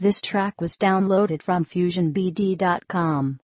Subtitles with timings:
[0.00, 3.40] This track was downloaded from FusionBD.com.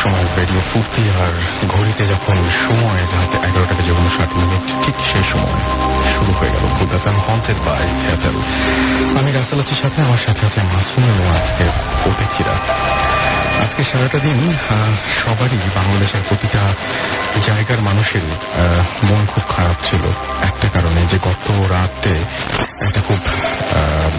[0.00, 1.32] সবসময় radio ফুর্তি আর
[1.74, 2.36] ঘড়িতে যখন
[2.66, 5.56] সময় রাত এগারোটা বেজে উনষাট মিনিট, ঠিক সেই সময়
[6.14, 6.64] শুরু হয়ে গেল
[6.96, 8.36] এফ হন্টেড বাই এয়ারটেল
[9.20, 11.72] আমি রাস্তাল আছি সাথে, আমার সাথে আছে মাসুম এবং আজকের
[12.10, 12.54] অতিথিরা।
[13.64, 14.38] আজকে সারাটা দিন
[15.20, 16.62] সবারই বাংলাদেশের প্রতিটা
[17.46, 18.24] জায়গার মানুষের
[19.08, 20.04] মন খুব খারাপ ছিল।
[20.48, 22.14] একটা কারণে যে গত রাতে
[22.86, 23.20] একটা খুব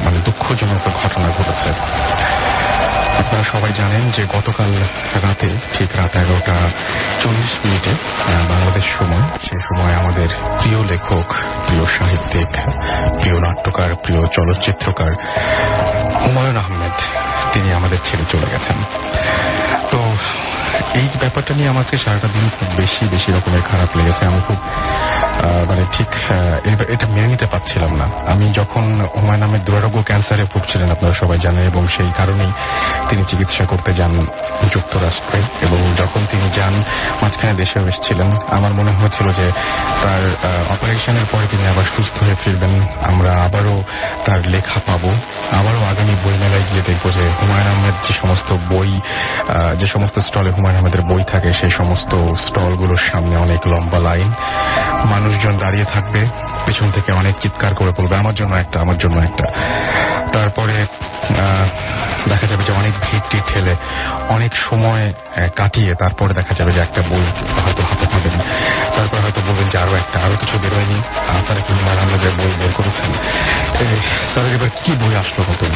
[0.05, 1.69] মানে দুঃখজনক ঘটনা ঘটেছে।
[3.19, 4.71] আপনারা সবাই জানেন যে গতকাল
[5.23, 6.55] রাতে ঠিক রাত এগারোটা
[7.21, 7.93] চল্লিশ মিনিটে
[8.49, 11.27] বাংলাদেশ সময়। সে সময় আমাদের প্রিয় লেখক,
[11.65, 12.49] প্রিয় সাহিত্যিক,
[13.19, 15.11] প্রিয় নাট্যকার, প্রিয় চলচ্চিত্রকার
[16.21, 16.95] হুমায়ুন আহমেদ,
[17.53, 18.77] তিনি আমাদের ছেড়ে চলে গেছেন।
[19.91, 19.99] তো
[20.99, 24.57] এই ব্যাপারটা নিয়ে আমাকে সারাটা দিন খুব বেশি বেশি রকমের খারাপ লেগেছে। আমি খুব
[25.69, 26.09] মানে ঠিক
[26.93, 28.83] এটা মেনে নিতে পারছিলাম না। আমি যখন
[29.15, 32.51] হুমায়ুন আহমেদ দুরারোগ্য ক্যান্সারে ভুগছিলেন, আপনারা সবাই জানেন, এবং সেই কারণেই
[33.09, 34.13] তিনি চিকিৎসা করতে যান
[34.73, 36.73] যুক্তরাষ্ট্রে। এবং যখন তিনি যান,
[37.21, 39.47] মাঝখানে দেশেও এসেছিলেন। আমার মনে হয়েছিল যে
[40.03, 40.23] তার
[40.69, 42.73] অপারেশনের পরে তিনি আবার সুস্থ হয়ে ফিরবেন।
[43.11, 43.77] আমরা আবারও
[44.25, 45.11] তার লেখা পাবো।
[45.59, 48.91] আবারও আগামী বই মেলায় গিয়ে দেখব যে হুমায়ুন আহমেদ যে সমস্ত বই
[49.79, 52.11] যে সমস্ত স্টলে হুমায়ুন আহমেদের বই থাকে, সেই সমস্ত
[52.45, 54.29] স্টলগুলোর সামনে অনেক লম্বা লাইন।
[55.31, 56.21] মানুষজন দাঁড়িয়ে থাকবে।
[56.65, 59.45] পেছন থেকে অনেক চিৎকার করে বলবে, আমার জন্য একটা, আমার জন্য একটা।
[60.35, 60.75] তারপরে
[62.31, 63.73] দেখা যাবে যে অনেক ভিড় টিড় ঠেলে,
[64.35, 65.05] অনেক সময়
[65.59, 67.25] কাটিয়ে তারপরে দেখা যাবে যে একটা বই
[67.63, 68.35] হয়তো হাতে পাবেন।
[68.95, 70.99] তারপরে হয়তো বলবেন যে আরও একটা, আরও কিছু বেরোয়নি।
[71.39, 73.09] আপনারা কি হুমায়ুন বই বের করেছেন?
[74.31, 75.71] স্যারের এবার কি বই আসলো নতুন?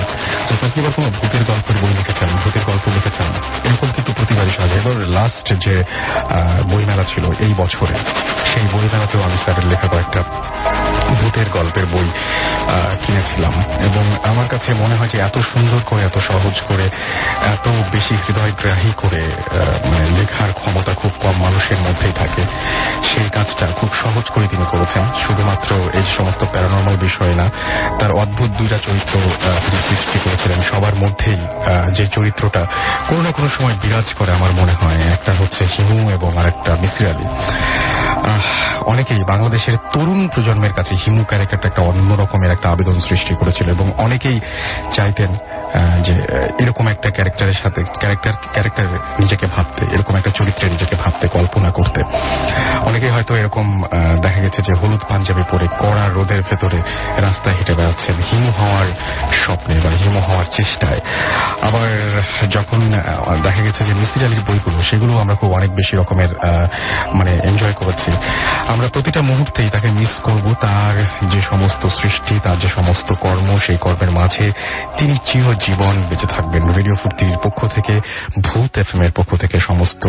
[0.47, 2.29] স্যার কি এবার কোনো ভূতের গল্পের বই লিখেছেন?
[2.43, 3.27] ভূতের গল্প লিখেছেন?
[3.67, 5.75] এরকম কিন্তু প্রতিবারই সাজে। এবার লাস্ট যে
[6.71, 7.95] বইমেলা ছিল এই বছরে,
[8.51, 10.21] সেই বইমেলাতেও আমি স্যারের লেখা কয়েকটা
[11.13, 12.09] ভূতের গল্পের বই
[13.05, 13.53] কিনেছিলাম।
[13.85, 16.85] এবং আমার কাছে মনে হয় যে এত সুন্দর করে, এত সহজ করে,
[17.53, 19.23] এত বেশি হৃদয়গ্রাহী করে
[19.91, 22.43] মানে লেখার ক্ষমতা খুব কম মানুষের মধ্যেই থাকে।
[23.03, 27.45] সেই কাজটা খুব সহজ করে তিনি করেছেন। শুধুমাত্র এই সমস্ত প্যারানর্মাল বিষয় না,
[27.99, 29.19] তার অদ্ভুত দুইটা চরিত্র
[29.65, 31.41] তিনি সৃষ্টি করেছিলেন। সবার মধ্যেই
[31.93, 32.65] যে চরিত্রটা
[33.07, 37.07] কোনো না কোনো সময় বিরাজ করে আমার মনে হয়। একটা হচ্ছে হিমু এবং আরেকটা মিসির
[37.07, 37.25] আলী।
[38.85, 42.09] অনেকেই বাংলাদেশের তরুণ প্রজন্মের কাছে হিমু ক্যারেক্টারটা একটা অন্য
[42.55, 44.37] একটা আবেদন সৃষ্টি করেছিল এবং অনেকেই
[44.95, 45.31] চাইতেন
[46.07, 46.15] যে
[46.63, 48.85] এরকম একটা ক্যারেক্টারের সাথে, ক্যারেক্টার ক্যারেক্টার
[49.19, 51.99] নিজেকে ভাবতে, এরকম একটা চরিত্রে নিজেকে ভাবতে, কল্পনা করতে।
[52.89, 53.65] অনেকেই হয়তো এরকম
[54.21, 56.79] দেখা গেছে যে হলুদ পাঞ্জাবি পরে কড়া রোদের ভেতরে
[57.25, 58.87] রাস্তায় হেঁটে বেড়াচ্ছেন, হিমু হওয়ার
[59.43, 61.01] স্বপ্নে বা হিমু হওয়ার চেষ্টায়।
[61.67, 61.89] আবার
[62.57, 62.79] যখন
[63.43, 66.31] দেখা গেছে যে মিসির আলীর বইগুলো, সেগুলো আমরা খুব অনেক বেশি রকমের
[67.13, 68.11] মানে এনজয় করেছি।
[68.67, 70.84] আমরা প্রতিটা মুহূর্তেই তাকে মিস করব তার
[71.31, 74.51] যে সমস্ত সৃষ্টি, তার যে সমস্ত কর্ম, সেই কর্মের মাঝে
[74.97, 78.01] তিনি চিরজীবন বেঁচে থাকবেন। রেডিও ফুর্তির পক্ষ থেকে,
[78.41, 80.07] ভূত এফ এর পক্ষ থেকে, সমস্ত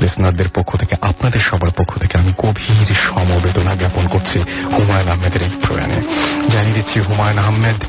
[0.00, 4.38] লিসনারদের পক্ষ থেকে, আপনাদের সবার পক্ষ থেকে আমি গভীর সমবেদনা জ্ঞাপন করছি
[4.72, 6.02] হুমায়ুন আহমেদের এই প্রয়াণে।
[6.48, 7.84] জানিয়ে দিচ্ছি, হুমায়ুন আহমেদ,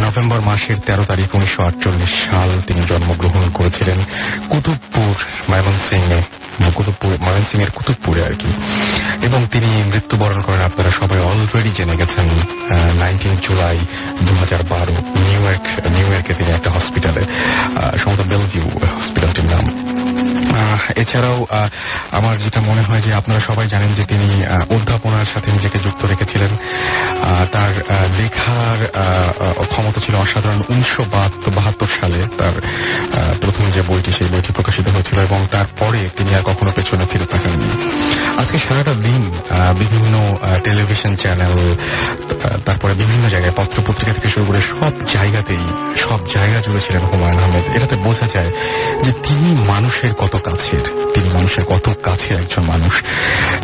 [0.00, 4.04] নভেম্বর মাসের তেরো তারিখ উনিশশো আটচল্লিশ সাল তিনি জন্মগ্রহণ করেছিলেন
[4.48, 5.14] কুতুবপুর,
[5.50, 6.22] ময়মনসিংহে।
[6.70, 8.50] কুতুবপুর ময়মনসিং এর কুতুবপুরে আর কি।
[9.26, 12.26] এবং তিনি মৃত্যুবরণ করেন, আপনারা সবাই অলরেডি জেনে গেছেন
[12.98, 13.78] নাইনটিন জুলাই
[14.26, 17.22] দু হাজার বারো নিউ ইয়র্ক নিউ ইয়র্কে তিনি একটা হসপিটালে
[18.04, 18.66] সম্ভবত বেলভিউ
[19.00, 19.91] হসপিটালটির নাম।
[21.02, 21.38] এছাড়াও
[22.18, 24.28] আমার যেটা মনে হয় যে আপনারা সবাই জানেন যে তিনি
[24.76, 26.52] অধ্যাপনার সাথে নিজেকে যুক্ত রেখেছিলেন।
[27.54, 27.72] তার
[28.18, 28.78] লেখার
[29.72, 31.02] ক্ষমতা ছিল অসাধারণ উনিশশো
[31.56, 32.54] বাহাত্তর সালে তার
[33.42, 37.68] প্রথম যে বইটি, সেই বইটি প্রকাশিত হয়েছিল এবং তারপরে তিনি আর কখনো পেছনে ফিরে তাকাননি।
[38.40, 39.22] আজকে সারাটা দিন
[39.82, 40.14] বিভিন্ন
[40.66, 41.54] টেলিভিশন চ্যানেল
[42.66, 45.64] তারপরে বিভিন্ন জায়গায় পত্র পত্রিকা থেকে শুরু করে সব জায়গাতেই,
[46.04, 48.50] সব জায়গা জুড়ে ছিলেন হুমায়ুন আহমেদ। এটাতে বোঝা যায়
[49.04, 53.02] যে তিনি মানুষের কত কাছের। তিনি মানুষের কত কাছের একজন মানুষ।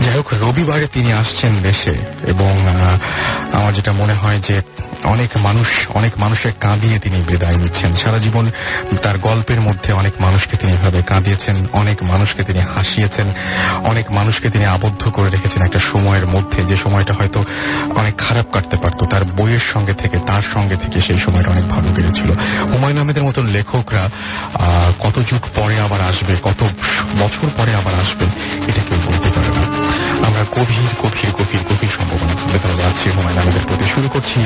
[0.04, 1.94] যাই হোক, রবিবারে তিনি আসছেন দেশে
[2.26, 2.68] এবং
[3.52, 4.62] আমার যেটা মনে হয় যে
[5.04, 8.50] অনেক মানুষ, অনেক মানুষের কাঁদিয়ে তিনি বিদায় নিচ্ছেন। সারা জীবন
[9.02, 13.26] তার গল্পের মধ্যে অনেক মানুষকে তিনি এভাবে কাঁদিয়েছেন, অনেক মানুষকে তিনি হাসিয়েছেন,
[13.84, 17.44] অনেক মানুষকে তিনি আবদ্ধ করে রেখেছেন একটা সময়ের মধ্যে। যে সময়টা হয়তো
[17.96, 21.88] অনেক খারাপ কাটতে পারত, তার বইয়ের সঙ্গে থেকে, তার সঙ্গে থেকে সেই সময়টা অনেক ভালো
[21.94, 22.30] কেটেছিল
[22.72, 24.10] হুমায়ুন আহমেদের মতন লেখকরা
[24.98, 26.62] কত যুগ পরে আবার আসবে, কত
[27.18, 28.26] বছর পরে আবার আসবে,
[28.68, 29.47] এটা কেউ বলতে পারে
[30.26, 34.38] আমরা গভীর গভীর গভীর গভীর সম্ভাবনা তুলে ধরে যাচ্ছি হুমায়ুন আহমেদের প্রতি শুরু করছি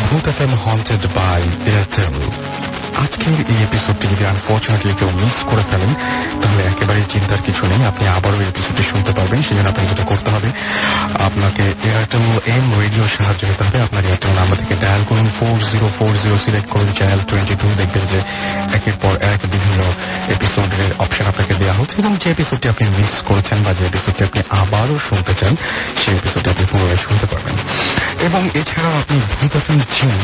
[0.00, 2.14] Bhoot F M haunted by Airtel
[2.96, 5.92] আজকের এই এপিসোডটি যদি আনফর্চুনেটলি কেউ মিস করে ফেলেন,
[6.42, 10.28] তাহলে একেবারেই চিন্তার কিছু নেই। আপনি আবারও এপিসোডটি শুনতে পারবেন। সেই জন্য আপনাকে যেটা করতে
[10.30, 10.48] হবে,
[11.26, 15.86] আপনাকে এয়ারটেল এম রেডিও সাহায্য নিতে হবে। আপনার এয়ারটেল নাম্বার থেকে ডায়াল করুন four zero
[15.98, 18.18] four zero select করুন চ্যানেল টোয়েন্টি টু দেখবেন যে
[18.76, 19.80] একের পর এক বিভিন্ন
[20.28, 24.40] এপিসোডের অপশন আপনাকে দেওয়া হচ্ছে। এবং যে এপিসোডটি আপনি মিস করেছেন বা যে এপিসোডটি আপনি
[24.60, 25.56] আবারও শুনতে চান,
[26.04, 27.54] সেই এপিসোডটি আপনি পুনরায় শুনতে পারবেন।
[28.26, 30.16] এবং এছাড়াও আপনি ভূতাফিন টিউন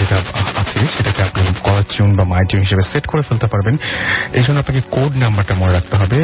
[0.00, 0.16] যেটা
[0.60, 3.74] আছে, সেটাকে আপনি কলার টিউন বা মাই টিউন হিসেবে সেট করে ফেলতে পারবেন।
[4.38, 6.18] এই জন্য আপনাকে কোড নাম্বারটা মনে রাখতে হবে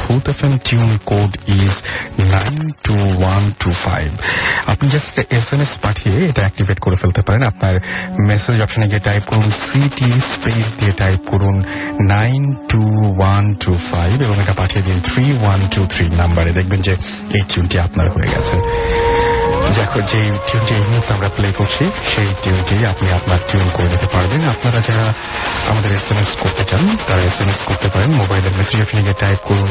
[0.00, 1.74] Bhoot F M tune code is
[2.34, 2.56] nine
[2.86, 4.08] two one two five
[4.72, 7.74] আপনি জাস্ট এস এম এস পাঠিয়ে এটা অ্যাক্টিভেট করে ফেলতে পারেন। আপনার
[8.30, 11.56] মেসেজ অপশনে গিয়ে টাইপ করুন সিটি স্পেস দিয়ে টাইপ করুন
[12.14, 12.42] nine
[12.72, 12.82] two
[13.18, 16.94] one two five এবং এটা পাঠিয়ে দিন থ্রি ওয়ান টু থ্রি নাম্বারে দেখবেন যে
[17.36, 18.56] এই টিউনটি আপনার হয়ে গেছে।
[19.78, 24.08] দেখো, যে টিউনটি এই মুহূর্তে আমরা প্লে করছি, সেই টিউনটি আপনি আপনার টিউন করে নিতে
[24.14, 25.06] পারবেন। আপনারা যারা
[25.70, 29.02] আমাদের এস এম এস করতে চান, তারা এস এম এস করতে পারেন। মোবাইলের মেসেজ অপশনে
[29.06, 29.70] গিয়ে টাইপ করুন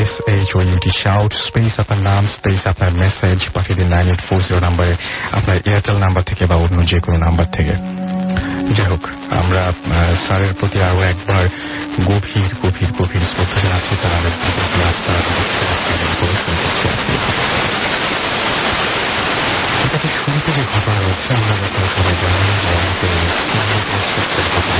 [0.00, 4.22] S H O UT shout space আপনার নাম স্পেস আপনার মেসেজ পাঠিয়ে দিন নাইন এইট
[4.28, 4.92] ফোর জিরো নাম্বারে
[5.38, 7.74] আপনার এয়ারটেল নাম্বার থেকে বা অন্য যে কোনো নাম্বার থেকে।
[8.76, 9.04] যাই হোক,
[9.40, 9.62] আমরা
[10.24, 11.44] স্যারের প্রতি আরও একবার
[12.10, 14.12] গভীর গভীর গভীর শ্রদ্ধা জানাচ্ছি। তার
[14.92, 15.22] আপনার
[19.96, 22.72] আছে শুরুতে যে ঘটনা রয়েছে আমরা যখন সবাই জানি যে
[24.52, 24.74] ঘটনা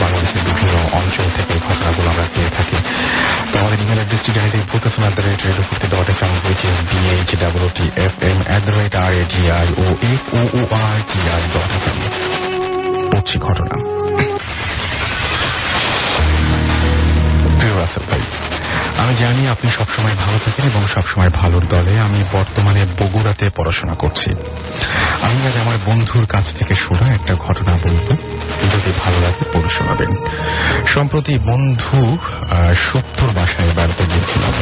[0.00, 2.78] বাংলাদেশের বিভিন্ন অঞ্চল থেকে এই ঘটনাগুলো আমরা পেয়ে থাকি
[3.50, 6.32] তো আমাদের ইমেল অ্যাড্রেসটি জানিয়ে দিই Bhoot FM at the radio Foorti dot F M
[6.46, 9.68] which is B H double T F M at the rate R A G I
[9.78, 11.98] O F O O R T I dot F M
[13.10, 13.76] পড়ছি ঘটনা
[18.10, 18.22] ভাই
[19.00, 24.30] আমি জানি আপনি সবসময় ভালো থাকেন এবং সবসময় ভালোর দলে। আমি বর্তমানে বগুড়াতে পড়াশোনা করছি।
[25.22, 28.16] আমি আজ আমার বন্ধুর কাছ থেকে শোনা একটা ঘটনা বলব।
[28.72, 30.16] যদি ভালো লাগে, পড়ে শোনাবেন।
[30.86, 32.18] সম্প্রতি বন্ধু
[32.74, 34.52] সত্তর বাসায় বেড়াতে গিয়েছিলাম।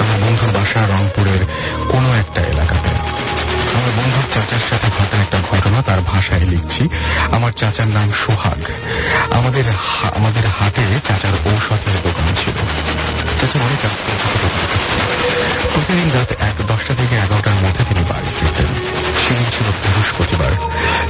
[0.00, 1.42] আমার বন্ধুর বাসা রংপুরের
[1.88, 3.29] কোনো একটা এলাকাতে।
[3.80, 6.88] আমার বন্ধুর চাচার সাথে ঘটা একটা ঘটনা, তার ভাষায় লিখছি।
[7.32, 8.62] আমার চাচার নাম সোহাগ।
[9.32, 9.64] আমাদের
[10.16, 12.52] আমাদের হাটে চাচার ঔষধের দোকান ছিল।
[13.40, 13.88] চাচার অনেক।
[15.74, 18.89] প্রতিদিন রাত এক, দশটা থেকে এগারোটার মধ্যে তিনি বাড়ি ফিরতেন।
[19.30, 20.52] সেদিন ছিল বৃহস্পতিবার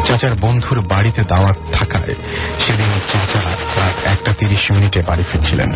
[0.04, 2.14] চাচার বন্ধুর বাড়িতে দাওয়াত থাকায়
[2.66, 5.70] সেদিন চাচা রাত একটা তিরিশ মিনিটে বাড়ি ফিরছিলেন।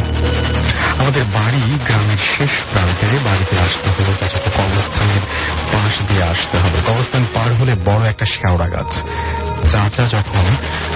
[0.99, 5.25] আমাদের বাড়ি গ্রামের শেষ প্রান্তে বাড়িতে আসতে হলে চাচাকে কবরস্থানের
[5.73, 8.93] পাশ দিয়ে আসতে হবে। কবরস্থান পার হলে বড় একটা শেওড়া গাছ।
[9.73, 10.46] চাচা যখন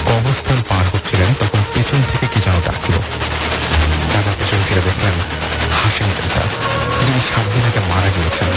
[0.07, 2.99] কবরস্থান পার হচ্ছিলেন, তখন পেছন থেকে কি যেন ডাকলো।
[4.09, 5.13] চাচা পেছন ফিরে দেখলেন
[5.85, 6.41] হাসেন চাচা।
[7.07, 8.49] যিনি সাত দিন আগে মারা গিয়েছেন।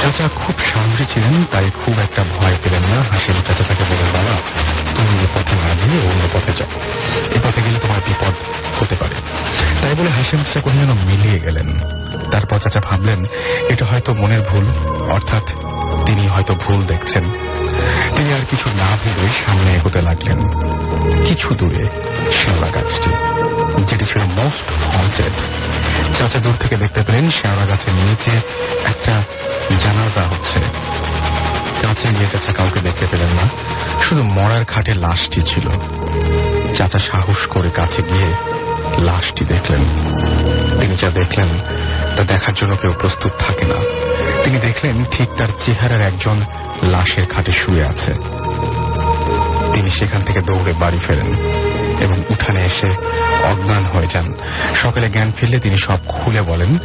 [0.00, 4.40] চাচা খুব সাহসী ছিলেন, তাই খুব একটা ভয় পেলেন না। হাসেন চাচা তাকে বলেন বাবা,
[4.96, 6.68] তুমি এ পথে না গিয়ে অন্য পথে যাও।
[7.34, 8.34] এ পথে গেলে তোমার বিপদ
[8.82, 9.14] হতে পারে।
[9.82, 11.80] তাই বলে হাসেম চাচা কোথাও যেন মিলিয়ে গেলেন।
[12.30, 13.26] তারপর চাচা ভাবলেন,
[13.68, 14.64] এটা হয়তো মনের ভুল,
[15.10, 15.42] অর্থাৎ
[16.06, 17.24] তিনি হয়তো ভুল দেখছেন।
[18.16, 20.38] তিনি আর কিছু না ভেবে সামনে এগোতে লাগলেন।
[21.26, 21.84] কিছু দূরে
[22.32, 23.10] শেওড়া গাছটি,
[23.88, 25.36] যেটি ছিল মোস্ট হন্টেড
[26.18, 28.32] চাচা দূর থেকে দেখতে পেলেন শেওড়া গাছের নিচে
[28.84, 29.14] একটা
[29.78, 30.58] জানাজা হচ্ছে।
[31.82, 33.46] কাছে গিয়ে চাচা কাউকে দেখতে পেলেন না,
[34.02, 35.66] শুধু মরার খাটে লাশটি ছিল।
[36.74, 38.28] চাচা সাহস করে কাছে গিয়ে
[39.04, 39.82] লাশটি দেখলেন।
[40.80, 41.48] তিনি যা দেখলেন,
[42.16, 43.78] তা দেখার জন্য কেউ প্রস্তুত থাকে না।
[44.46, 46.40] তিনি দেখলেন ঠিক তার চেহারার একজন
[46.82, 48.12] লাশের খাটে শুয়ে আছে।
[49.72, 51.34] তিনি সেখান থেকে দৌড়ে বাড়ি ফেরেন
[52.00, 52.90] এবং উঠানে এসে
[53.44, 54.34] অজ্ঞান হয়ে যান।
[54.82, 56.78] সকালে জ্ঞান ফিরলে তিনি সব খুলে বলেন,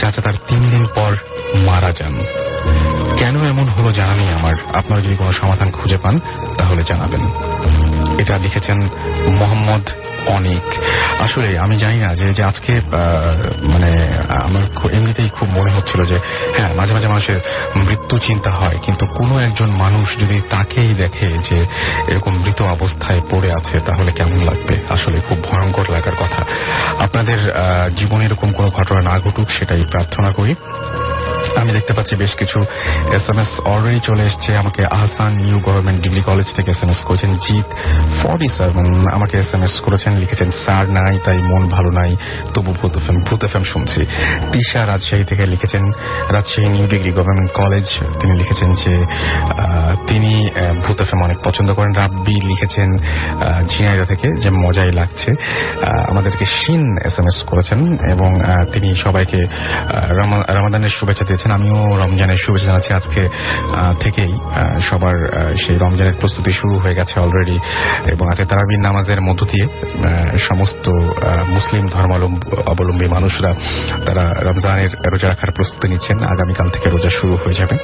[0.00, 1.16] চাচা, তার তিন দিন পর
[1.54, 2.24] মারা যান।
[3.16, 4.54] কেন এমন হলো জানা নেই আমার?
[4.74, 6.20] আপনারা যদি কোনো সমাধান খুঁজে পান,
[6.58, 7.26] তাহলে জানাবেন।
[8.18, 8.88] এটা লিখেছেন
[9.38, 9.90] মোহাম্মদ
[10.36, 10.64] অনেক।
[11.24, 12.72] আসলে আমি জানি না যে আজকে
[13.72, 13.90] মানে
[14.46, 14.62] আমার
[14.98, 16.16] এমনিতেই খুব মনে হচ্ছিল যে
[16.56, 17.38] হ্যাঁ মাঝে মাঝে মানুষের
[17.86, 21.58] মৃত্যু চিন্তা হয়, কিন্তু কোনো একজন মানুষ যদি তাকেই দেখে যে,
[22.10, 24.74] এরকম মৃত অবস্থায় পড়ে আছে, তাহলে কেমন লাগবে?
[24.88, 26.40] আসলে খুব ভয়ঙ্কর লাগার কথা।
[26.98, 27.38] আপনাদের
[27.96, 30.52] জীবনে এরকম কোনো ঘটনা না ঘটুক, সেটাই প্রার্থনা করি।
[31.60, 32.58] আমি দেখতে পাচ্ছি বেশ কিছু
[33.18, 36.90] এস এম এস অলরেডি চলে এসছে। আমাকে Ahsan new government degree college থেকে এস এম
[36.94, 37.68] এস করেছেন জিৎ
[38.20, 38.86] ফর্টি সেভেন
[39.16, 42.12] আমাকে এস এম এস করেছেন, লিখেছেন, স্যার, নাই, তাই মন ভালো নাই।
[42.54, 44.00] তবু Bhoot F M Bhoot F M শুনছি।
[44.52, 45.84] তিশা রাজশাহী থেকে লিখেছেন,
[46.36, 47.86] Rajshahi new degree government college
[48.20, 48.94] তিনি লিখেছেন যে
[50.08, 50.32] তিনি
[50.84, 52.88] ভূত এফ এম অনেক পছন্দ করেন। রাব্বি লিখেছেন
[53.70, 55.30] ঝিনাইদা থেকে, যে মজাই লাগছে।
[56.12, 57.80] আমাদেরকে শিন এস এম এস করেছেন
[58.14, 58.30] এবং
[58.72, 59.40] তিনি সবাইকে
[60.54, 63.22] রামাদানের শুভেচ্ছা দিয়েছেন। আমিও রমজানের শুভেচ্ছা জানাচ্ছি আজকে
[64.00, 64.32] থেকেই।
[64.80, 65.16] সবার
[65.56, 67.58] সেই রমজানের প্রস্তুতি শুরু হয়ে গেছে অলরেডি
[68.06, 69.66] এবং আজকে তারাবির নামাজের মধ্য দিয়ে
[70.38, 70.88] সমস্ত
[71.48, 73.54] মুসলিম ধর্মাবলম্বী মানুষরা
[74.06, 77.76] তারা রমজানের রোজা রাখার প্রস্তুতি নিচ্ছেন। আগামীকাল থেকে রোজা শুরু হয়ে যাবে।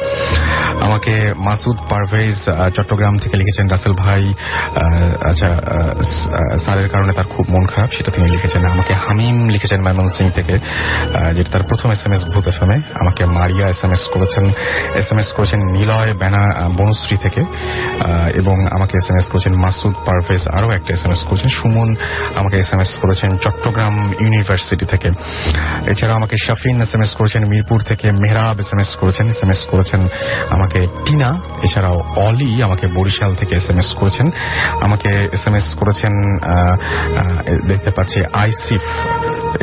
[0.80, 2.38] আমাকে মাসুদ পারভেজ
[2.76, 4.22] চট্টগ্রাম থেকে লিখেছেন রাসেল ভাই
[5.30, 5.48] আচ্ছা
[6.58, 11.32] স্যারের কারণে তার খুব মন খারাপ সেটা তিনি লিখেছেন আমাকে হামিম লিখেছেন ময়মনসিং থেকে আহ,
[11.32, 12.58] যেটা তার প্রথম S M S Bhoot F
[13.00, 14.44] আমাকে মারিয়া এস এম এস করেছেন
[14.94, 17.42] এস এম এস করেছেন নিলয় আহ, বনশ্রী থেকে
[18.34, 21.88] এবং আমাকে এস এম এস করেছেন মাসুদ পারভেজ আরও একটা এস এম এস করেছেন সুমন
[22.36, 25.08] আমাকে এস এম এস করেছেন চট্টগ্রাম ইউনিভার্সিটি থেকে
[25.86, 29.40] এছাড়া আমাকে শাফিন এস এম এস করেছেন মিরপুর থেকে মেহরাব এস এম এস করেছেন এস
[29.44, 30.00] এম এস করেছেন
[30.50, 31.30] আমাকে টিনা
[31.62, 34.26] এছাড়াও অলি আমাকে বরিশাল থেকে এস এম এস করেছেন
[34.80, 36.12] আমাকে এস এম এস করেছেন
[37.68, 38.82] দেখতে পাচ্ছি আইসিফ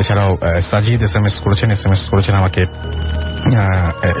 [0.00, 0.30] এছাড়াও
[0.62, 2.62] সাজিদ এস এম এস করেছেন এস এম এস করেছেন আমাকে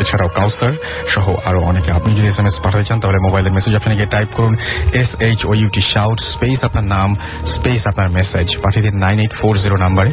[0.02, 0.74] এছাড়াও কাউসার
[1.14, 4.12] সহ আরও অনেকে। আপনি যদি এস এম এস পাঠাতে চান তাহলে মোবাইলের মেসেজ আপনাকে গিয়ে
[4.16, 4.54] টাইপ করুন
[5.00, 7.08] S H O UT shout space আপনার নাম
[7.54, 10.10] স্পেস আপনার মেসেজ পাঠিয়ে দিন নাইন এইট ফোর জিরো নাম্বারে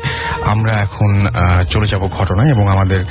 [0.53, 1.12] আমরা এখন
[1.74, 3.01] চলে যাব ঘটনায় এবং আমাদের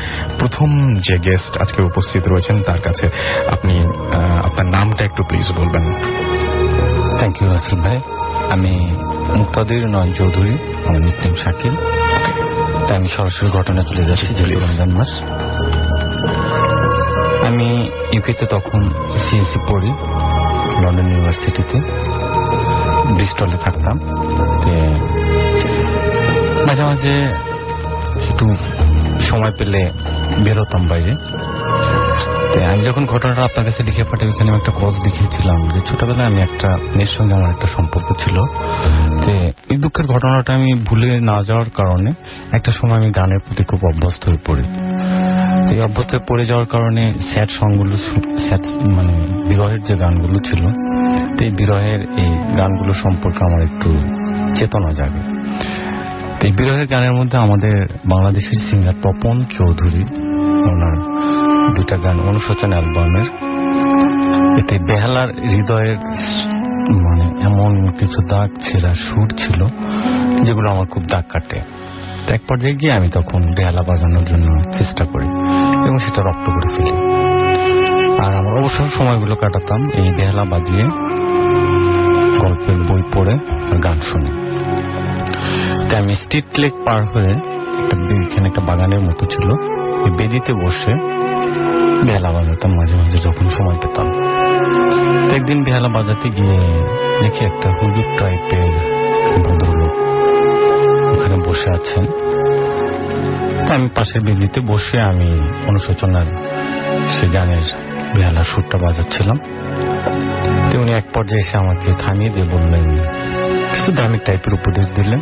[0.40, 0.68] প্রথম
[1.06, 3.06] যে গেস্ট আজকে উপস্থিত রয়েছেন তার কাছে
[3.54, 3.74] আপনি
[4.46, 5.84] আপনার নামটা একটু প্লিজ বলবেন।
[7.18, 7.98] থ্যাংক ইউ রাসেল ভাই।
[8.54, 8.72] আমি
[9.38, 10.54] মুক্তাদির নয় চৌধুরী
[10.86, 11.74] আমার নিকনেম শাকিল।
[12.86, 15.12] তাই আমি সরাসরি ঘটনা চলে যাচ্ছি যেহেতু রমজান মাস।
[17.46, 18.82] আমি ইউকেতে তখন
[19.16, 19.90] সিএসসি পড়ি
[20.82, 21.78] লন্ডন ইউনিভার্সিটিতে
[23.14, 23.96] ব্রিস্টলে থাকতাম।
[26.66, 27.14] মাঝে মাঝে
[28.28, 28.54] একটু
[29.20, 29.90] সময় পেলে
[30.44, 31.12] বেরোতাম বাইরে।
[32.72, 36.40] আমি যখন ঘটনাটা আপনার কাছে লিখে পাঠাই ওখানে আমি একটা কজ লিখেছিলাম যে ছোটবেলায় আমি
[36.42, 38.36] একটা, মেয়ের সঙ্গে আমার একটা সম্পর্ক ছিল।
[39.24, 42.10] যে এই দুঃখের ঘটনাটা আমি ভুলে না যাওয়ার কারণে
[42.52, 44.64] একটা সময় আমি গানের প্রতি খুব অভ্যস্ত হয়ে পড়ি।
[45.66, 47.94] তো এই অভ্যস্ত হয়ে পড়ে যাওয়ার কারণে স্যাড সংগুলো
[48.46, 48.64] স্যাড
[48.96, 49.14] মানে
[49.48, 50.62] বিরহের যে গানগুলো ছিল
[51.36, 53.90] তো এই বিরহের এই গানগুলো সম্পর্কে আমার একটু
[54.54, 55.22] চেতনা জাগে।
[56.46, 60.02] এই বিরহের গানের মধ্যে আমাদের বাংলাদেশের সিঙ্গার তপন চৌধুরী,
[60.70, 60.96] ওনার
[61.76, 63.26] দুটা গান অনুশোচন অ্যালবামের।
[64.60, 65.98] এতে বেহালার হৃদয়ের
[67.04, 69.60] মানে এমন কিছু দাগ ছেঁড়া সুর ছিল,
[70.44, 71.58] যেগুলো আমার খুব দাগ কাটে।
[72.34, 75.26] এক পর্যায়ে গিয়ে আমি তখন বেহালা বাজানোর জন্য চেষ্টা করি
[75.86, 76.94] এবং সেটা রপ্ত করে ফেলি।
[78.18, 80.84] আর আমার অবসর সময়গুলো কাটাতাম, এই বেহালা বাজিয়ে
[82.40, 83.34] গল্পের বই পড়ে
[83.72, 84.30] আর গান শুনে।
[85.96, 87.32] আমি স্ট্রিট লেক পার হয়ে
[88.22, 89.48] এখানে একটা বাগানের মতো ছিল
[90.16, 90.92] বেদিতে বসে
[92.06, 94.06] বেহালা বাজাতাম, মাঝে মাঝে যখন সময় পেতাম।
[95.36, 96.58] একদিন বেহালা বাজাতে গিয়ে
[97.22, 98.72] দেখি একটা হুজুর টাইপের
[99.44, 100.15] ভদ্রলোক।
[101.36, 102.04] ওখানে বসে আছেন।
[103.74, 105.28] আমি পাশের বেদিতে বসে আমি
[105.68, 106.28] অনুশোচনার
[107.14, 107.66] সে গানের
[108.14, 109.38] বেহালা সুরটা বাজাচ্ছিলাম।
[110.68, 112.84] তো উনি এক পর্যায়ে এসে আমাকে থামিয়ে দিয়ে বললেন,
[113.72, 115.20] কিছু ধার্মিক টাইপের উপদেশ দিলেন,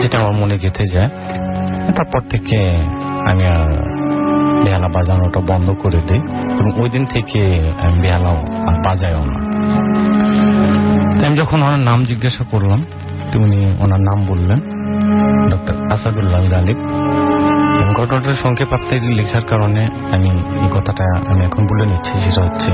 [0.00, 1.10] যেটা আমার মনে গেঁথে যায়।
[1.96, 2.58] তারপর থেকে
[3.30, 3.68] আমি আর
[4.64, 6.20] বেহালা বাজানোটা বন্ধ করে দিই
[6.58, 7.40] এবং ওই দিন থেকে
[7.82, 8.38] আমি বেহালাও
[8.68, 9.38] আর বাজাইও না।
[11.26, 12.80] আমি যখন ওনার নাম জিজ্ঞাসা করলাম,
[13.30, 14.60] তো উনি ওনার নাম বললেন
[15.52, 16.78] ডক্টর আসাদুল্লাহ গালিব।
[17.96, 20.30] ঘটনাটার সংক্ষেপ আপনার লেখার কারণে আমি
[20.64, 22.72] এই কথাটা আমি এখন বলে নিচ্ছি, সেটা হচ্ছে,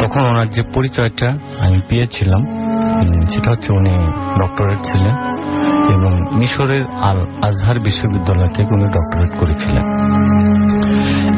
[0.00, 2.42] তখন ওনার যে পরিচয়টা আমি পেয়েছিলাম
[3.30, 3.94] সেটা হচ্ছে উনি
[4.40, 5.14] ডক্টরেট ছিলেন
[5.94, 7.18] এবং মিশরের আল
[7.48, 9.84] আজহার বিশ্ববিদ্যালয় থেকে উনি ডক্টরেট করেছিলেন।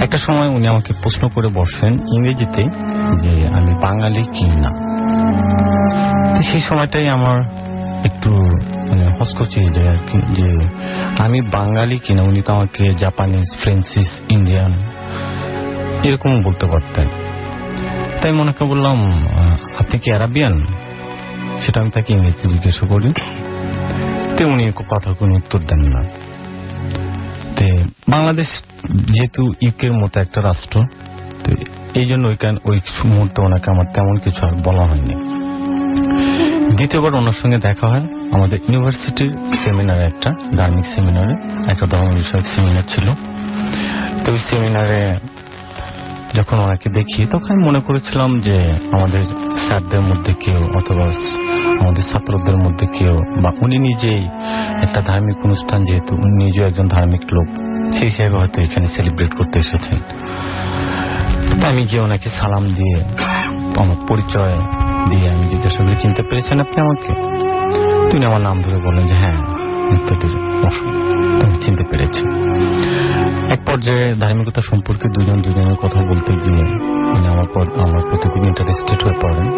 [0.03, 2.63] একটা সময় উনি আমাকে প্রশ্ন করে বসেন ইংরেজিতে
[3.23, 4.71] যে, আমি বাঙালি কি না?
[6.43, 7.39] সেই সময়টাই আমার
[8.09, 8.31] একটু
[8.89, 10.49] মানে হসকচিয়ে যায় আর কি, যে
[11.25, 14.73] আমি বাঙালি কিনা, উনি তো আমাকে জাপানিজ ফ্রেন্সিস ইন্ডিয়ান
[16.07, 17.09] এরকম বলতে পারতেন।
[18.21, 18.97] তাই মনে করে বললাম
[19.81, 20.55] আপনি কি অ্যারাবিয়ান
[21.63, 23.11] সেটা আমি তাকে ইংরেজিতে জিজ্ঞাসা করি।
[24.37, 26.03] তে উনি কথা কোনো উত্তর দেন না।
[27.57, 27.67] তে
[28.13, 28.49] বাংলাদেশ
[29.15, 30.77] যেহেতু ইউকের মতো একটা রাষ্ট্র,
[31.43, 31.49] তো
[32.01, 32.25] এই জন্য
[32.69, 32.79] ওই
[33.11, 35.15] মুহূর্তে ওনাকে আমার তেমন কিছু আর বলা হয়নি।
[36.76, 39.31] দ্বিতীয়বার ওনার সঙ্গে দেখা হয় আমাদের ইউনিভার্সিটির
[39.64, 41.35] সেমিনারে একটা, ধার্মিক সেমিনারে,
[41.73, 43.07] একটা ধর্ম বিষয়ক সেমিনার ছিল।
[44.25, 45.19] তো ওই সেমিনারে
[46.35, 48.57] যখন ওনাকে দেখি, তখন আমি মনে করেছিলাম যে
[48.93, 49.23] আমাদের
[49.57, 51.05] স্যারদের মধ্যে কেউ অথবা
[51.81, 54.23] আমাদের ছাত্রদের মধ্যে কেউ বা উনি নিজেই
[54.83, 57.49] একটা ধার্মিক অনুষ্ঠান, যেহেতু উনি নিজেও একজন ধার্মিক লোক,
[57.93, 59.99] সেই হিসাবে হয়তো এখানে সেলিব্রেট করতে এসেছেন।
[61.71, 62.97] আমি গিয়ে ওনাকে সালাম দিয়ে
[63.76, 64.57] আমার পরিচয়
[65.11, 67.11] দিয়ে আমি জিজ্ঞাসা করে চিনতে পেরেছেন আপনি আমাকে?
[68.11, 69.37] তিনি আমার নাম ধরে বললেন যে হ্যাঁ
[69.91, 70.31] নিত্যদের
[71.41, 72.23] তুমি চিনতে পেরেছি।
[73.53, 76.65] এক পর্যায়ে ধার্মিকতা সম্পর্কে দুজন দুজনের কথা বলতে গিয়ে
[77.17, 77.47] উনি আমার
[77.79, 79.51] আমার প্রতি খুব ইন্টারেস্টেড হয়ে পড়েন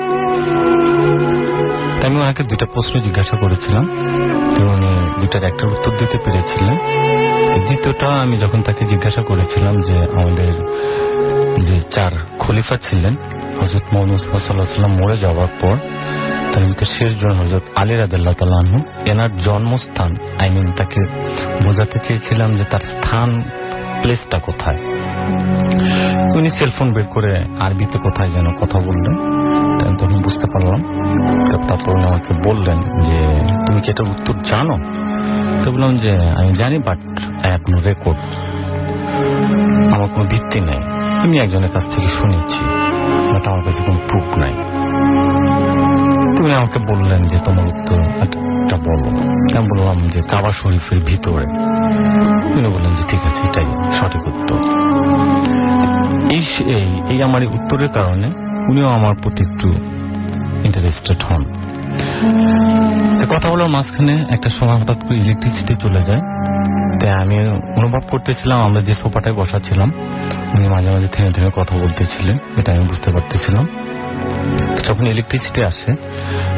[2.01, 3.85] তাই আমি ওনাকে দুটা প্রশ্ন জিজ্ঞাসা করেছিলাম।
[4.57, 6.77] তো উনি দুটার একটার উত্তর দিতে পেরেছিলেন।
[7.65, 10.53] দ্বিতীয়টা আমি যখন তাকে জিজ্ঞাসা করেছিলাম যে, আমাদের
[11.65, 13.15] যে চার খলিফা ছিলেন
[13.63, 15.75] হজরত মোহাম্মদ সাল্লাহাম মরে যাওয়ার পর
[17.31, 17.93] হজরত আলী
[19.11, 21.01] এনার জন্মস্থান আই মিন তাকে
[21.65, 23.43] বোঝাতে চেয়েছিলাম যে তার স্থান
[24.03, 24.77] প্লেসটা কোথায়।
[26.37, 29.17] উনি সেলফোন বের করে আরবিতে কোথায় যেন কথা বললেন।
[29.97, 30.81] তখন বুঝতে পারলাম।
[31.69, 34.77] তারপর উনি আমাকে বললেন যে, তুমি কি এটার উত্তর জানো?
[35.65, 38.19] তো বললাম যে, আমি জানি but I have no record
[39.95, 40.81] আমার কোনো ভিত্তি নেই।
[41.23, 42.94] আমি একজনের কাছ থেকে শুনেছি।
[43.35, 44.55] বাট আমার কাছে কোনো প্রুফ নাই।
[46.37, 49.09] তুমি আমাকে বললেন যে তোমার উত্তর একটা বলো।
[49.59, 51.45] আমি বললাম যে কাবা শরীফের ভিতরে।
[52.55, 54.59] তিনি বললেন যে ঠিক আছে, এটাই সঠিক উত্তর।
[56.31, 56.43] এই
[57.11, 58.27] এই আমার উত্তরের কারণে
[58.69, 59.69] উনিও আমার প্রতি একটু
[60.65, 61.45] ইন্টারেস্টেড হন।
[63.31, 66.21] কথা বলার মাঝখানে একটা সময় হঠাৎ করে ইলেকট্রিসিটি চলে যায়।
[67.05, 67.35] তাই আমি
[67.77, 69.89] অনুভব করতেছিলাম, আমরা যে সোফাটায় বসা ছিলাম
[70.55, 73.67] উনি মাঝে মাঝে থেমে থেমে কথা বলতেছিলেন, এটা আমি বুঝতে পারতেছিলাম।
[74.89, 75.95] যখন ইলেকট্রিসিটি আসে,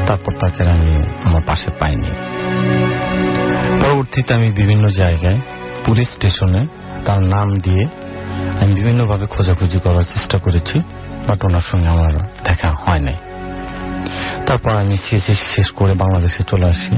[0.06, 2.10] তারপর তাকে আমি আমার পাশে পাইনি।
[3.80, 5.40] পরবর্তীতে আমি বিভিন্ন জায়গায়,
[5.84, 6.66] পুলিশ স্টেশনে
[7.04, 7.84] তার নাম দিয়ে
[8.60, 10.78] আমি বিভিন্নভাবে খোঁজাখুঁজি করার চেষ্টা করেছি,
[11.28, 12.12] বাট ওনার সঙ্গে আমার
[12.44, 13.16] দেখা হয় নাই।
[14.46, 16.94] তারপর আমি সিএসসি শেষ করে বাংলাদেশে চলে আসি।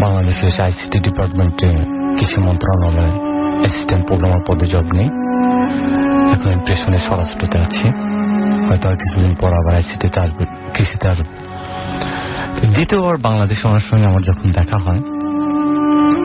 [0.00, 3.12] বাংলাদেশের আইসিটি ডিপার্টমেন্টে কৃষি মন্ত্রণালয়ে
[3.58, 5.08] অ্যাসিস্ট্যান্ট প্রোগ্রামার পদে জব নেই।
[6.32, 7.88] এখন ইমপ্রেশনে স্বরাষ্ট্রতে আছি।
[8.68, 10.44] হয়তো আর কিছুদিন পর আবার আইসিটিতে আসবে,
[10.74, 14.98] কৃষিতে আসবে। দ্বিতীয়বার বাংলাদেশে ওনার সঙ্গে আমার যখন দেখা হয়,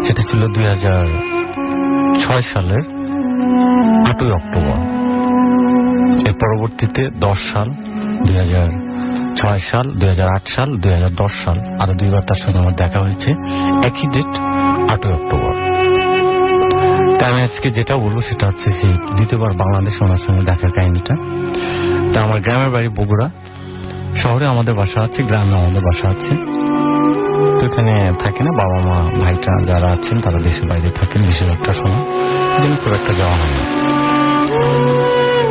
[0.04, 1.06] সেটা ছিল দুই হাজার
[2.20, 2.84] ছয় সালের
[4.10, 5.04] আটই অক্টোবর।
[6.28, 7.70] এর পরবর্তীতে দশ সাল,
[8.28, 8.70] দুই হাজার
[9.36, 12.74] ছয় সাল, দুই হাজার আট সাল, দুই হাজার দশ সাল, আরও দুইবার তার সঙ্গে আমার
[12.74, 13.32] দেখা হয়েছে।
[13.88, 14.34] একই ডেট
[14.92, 15.53] আটই অক্টোবর।
[17.26, 21.16] আমি আজকে যেটা বলব সেটা হচ্ছে সেই দ্বিতীয়বার বাংলাদেশ ওনার সঙ্গে দেখার কাহিনীটা।
[22.14, 23.30] তা আমার গ্রামের বাড়ি বগুড়া।
[24.16, 26.36] শহরে আমাদের বাসা আছে, গ্রামে আমাদের বাসা আছে।
[27.60, 31.74] তো এখানে থাকে না বাবা মা, ভাইটা যারা আছেন তারা দেশের বাইরে থাকেন, দেশের একটা
[31.74, 32.06] সময়।
[32.84, 33.66] খুব একটা যাওয়া হয় না।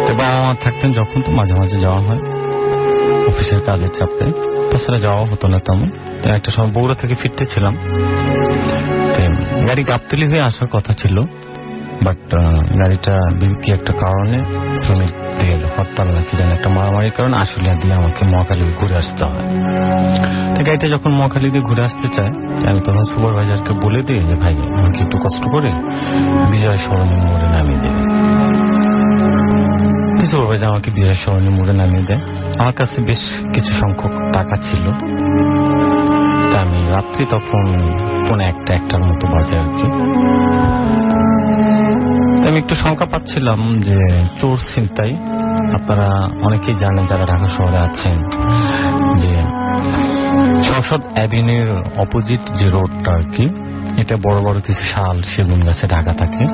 [0.07, 2.19] তো বাবা মা থাকতেন যখন, তো মাঝে মাঝে যাওয়া হয়।
[3.29, 4.27] অফিসের কাজের চাপে।
[4.71, 5.91] তাছাড়া যাওয়া হতো না তেমন।
[6.25, 7.77] একটা সময় বগুড়া থেকে ফিরতেছিলাম
[9.69, 11.21] গাড়ি গাবতলি হয়ে আসার কথা ছিল।
[12.05, 12.21] বাট
[12.81, 13.15] গাড়িটা
[13.63, 14.39] কি একটা কারণে
[14.83, 19.47] শ্রমিক দিয়ে হরতাল নাকি যেন একটা মারামারির কারণে আশুলিয়া দিয়ে আমাকে মহাকালী ঘুরে আসতে হয়।
[20.55, 22.33] তো গাড়িটা যখন মহাকালী দিয়ে ঘুরে আসতে চায়,
[22.71, 25.71] আমি তখন সুপারভাইজারকে বলে দিই যে, ভাই, আমাকে একটু কষ্ট করে
[26.51, 28.03] বিজয় সরণী মোড়ে নামিয়ে দেবে
[30.31, 32.21] সুপারভাইজার আমাকে বিজয় সরণী মোড়ে নামিয়ে দেয়।
[32.59, 33.23] আমার কাছে বেশ
[33.55, 34.85] কিছু সংখ্যক টাকা ছিল।
[36.51, 37.65] তা আমি রাত্রি তখন
[38.31, 39.89] পনে একটা, একটার মতো বাজে আর কি।
[42.49, 43.99] আমি একটু শঙ্কা পাচ্ছিলাম যে
[44.41, 45.13] চোর চিন্তাই
[45.75, 46.09] আপনারা
[46.47, 48.17] অনেকেই জানেন যারা ঢাকা শহরে আছেন
[49.17, 49.35] যে
[50.63, 53.45] সংসদ অ্যাভিনিউর অপোজিট যে রোডটা আর কি
[53.97, 56.45] এটা বড় বড় কিছু শাল সেগুন গাছে ঢাকা থাকে।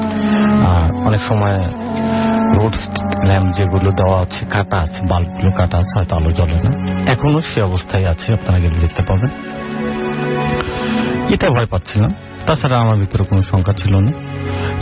[0.73, 1.59] আর অনেক সময়
[2.57, 2.75] রোড
[3.25, 6.71] ল্যাম্প যেগুলো দেওয়া আছে কাটা আছে বাল্বগুলো কাটা আছে হয়তো আলো জ্বলে না।
[7.13, 9.31] এখনও সে অবস্থায় আছে আপনারা গেলে দেখতে পাবেন।
[11.35, 12.13] এটা ভয় পাচ্ছিলাম।
[12.47, 14.11] তাছাড়া আমার ভিতরে কোনো সংখ্যা ছিল না।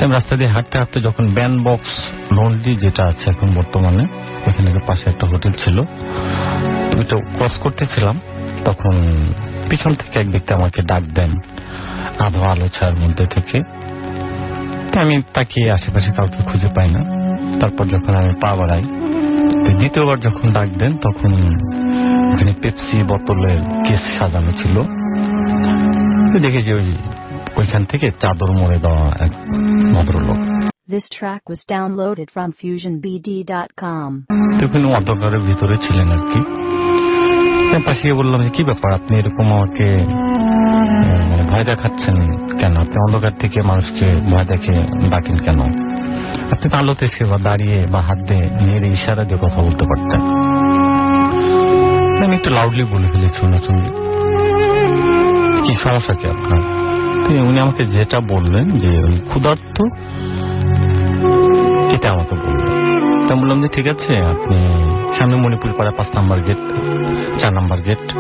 [0.05, 4.07] আমি রাস্তা দিয়ে হাঁটতে হাঁটতে যখন ব্যান বক্স লন্ডি যেটা আছে এখন বর্তমানে
[4.47, 5.79] ওখানে পাশে একটা হোটেল ছিল,
[6.99, 8.21] ওইটা ক্রস করতেছিলাম,
[8.65, 8.95] তখন
[9.71, 11.31] পিছন থেকে এক ব্যক্তি আমাকে ডাক দেন,
[12.19, 13.61] আধো আলো ছায়ার মধ্যে থেকে।
[15.01, 17.01] আমি তাকিয়ে আশেপাশে কাউকে খুঁজে পাই না।
[17.61, 18.83] তারপর যখন আমি পা বাড়াই
[19.79, 21.33] দ্বিতীয়বার যখন ডাক দেন, তখন
[22.33, 24.81] ওখানে পেপসি বোতলের কেস সাজানো ছিল।
[26.43, 26.93] দেখে যে ওই
[27.57, 29.31] ওইখান থেকে চাদর মরে দেওয়া এক
[29.95, 30.37] ভদ্রলোক।
[30.91, 34.11] This track was downloaded from fusionbd.com.
[34.61, 36.41] তখন অন্ধকারের ভিতরে ছিলেন আর কি।
[37.87, 38.95] পাশে বললাম যে কি ব্যাপার?
[38.95, 39.85] আপনি এরকম আমাকে
[41.31, 42.15] মানে ভয় দেখাচ্ছেন
[42.59, 42.77] কেন?
[42.77, 44.73] আপনি অন্ধকার থেকে মানুষকে ভয় দেখে
[45.11, 45.61] ডাকেন কেন?
[46.51, 50.21] আপনি তো আলোতে এসে বা দাঁড়িয়ে বা হাত দিয়ে নিজের ইশারা দিয়ে কথা বলতে পারতেন।
[52.25, 53.91] আমি একটু লাউডলি বলে ফেলেছি উনাচুঙ্গি
[55.67, 56.86] কি সমস্যা কি আপনার?
[57.27, 59.83] তো উনি আমাকে যেটা বললেন যে ওই ক্ষুধার্ত,
[61.95, 62.69] এটা আমাকে বললেন।
[63.29, 64.59] তা বললাম যে, ঠিক আছে, আপনি
[65.19, 66.61] সামনে মণিপুর পাড়া পাঁচ নাম্বার গেট,
[67.41, 68.13] চার নাম্বার গেট।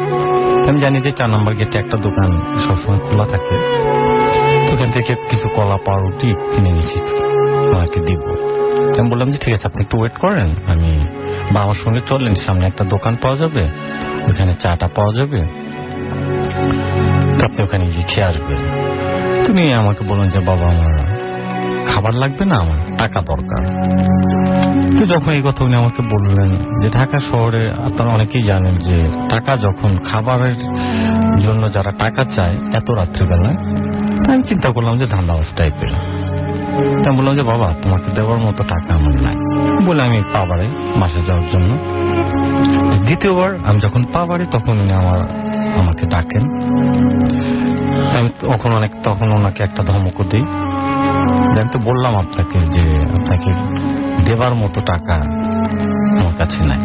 [0.69, 3.57] আমি জানি যে চার নাম্বার গেটে একটা দোকান সবসময় খোলা থাকে।
[4.75, 6.99] ওখান থেকে কিছু কলা, পাউরুটি কিনে নিয়েছি
[7.75, 8.23] ওনাকে দিব।
[8.99, 11.07] আমি বললাম যে, ঠিক আছে, আপনি একটু ওয়েট করেন, আমি
[11.53, 13.69] বা আমার সঙ্গে চলেন, সামনে একটা দোকান পাওয়া যাবে,
[14.31, 15.41] ওখানে চাটা পাওয়া যাবে,
[17.45, 18.59] আপনি ওখানে গিয়ে খেয়ে আসবেন।
[19.47, 20.99] তুমি আমাকে বললেন যে, বাবা, আমার
[21.87, 23.83] খাবার লাগবে না, আমার টাকা দরকার।
[24.99, 29.57] তো যখন এই কথা উনি আমাকে বললেন যে, ঢাকা শহরে আপনারা অনেকেই জানেন যে, টাকা
[29.57, 30.57] যখন খাবারের
[31.37, 33.55] জন্য যারা টাকা চায়, এত রাত্রিবেলায়
[34.35, 35.91] আমি চিন্তা করলাম যে, ধান্দাবাজ টাইপের।
[37.09, 39.37] আমি বললাম যে, বাবা, তোমাকে দেওয়ার মতো টাকা আমার নাই।
[39.87, 41.79] বলে আমি পাবারে মাসে যাওয়ার জন্য।
[43.05, 45.19] দ্বিতীয়বার আমি যখন পাবারে, তখন উনি আমার,
[45.79, 46.43] আমাকে ডাকেন।
[48.19, 50.43] আমি তখন অনেক, তখন ওনাকে একটা ধমকও দিই।
[51.61, 53.51] আমি তো বললাম আপনাকে যে আপনাকে
[54.25, 55.15] দেবার মতো টাকা
[56.21, 56.81] আমার কাছে নাই।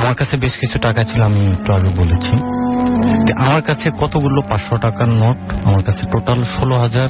[0.00, 2.36] আমার কাছে বেশ কিছু টাকা ছিল, আমি একটু আগে বলেছি।
[3.36, 7.08] আমার কাছে কতগুলো পাঁচশো টাকার নোট, আমার কাছে টোটাল ষোলো হাজার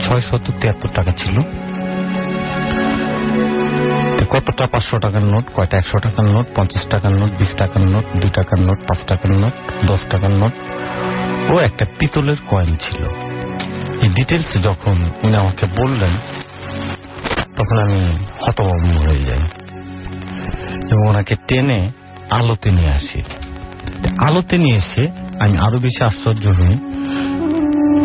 [0.00, 1.40] ছয়শত তিয়াত্তর টাকা ছিল।
[4.30, 8.30] কতটা পাঁচশো টাকার নোট, কয়টা একশো টাকার নোট, পঞ্চাশ টাকার নোট, বিশ টাকার নোট, দুই
[8.30, 9.52] টাকার নোট, পাঁচ টাকার নোট,
[9.86, 10.52] দশ টাকার নোট?
[11.50, 13.02] ও একটা পিতলের কয়েন ছিল।
[14.02, 16.14] এই ডিটেলস যখন উনি আমাকে বললেন,
[17.56, 18.00] তখন আমি
[18.40, 19.42] হতভম্ব হয়ে যাই
[20.90, 21.90] এবং ওনাকে টেনে
[22.30, 23.22] আলোতে নিয়ে আসি।
[24.18, 25.04] আলোতে নিয়ে এসে
[25.40, 26.74] আমি আরও বেশি আশ্চর্য হই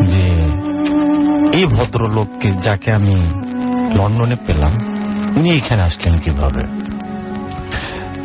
[0.07, 0.27] যে
[1.57, 3.15] এই ভদ্রলোককে যাকে আমি
[3.95, 4.94] লন্ডনে পেলাম
[5.35, 6.63] উনি এখানে আসলেন কীভাবে?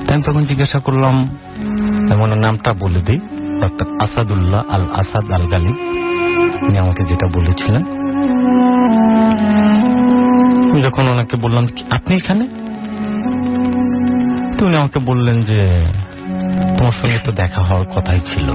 [0.06, 1.28] তাই তখন জিজ্ঞাসা করলাম
[2.22, 3.20] ওনার নামটা বলে দিই
[3.60, 5.76] ডক্টর আসাদুল্লাহ আল আসাদ আল গালিব
[6.68, 7.82] উনি আমাকে যেটা বলেছিলেন।
[10.82, 12.44] যখন ওনাকে বললাম আপনি এখানে?
[14.58, 15.84] তো উনি আমাকে বললেন যে,
[16.78, 18.46] তোমার সঙ্গে তো দেখা হওয়ার কথাই ছিল।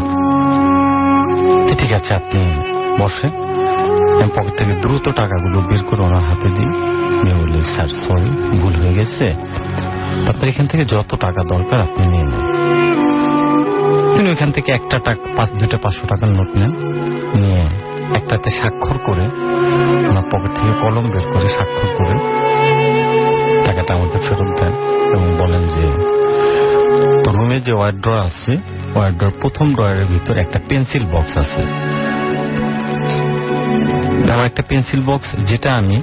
[1.78, 2.42] ঠিক আছে, আপনি
[3.00, 3.45] বসে
[4.22, 6.72] আমি পকেট থেকে দ্রুত টাকাগুলো বের করে ওনার হাতে দিই।
[7.22, 9.26] উনি বললেন স্যার, সরি, ভুল হয়ে গেছে।
[10.30, 12.44] আপনার এখান থেকে যত টাকা দরকার, আপনি নিয়ে নেন।
[14.16, 16.72] তিনি ওইখান থেকে একটা টাকা, পাঁচ, দুইটা পাঁচশো টাকার নোট নেন,
[17.36, 17.64] নিয়ে
[18.16, 19.26] একটাতে স্বাক্ষর করে
[20.10, 22.16] ওনার পকেট থেকে কলম বের করে স্বাক্ষর করে
[23.66, 24.74] টাকাটা আমাকে ফেরত দেন
[25.14, 25.86] এবং বলেন যে
[27.32, 28.58] রুমে যে ওয়ার ড্র আছে
[28.96, 31.62] ওয়ার ড্রর প্রথম ড্রয়ারের ভিতর একটা পেন্সিল বক্স আছে।
[34.36, 35.98] আমার একটা পেন্সিল বক্স যেটা আমি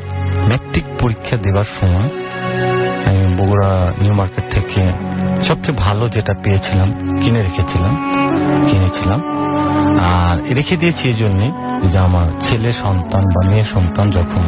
[0.48, 2.08] ম্যাট্রিক পরীক্ষা দেবার সময়,
[3.06, 4.82] আমি বগুড়া নিউ মার্কেট থেকে
[5.48, 6.88] সবচেয়ে ভালো যেটা পেয়েছিলাম,
[7.22, 7.92] কিনে রেখেছিলাম,
[8.70, 9.20] কিনেছিলাম।
[10.00, 11.46] আর রেখে দিয়েছি এই জন্যে
[11.90, 14.44] যে আমার ছেলে, সন্তান বা মেয়ে সন্তান যখন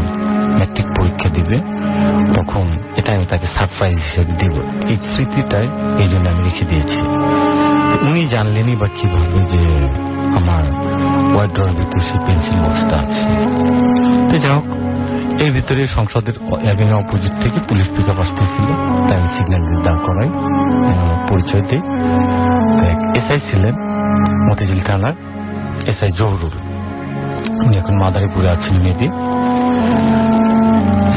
[0.58, 1.56] ম্যাট্রিক পরীক্ষা দিবে,
[2.34, 4.54] তখন এটা আমি তাকে সারপ্রাইজ হিসেবে দিব।
[4.88, 5.68] এই স্মৃতিটাই
[5.98, 7.00] এই জন্য আমি রেখে দিয়েছি।
[8.08, 9.62] উনি জানলেনই বা কীভাবে যে
[10.38, 10.64] আমার
[11.34, 13.22] ওয়ার্ড্রোর ভিতরে সেই পেন্সিল বক্সটা আছে।
[14.28, 14.66] তো যাই হোক,
[15.42, 18.68] এর ভিতরে সংসদের অ্যাভিনিউ অপোজিট থেকে পুলিশ পিক আপ আসতেছিল।
[19.06, 20.30] তাই আমি সিগন্যাল দিয়ে দাঁড় করাই
[21.30, 21.82] পরিচয় দিই
[23.18, 23.74] এসআই ছিলেন
[24.46, 25.14] মতিঝিল থানার
[25.90, 26.54] এসআই জহরুল।
[27.64, 29.08] উনি এখন মাদারীপুরে আছেন মেবি।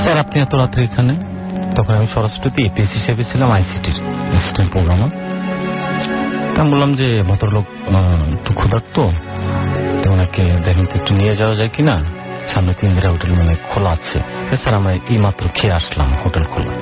[0.02, 1.14] স্যার, আপনি এত রাত্রে এখানে?
[1.76, 3.98] তখন আমি সরস্বতী এপিএস হিসেবে ছিলাম আইসিটির
[4.32, 5.12] অ্যাসিস্ট্যান্ট প্রোগ্রামার
[6.54, 7.66] তা বললাম যে, ভদ্রলোক
[8.36, 8.96] একটু ক্ষুধার্ত।
[10.28, 11.96] ওনাকে দেখেন একটু নিয়ে যাওয়া যায় কিনা?
[12.48, 14.20] সামনে তিন দিনের হোটেল মানে খোলা আছে।
[14.62, 16.74] স্যার আমরা এই মাত্র খেয়ে আসলাম হোটেল খোলা।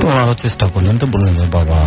[0.00, 1.78] তো ওনারা চেষ্টা করলেন তো বললেন বাবা,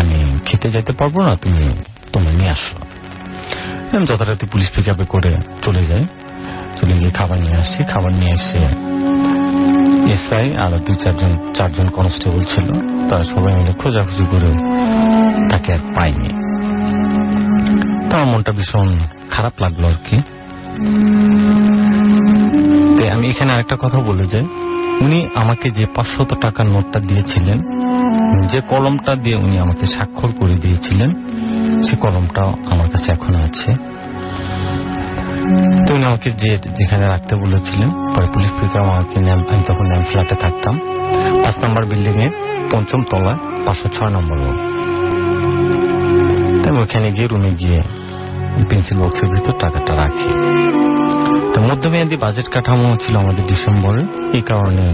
[0.00, 1.64] আমি খেতে যাইতে পারব না, তুমি
[2.12, 2.76] তুমি নিয়ে আসো।
[3.96, 5.32] আমি যথারীতি পুলিশ পিক আপে করে
[5.64, 6.04] চলে যাই
[6.80, 8.62] চলে গিয়ে খাবার নিয়ে আসছি খাবার নিয়ে এসে
[10.14, 12.68] এসআই আর দুই চারজন চারজন কনস্টেবল ছিল।
[13.08, 14.50] তারা সবাই মিলে খোঁজাখুঁজি করে
[15.50, 16.43] তাকে আর পাইনি
[18.14, 18.88] আমার মনটা ভীষণ
[19.34, 20.16] খারাপ লাগল আর কি।
[23.14, 24.46] আমি এখানে আরেকটা কথা বলে যাই।
[25.04, 27.58] উনি আমাকে যে পাঁচশত টাকার নোটটা দিয়েছিলেন,
[28.52, 31.10] যে কলমটা দিয়ে উনি আমাকে স্বাক্ষর করে দিয়েছিলেন,
[31.86, 33.70] সে কলমটাও আমার কাছে এখনও আছে।
[35.84, 39.16] তো উনি আমাকে যে যেখানে রাখতে বলেছিলেন, পরে পুলিশ পিকা আমাকে
[39.54, 40.74] আমি তখন ন্যাম ফ্ল্যাটে থাকতাম।
[41.42, 42.32] পাঁচ নম্বর বিল্ডিং এর
[42.72, 44.38] পঞ্চম তলা পাঁচশো ছয় নম্বর
[46.68, 47.80] আমি ওখানে গিয়ে রুমে গিয়ে
[48.70, 50.30] পেন্সিল বক্সের ভিতর টাকাটা রাখি।
[51.52, 54.86] তো মধ্যমেয়াদী বাজেট কাঠামো ছিল আমাদের ডিসেম্বরে, এই কারণে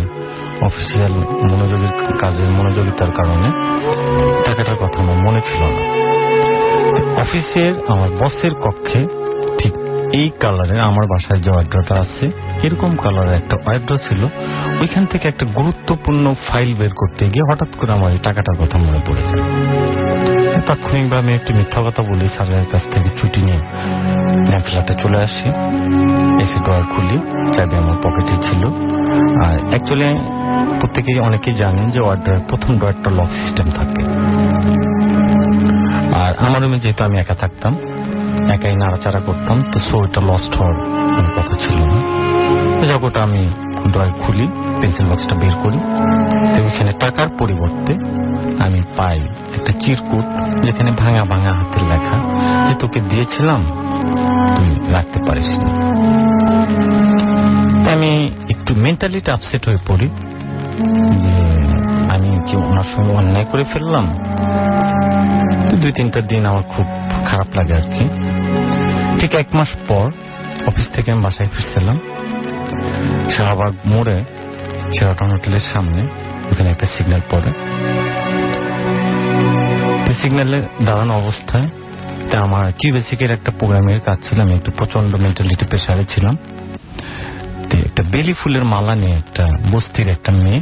[0.68, 1.12] অফিসিয়াল
[1.51, 3.49] মনোযোগের কাজের মনোযোগিতার কারণে
[4.46, 5.83] টাকাটার কথা আমার মনে ছিল না।
[7.20, 9.01] অফিসের আমার বসের কক্ষে
[9.59, 9.73] ঠিক
[10.12, 12.27] এই কালারের আমার বাসায় যে ওয়ার্ড্রটা আছে,
[12.62, 14.23] এরকম কালারের একটা ওয়ার্ড্র ছিল।
[14.81, 19.01] ওইখান থেকে একটা গুরুত্বপূর্ণ ফাইল বের করতে গিয়ে হঠাৎ করে আমার এই টাকাটার কথা মনে
[19.07, 19.42] পড়ে যায়।
[20.61, 23.59] তাৎক্ষণিকভাবে আমি একটি মিথ্যা কথা বলি স্যারের কাছ থেকে ছুটি নিয়ে।
[24.59, 25.49] ফ্ল্যাটে চলে আসি।
[26.40, 27.18] এসে ড্রয়ার খুলি,
[27.53, 28.66] চাবি আমার পকেটে ছিল।
[29.44, 30.18] আর অ্যাকচুয়ালি
[30.81, 34.03] প্রত্যেকেই অনেকেই জানেন যে ওয়ার্ড্রয়ের প্রথম ড্রয়ারটা লক সিস্টেম থাকে।
[36.14, 37.77] আর আমার রুমে যেহেতু আমি একা থাকতাম,
[38.51, 40.85] একাই নাড়াচাড়া করতাম, তো সো এটা লস্ট হওয়ার
[41.16, 42.20] কোনো কথা ছিল না।
[43.03, 43.49] ওটা আমি
[43.90, 44.49] ড্রয়ার খুলি
[44.81, 45.79] পেন্সিল বক্সটা বের করি।
[46.57, 47.94] তো ওইখানে টাকার পরিবর্তে
[48.64, 49.20] আমি পাই।
[49.61, 50.27] একটা চিরকুট
[50.66, 52.16] যেখানে ভাঙা ভাঙা হাতের লেখা
[52.66, 53.61] যে তোকে দিয়েছিলাম,
[54.57, 55.70] তুই রাখতে পারিস না
[57.94, 58.12] আমি
[58.55, 60.09] একটু মেন্টালিটি আপসেট হয়ে পড়ি
[62.14, 64.07] আমি কি ওনার সঙ্গে অন্যায় করে ফেললাম?
[65.83, 66.87] দুই তিনটা দিন আমার খুব
[67.29, 68.05] খারাপ লাগে আর কি।
[69.18, 70.07] ঠিক এক মাস পর
[70.66, 71.96] অফিস থেকে আমি বাসায় ফিরছিলাম।
[73.35, 74.16] শাহবাগ মোড়ে
[74.94, 76.01] শেরাটন হোটেলের সামনে
[76.51, 77.51] ওখানে একটা সিগন্যাল পড়ে।
[80.21, 81.67] সিগন্যালে দাঁড়ানো অবস্থায়,
[82.31, 86.35] তা আমার কি বেসিকের একটা প্রোগ্রামের কাজ ছিল, আমি একটু প্রচণ্ড মেন্টালিটি প্রেশারে ছিলাম।
[87.89, 90.61] একটা বেলি ফুলের মালা নিয়ে একটা বস্তির একটা মেয়ে,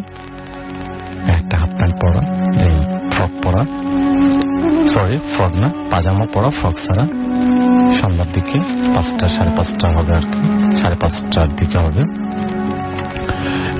[1.37, 2.23] একটা হাফ প্যান্ট পরা
[3.14, 3.62] ফ্রক পরা
[4.94, 7.05] সরি ফ্রক না, পাজামা পরা, ফ্রক ছাড়া,
[8.01, 8.59] সন্ধ্যার দিকে
[8.94, 10.40] পাঁচটা, সাড়ে পাঁচটা হবে আর কি,
[10.81, 12.03] সাড়ে পাঁচটার দিকে হবে।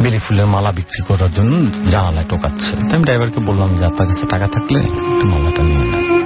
[0.03, 1.53] বেলি ফুলের মালা বিক্রি করার জন্য
[1.91, 4.81] জানালায় টোকাচ্ছে। তো আমি ড্রাইভারকে বললাম যে, আপনার কাছে টাকা থাকলে
[5.25, 6.19] মালাটা নিয়ে নেন।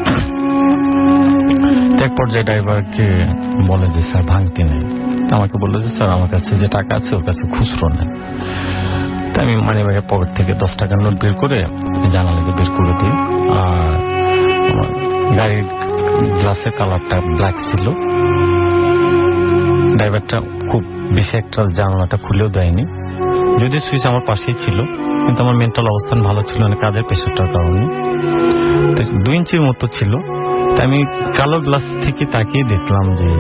[2.02, 3.06] এক পর্যায়ে ড্রাইভারকে
[3.66, 4.80] বলে যে, স্যার, ভাঙতে নেই।
[5.30, 8.08] আমাকে বলল যে, স্যার, আমার কাছে যে টাকা আছে, ওর কাছে খুচরো নেই।
[9.35, 11.64] তা আমি মানি ব্যাগের পকেট থেকে দশ টাকার নোট বের করে
[12.12, 13.12] জানালাকে বের করে দিই।
[13.58, 14.12] আর
[15.37, 15.64] গাড়ির
[16.40, 17.90] গ্লাসের কালারটা ব্ল্যাক ছিল।
[19.96, 20.82] ড্রাইভারটা খুব
[21.14, 22.85] বেশি একটা জানালাটা খুলেও দেয়নি।
[23.61, 24.79] যদি সুইচ আমার পাশেই ছিল,
[25.25, 27.85] কিন্তু আমার মেন্টাল অবস্থান ভালো ছিল না, কাজের প্রেশারটার কারণে।
[28.97, 30.12] তো দুই ইঞ্চির মতো ছিল।
[30.77, 31.05] তাই আমি
[31.37, 33.31] কালো গ্লাস থেকে তাকিয়ে দেখলাম যে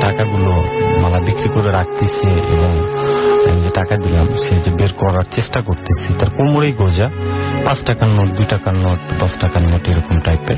[0.00, 0.52] টাকাগুলো
[1.02, 2.72] মালা বিক্রি করে রাখতেছে এবং
[3.50, 7.10] আমি যে টাকা দিলাম, সে যে বের করার চেষ্টা করতেছি, তার কোমরেই গোজা।
[7.64, 10.56] পাঁচ টাকার নোট, দুই টাকার নোট, দশ টাকার নোট এরকম টাইপের।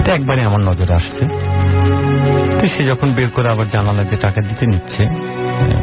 [0.00, 1.24] এটা একবারে আমার নজরে আসছে।
[2.58, 5.02] তো সে যখন বের করে আবার জানালা যে টাকা দিতে নিচ্ছে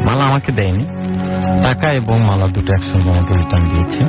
[0.06, 0.84] মালা আমাকে দেয়নি।
[1.64, 4.02] টাকা এবং মালা দুটো একসঙ্গে আমাকে রিটার্ন দিয়েছে।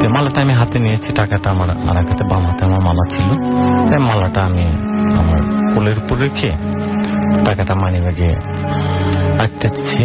[0.00, 3.28] তো মালাটা আমি হাতে নিয়েছি, টাকাটা আমার আর এক হাতে বাম হাতে আমার মালা ছিল।
[3.88, 4.64] তাই মালাটা আমি
[5.20, 5.38] আমার
[5.74, 6.50] কোলের উপর রেখে
[7.44, 8.30] টাকাটা মানি ব্যাগে
[9.38, 10.02] রাখতেছি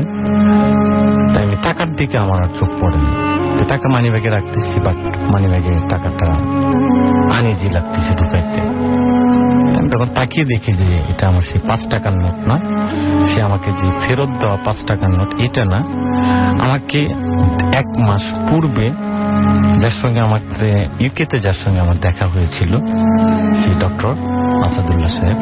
[1.34, 3.12] তাই আমি টাকার দিকে আমার আর চোখ পড়েনি।
[3.58, 4.98] তো টাকা মানি ব্যাগে রাখতেছি বাট
[5.34, 6.28] মানি ব্যাগে টাকাটা
[7.38, 8.62] আনিজি লাগতেছে ঢুকাইতে।
[9.92, 12.56] তখন তাকিয়ে দেখি যে এটা আমার সেই পাঁচ টাকার নোট না।
[13.30, 15.80] সে আমাকে যে ফেরত দেওয়া পাঁচ টাকার নোট, এটা না।
[16.66, 17.00] আমাকে
[17.82, 18.88] এক মাস পূর্বে
[19.82, 20.42] যার সঙ্গে আমার
[21.00, 22.72] ইউকেতে যার সঙ্গে আমার দেখা হয়েছিল,
[23.62, 24.14] সেই ডক্টর
[24.66, 25.40] আসাদুল্লাহ সাহেব।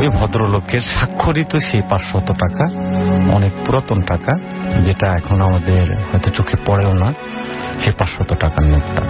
[0.00, 2.64] ওই ভদ্রলোকের স্বাক্ষরিত সেই পাঁচশত টাকা,
[3.34, 4.32] অনেক পুরাতন টাকা,
[4.86, 7.08] যেটা এখন আমাদের হয়তো চোখে পড়েও না,
[7.80, 9.02] সেই পাঁচশত টাকার নোটটা।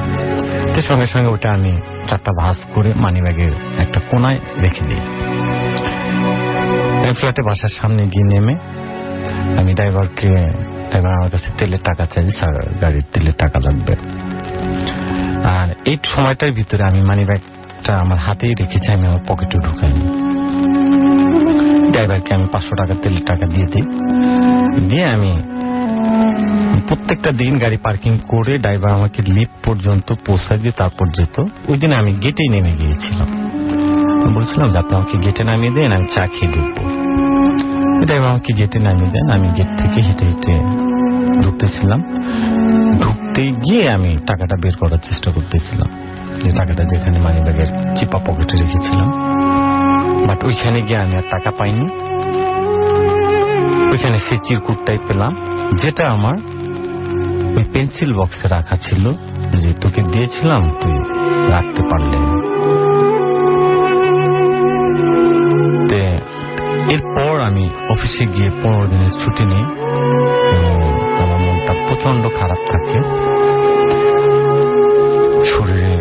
[0.77, 1.73] তো সঙ্গে সঙ্গে ওটা আমি
[2.09, 5.03] চারটা ভাস করে মানি ব্যাগের একটা কোনায় রেখে দিই।
[7.19, 8.55] ফ্ল্যাটে বাসার সামনে গিয়ে নেমে
[9.59, 10.31] আমি ড্রাইভারকে,
[10.89, 13.95] ড্রাইভার আমার কাছে তেলের টাকা চাইছি, স্যার, গাড়ির তেলের টাকা লাগবে।
[15.59, 20.05] আর এই সময়টার ভিতরে আমি মানি ব্যাগটা আমার হাতেই রেখেছি, আমি আমার পকেটে ঢুকাইনি।
[21.93, 23.87] ড্রাইভারকে আমি পাঁচশো টাকা তেলের টাকা দিয়ে দিই।
[24.89, 25.33] দিয়ে আমি
[26.88, 31.92] প্রত্যেকটা দিন গাড়ি পার্কিং করে ড্রাইভার আমাকে লিফট পর্যন্ত পৌঁছায় দিয়ে তারপর যেত। ওই দিন
[31.92, 33.51] আমি গেটেই নেমে গিয়েছিলাম।
[34.35, 36.90] বলছিলাম যে আপনি আমাকে গেটে নামিয়ে দেন, আমি চা খেয়ে ঢুকবো।
[38.07, 40.53] ড্রাইভার আমাকে গেটে নামিয়ে দেন, আমি গেট থেকে হেঁটে হেঁটে
[41.42, 42.03] ঢুকতেছিলাম।
[43.03, 45.88] ঢুকতে গিয়ে আমি টাকাটা বের করার চেষ্টা করতেছিলাম।
[46.44, 49.12] যে টাকাটা যেখানে মানি ব্যাগের চিপা পকেটে রেখেছিলাম।
[50.27, 51.88] বাট ওইখানে গিয়ে আমি আর টাকা পাইনি।
[53.90, 55.37] ওইখানে সেই চিরকুটটাই পেলাম,
[55.75, 56.56] যেটা আমার
[57.57, 59.05] ওই পেন্সিল বক্সে রাখা ছিল
[59.62, 60.97] যে তোকে দিয়েছিলাম, তুই
[61.55, 62.25] রাখতে পারলেন
[66.95, 67.64] এরপর আমি
[67.95, 69.64] অফিসে গিয়ে পনেরো দিনের ছুটি নিই
[71.23, 72.99] আমার মনটা প্রচণ্ড খারাপ থাকে।
[75.53, 75.95] শরীরে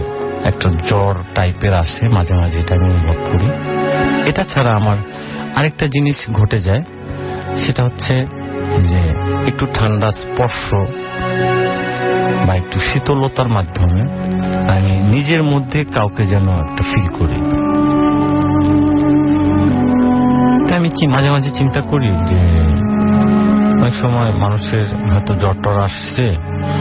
[0.50, 3.48] একটা জ্বর টাইপের আসে, মাঝে মাঝে এটা আমি অনুভব করি।
[4.30, 4.98] এটা ছাড়া আমার
[5.56, 6.84] আরেকটা জিনিস ঘটে যায়,
[7.64, 8.14] সেটা হচ্ছে
[8.84, 9.02] যে
[9.48, 10.74] একটু ঠান্ডা স্পর্শ
[12.48, 14.02] বা একটু শীতলতার মাধ্যমে
[14.72, 17.40] আমি নিজের মধ্যে কাউকে যেন একটা ফিল করি।
[20.76, 22.42] আমি কি মাঝে মাঝে চিন্তা করি যে
[23.82, 26.26] অনেক সময় মানুষের হয়তো জ্বর টর আসছে,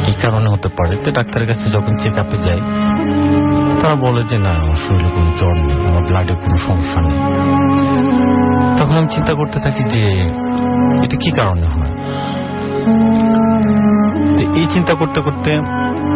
[0.07, 2.61] এই কারণে হতে পারে। তো ডাক্তারের কাছে যখন চেক আপে যাই,
[3.81, 7.19] তারা বলে যে, না, আমার শরীরে কোনো জ্বর নেই, আমার ব্লাডে কোনো সমস্যা নেই।
[8.85, 10.05] তখন আমি চিন্তা করতে থাকি যে
[11.05, 11.93] এটা কি কারণে হয়?
[14.55, 15.55] এই চিন্তা করতে করতে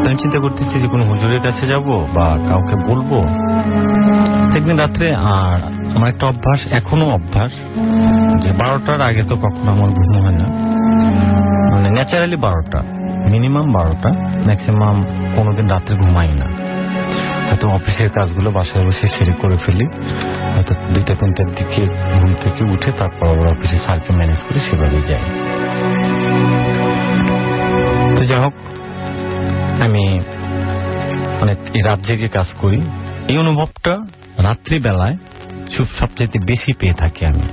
[0.06, 3.10] আমি চিন্তা করতেছি যে কোনো হুজুরের কাছে যাব বা কাউকে বলব।
[4.56, 5.58] একদিন রাত্রে আর
[5.96, 7.52] আমার একটা অভ্যাস, এখনও অভ্যাস,
[8.42, 10.46] যে বারোটার আগে তো কখনো আমার ঘুম হয় না।
[11.74, 12.82] মানে ন্যাচারালি বারোটা,
[13.30, 14.10] মিনিমাম বারোটা,
[14.46, 15.02] ম্যাক্সিমাম
[15.36, 16.46] কোনোদিন রাত্রে ঘুমাই না।
[17.48, 19.86] হয়তো অফিসের কাজগুলো বাসায় বসে সেরে করে ফেলি।
[20.54, 21.82] হয়তো দুইটা তিনটার দিকে
[22.12, 25.24] ঘুম থেকে উঠে তারপর আবার অফিসে স্যারকে ম্যানেজ করে সেভাবে যাই
[28.16, 28.54] তো যাই হোক,
[29.86, 30.04] আমি
[31.42, 31.58] অনেক
[31.88, 32.80] রাত জেগে কাজ করি।
[33.30, 33.94] এই অনুভবটা
[34.46, 35.16] রাত্রিবেলায়
[35.74, 37.46] সব সবচেয়ে বেশি পেয়ে থাকি আমি।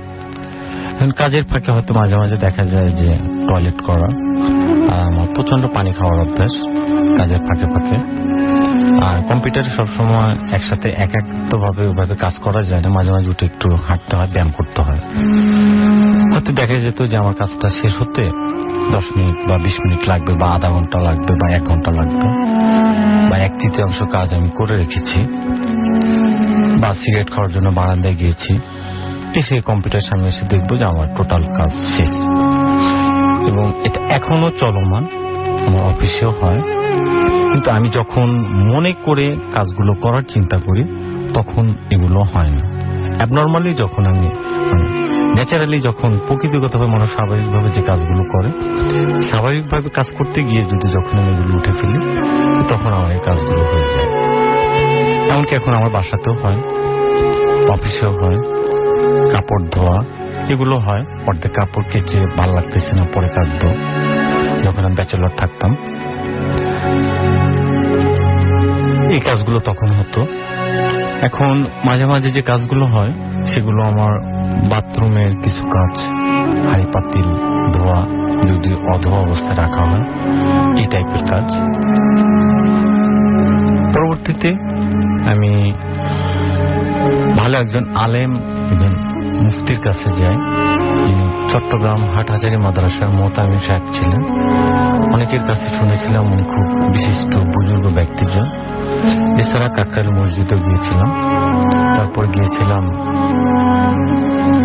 [0.92, 3.08] এখন কাজের ফাঁকে হয়তো মাঝে মাঝে দেখা যায় যে
[3.48, 4.08] টয়লেট করা,
[4.92, 6.54] আর আমার প্রচণ্ড পানি খাওয়ার অভ্যাস
[7.18, 7.96] কাজের ফাঁকে ফাঁকে।
[9.06, 11.10] আর কম্পিউটার সবসময় একসাথে এক
[11.58, 14.98] ভাবে ওভাবে কাজ করা যায় না। মাঝে মাঝে উঠে একটু হাঁটতে হয় ব্যায়াম করতে হয়।
[16.32, 18.26] হয়তো দেখা যেত যে আমার কাজটা শেষ হতে
[18.92, 22.28] দশ মিনিট বা বিশ মিনিট লাগবে বা আধা ঘণ্টা লাগবে বা এক ঘণ্টা লাগবে।
[23.30, 25.20] বা এক তৃতীয়াংশ কাজ আমি করে রেখেছি।
[26.80, 28.58] বা সিগারেট খাওয়ার জন্য বারান্দায় গিয়েছি।
[29.34, 32.10] এসে কম্পিউটার সামনে এসে দেখব যে আমার টোটাল কাজ শেষ।
[33.52, 35.06] এবং এটা এখনও চলমান।
[35.66, 36.60] আমার অফিসেও হয়।
[37.52, 38.28] কিন্তু আমি যখন
[38.74, 40.84] মনে করে কাজগুলো করার চিন্তা করি,
[41.34, 42.62] তখন এগুলো হয় না।
[43.16, 44.28] অ্যাবনর্মালি যখন আমি
[45.36, 48.50] ন্যাচারালি যখন প্রকৃতিগতভাবে মানুষ স্বাভাবিকভাবে যে কাজগুলো করে,
[49.22, 51.98] স্বাভাবিকভাবে কাজ করতে গিয়ে যদি যখন আমি এগুলো উঠে ফেলি,
[52.68, 54.08] তখন আমার এই কাজগুলো হয়ে যায়।
[55.30, 56.58] এমনকি এখন আমার বাসাতেও হয়,
[57.68, 58.38] অফিসেও হয়,
[59.32, 60.04] কাপড় ধোয়া,
[60.48, 63.68] এগুলো হয়, অর্ধেক কাপড় কেচে ভালো লাগতেছে না, পরে কাটবো।
[64.64, 65.76] যখন আমি ব্যাচেলর থাকতাম
[69.16, 70.26] এই কাজগুলো তখন হতো।
[71.22, 73.12] এখন মাঝে মাঝে যে কাজগুলো হয়,
[73.46, 74.12] সেগুলো আমার
[74.70, 75.94] বাথরুমের কিছু কাজ
[76.70, 77.28] হাড়ি পাতিল
[77.72, 78.00] ধোয়া,
[78.46, 80.04] যদি অধোয়া অবস্থায় রাখা হয়,
[80.78, 81.46] এই টাইপের কাজ।
[83.94, 84.50] পরবর্তীতে
[85.30, 85.72] আমি
[87.36, 88.34] ভালো একজন আলেম,
[88.72, 88.92] একজন
[89.44, 90.36] মুফতির কাছে যাই,
[91.06, 94.22] যিনি চট্টগ্রাম হাটহাজারি মাদ্রাসার মোতামিম সাহেব ছিলেন।
[95.14, 98.46] অনেকের কাছে শুনেছিলাম উনি খুব বিশিষ্ট, বুজুর্গ ব্যক্তিজন।
[99.38, 101.08] এছাড়া কাকরাইল মসজিদেও গিয়েছিলাম।
[101.96, 102.92] তারপর গিয়েছিলাম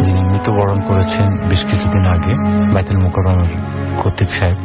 [0.01, 2.33] যিনি মৃত্যুবরণ করেছেন বেশ কিছুদিন আগে
[2.73, 3.55] বাইতুল মুকরমের
[4.03, 4.57] কর্তিক সাহেব।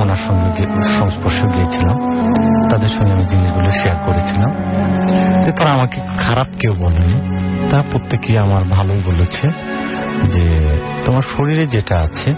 [0.00, 0.66] ওনার সঙ্গে
[0.98, 2.14] সংস্পর্শে গিয়েছিলাম।
[2.70, 4.50] তাদের সঙ্গে আমি জিনিসগুলো শেয়ার করেছিলাম।
[5.42, 7.38] তারপর আমাকে খারাপ কেউ বলেনি।
[7.70, 9.48] তা প্রত্যেকে আমার ভালোই বলেছে
[10.24, 10.60] যে,
[11.04, 12.34] তোমার শরীরে যেটা আছে,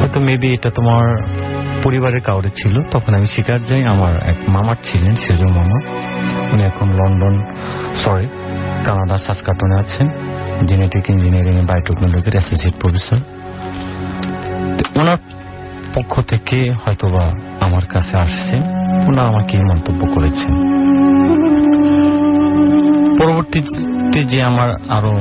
[0.00, 1.34] হয়তো মেবি এটা তোমার
[1.82, 5.78] পরিবারের কাউরে ছিল, তখন আমি শিকার যাই। আমার এক মামার ছিলেন, সেজ মামা।
[6.52, 7.54] উনি এখন লন্ডন
[7.94, 8.26] সরি
[8.84, 10.06] কানাডা সাসকাটনে আছেন।
[10.66, 13.16] জেনেটিক ইঞ্জিনিয়ারিং এ বায়োটেকনোলজির অ্যাসোসিয়েট প্রফেসর
[15.00, 15.16] ওনার
[15.94, 18.56] পক্ষ থেকে হয়তোবা আমার কাছে আসছে।
[19.08, 20.52] ওনার আমাকে মন্তব্য করেছেন।
[23.18, 25.14] পরবর্তীতে যে আমার আরও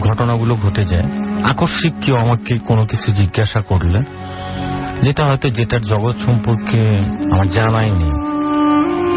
[0.00, 1.02] ঘটনাগুলো ঘটে যায়,
[1.42, 4.00] আকস্মিক কেউ আমাকে কোনো কিছু জিজ্ঞাসা করলে
[5.02, 6.80] যেটা হয়তো যেটার জগৎ সম্পর্কে
[7.32, 8.14] আমার জানাই নেই,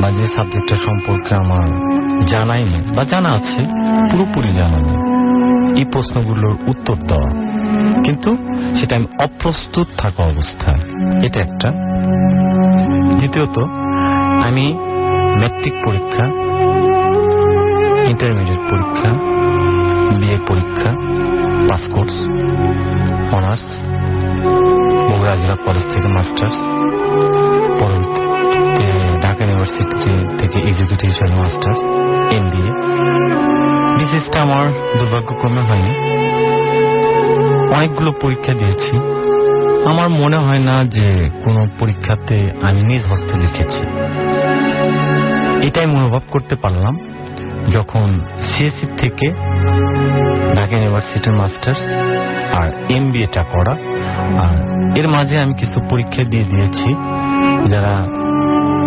[0.02, 1.68] বা যে সাবজেক্টটা সম্পর্কে আমার
[2.28, 3.62] জানাই নেই, বা জানা আছে,
[4.12, 5.00] পুরোপুরি জানা নেই,
[5.80, 7.30] এই প্রশ্নগুলোর উত্তর দেওয়া।
[8.04, 8.38] কিন্তু
[8.76, 10.82] সেটা আমি অপ্রস্তুত থাকা অবস্থায়,
[11.26, 11.70] এটা একটা।
[13.18, 13.60] দ্বিতীয়ত,
[14.48, 14.66] আমি
[15.40, 16.26] ম্যাট্রিক পরীক্ষা
[18.10, 19.10] ইন্টারমিডিয়েট পরীক্ষা
[20.20, 20.90] বিএ পরীক্ষা
[21.70, 22.16] pass course
[23.34, 23.68] honours
[25.24, 26.56] Bogura college থেকে মাস্টার্স
[27.82, 28.86] পরবর্তীতে
[29.22, 31.80] ঢাকা ইউনিভার্সিটি থেকে এক্সিকিউটিভ মাস্টার্স
[32.34, 32.64] এম বি
[33.98, 34.68] বিসিএসটা আমার
[35.00, 35.92] দুর্ভাগ্যক্রমে হয়নি।
[37.74, 38.98] অনেকগুলো পরীক্ষা দিয়েছি।
[39.86, 43.82] আমার মনে হয় না যে কোনো পরীক্ষাতে আমি নিজ হস্তে লিখেছি।
[45.68, 46.98] এটাই মনোভাব করতে পারলাম
[47.72, 49.28] যখন সিএসসি থেকে
[50.56, 51.82] ঢাকা ইউনিভার্সিটির মাস্টার্স
[52.54, 53.12] আর এম
[53.52, 54.56] করা আর
[54.98, 56.90] এর মাঝে আমি কিছু পরীক্ষা দিয়ে দিয়েছি।
[57.70, 57.94] যারা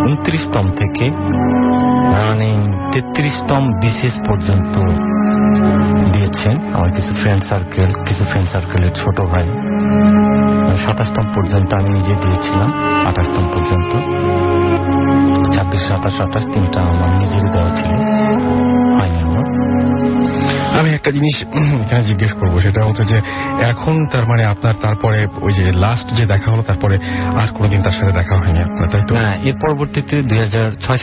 [0.09, 1.07] উনত্রিশতম থেকে
[2.17, 2.57] রানিং
[2.93, 4.75] তেত্রিশতম বিশেষ পর্যন্ত
[6.13, 9.47] দিয়ে দিয়েছে আমার কিছু ফ্রেন্ড সার্কেল কিছু ফ্রেন্ড সার্কেলের ছোট ভাই।
[10.77, 12.71] সাতাশতম পর্যন্ত আমি নিজে দিয়েছিলাম,
[13.07, 13.93] আঠাশতম পর্যন্ত।
[15.55, 17.93] ছাব্বিশ, সাতাশ, আঠাশ, তিনটা আমার নিজেরই দেওয়া ছিল।
[18.99, 19.47] হয়নি আমার
[20.79, 21.37] আমি একটা জিনিস
[21.85, 23.19] এখানে জিজ্ঞেস করব, সেটা হচ্ছে যে
[23.71, 26.99] এখন তার মানে আপনার তারপরে ওই যে লাস্ট যে দেখা হলো, তারপরে
[27.41, 29.15] আর কোনোদিন তার সাথে দেখা হয়নি আপনার, তাই তো?
[29.15, 30.39] না, এর পরবর্তীতে দুই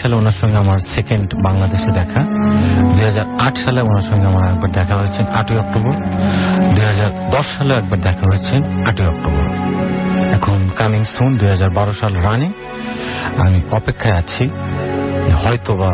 [0.02, 2.22] সালে ওনার সঙ্গে আমার সেকেন্ড বাংলাদেশে দেখা।
[2.96, 5.94] দুই হাজার আট সালে ওনার সঙ্গে আমার একবার দেখা হয়েছে, আটই অক্টোবর।
[6.76, 8.56] দুই হাজার দশ সালে একবার দেখা হয়েছে,
[8.90, 9.46] আটই অক্টোবর।
[10.34, 12.52] এখন কামিং সুন দুই হাজার বারো সাল রানিং
[13.38, 14.46] আমি অপেক্ষায় আছি
[15.28, 15.92] যে হয়তোবা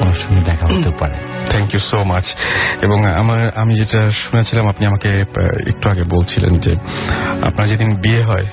[0.00, 2.26] ওনার সঙ্গে দেখা হতে পারে। থ্যাংক ইউ সো মাচ
[2.82, 5.20] এবং আমার, আমি যেটা শুনেছিলাম, আপনি আমাকে
[5.66, 6.72] একটু আগে বলছিলেন যে,
[7.42, 8.46] আপনার যেদিন বিয়ে হয়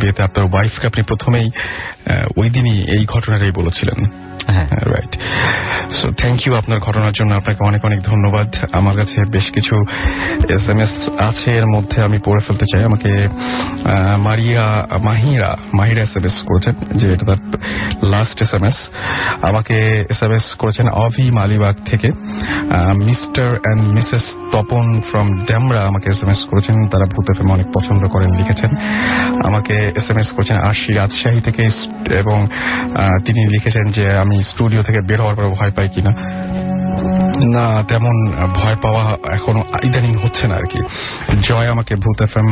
[0.00, 1.50] বিয়েতে আপনার ওয়াইফকে আপনি প্রথমেই
[2.36, 4.21] ওই দিনই এই ঘটনাটাই বলেছিলেন।
[4.92, 5.12] রাইট
[5.92, 9.74] সো থ্যাংক ইউ আপনার ঘটনার জন্য। আপনাকে অনেক অনেক ধন্যবাদ। আমার কাছে বেশ কিছু
[10.48, 13.12] এস এম এস আছে। এর মধ্যে আমি পড়ে ফেলতে চাই। আমাকে
[14.18, 14.64] Maria,
[15.02, 17.40] Mahira Mahira S M S করেছেন, যে এটা তার
[18.02, 18.78] লাস্ট এস এম এস
[19.42, 19.76] আমাকে
[20.10, 22.08] এস এম এস করেছেন অভি মালিবাগ থেকে।
[23.04, 27.66] Mr and Mrs Tapan from Demra আমাকে এস এম এস করেছেন। তারা ভূত এফ অনেক
[27.74, 28.70] পছন্দ করেন, লিখেছেন।
[29.46, 31.62] আমাকে এস এম এস করেছেন আশি রাজশাহী থেকে।
[32.22, 32.38] এবং
[33.24, 36.12] তিনি লিখেছেন যে আমি স্টুডিও থেকে বের হওয়ার পর ভয় পাই কিনা।
[37.56, 38.14] না, তেমন
[38.54, 39.04] ভয় পাওয়া
[39.36, 40.80] এখনও ইদানিং হচ্ছে না আর কি
[41.48, 42.48] জয় আমাকে ভূত এফ এম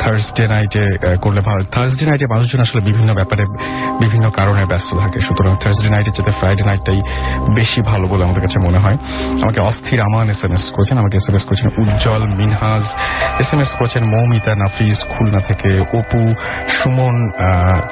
[0.00, 0.84] থার্সডে নাইটে
[1.22, 3.44] করলে ভালো। থার্সডে নাইটে মানুষজন আসলে বিভিন্ন ব্যাপারে,
[4.02, 7.00] বিভিন্ন কারণে ব্যস্ত থাকে। সুতরাং থার্সডে নাইটে যেতে ফ্রাইডে নাইটটাই
[7.58, 8.96] বেশি ভালো বলে আমাদের কাছে মনে হয়।
[9.44, 12.84] আমাকে অস্থির আমান এস এম এস করেছেন। আমাকে এস এম এস করেছেন Ujjwal Minhaj.
[13.42, 16.22] S M S করেছেন মৌমিতা নাফিজ খুলনা থেকে অপু,
[16.78, 17.16] সুমন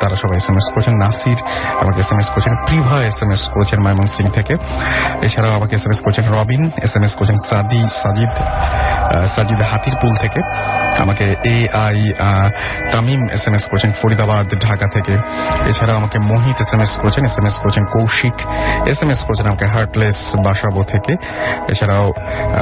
[0.01, 1.39] তারা সবাই এস এম এস করেছেন। নাসির,
[1.83, 4.55] আমাকে এস এম এস করেছেন। প্রিভা এস এম এস করেছেন ময়মনসিং থেকে।
[5.27, 8.33] এছাড়াও আমাকে এস এম এস করেছেন রবিন এস এম এস করেছেন সাদি সাজিদ
[9.35, 10.41] সাজিদ হাতিরপুল থেকে।
[11.05, 11.57] আমাকে A
[11.87, 11.99] I
[12.93, 15.15] Tamim S M S করেছেন ফরিদাবাদ, ঢাকা থেকে।
[15.71, 18.37] এছাড়া আমাকে মোহিত এস এম এস করেছেন এস এম এস করেছেন কৌশিক
[18.93, 21.13] এস এম এস করেছেন আমাকে হার্টলেস বাসাবো থেকে।
[21.73, 22.07] এছাড়াও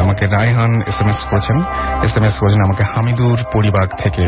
[0.02, 1.56] আমাকে রায়হান এস এম এস করেছেন
[2.06, 4.26] এস এম এস করেছেন আমাকে হামিদুর পরিবার থেকে।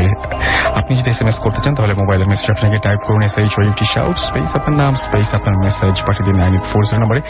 [0.79, 3.53] আপনি যদি এস এম এস করতে চান, তাহলে মোবাইলের মেসেজ আপনাকে টাইপ করুন S H
[3.59, 7.21] O U T shout space আপনার নাম স্পেস আপনার মেসেজ পাঠিয়ে দিন নাইন এইট ফোর জিরো নম্বরে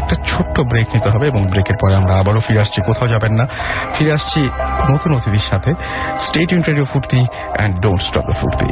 [0.00, 3.46] একটা ছোট্ট ব্রেক নিতে হবে এবং ব্রেকের পরে আমরা আবারও ফিরে আসছি। কোথাও যাবেন না।
[3.94, 4.48] ফিরে আসছি
[4.90, 5.72] নতুন অতিথির সাথে।
[6.18, 8.68] State interview Foorti and don't stop Foorti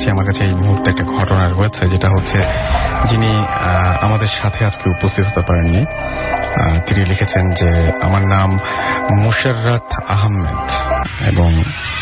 [0.00, 2.38] যাচ্ছি আমার কাছে এই মুহূর্তে একটা ঘটনা রয়েছে, যেটা হচ্ছে
[3.10, 3.30] যিনি
[4.06, 5.82] আমাদের সাথে আজকে উপস্থিত হতে পারেননি।
[6.86, 7.70] তিনি লিখেছেন যে,
[8.06, 8.50] আমার নাম
[9.22, 10.66] মুশাররাত আহমেদ
[11.30, 11.50] এবং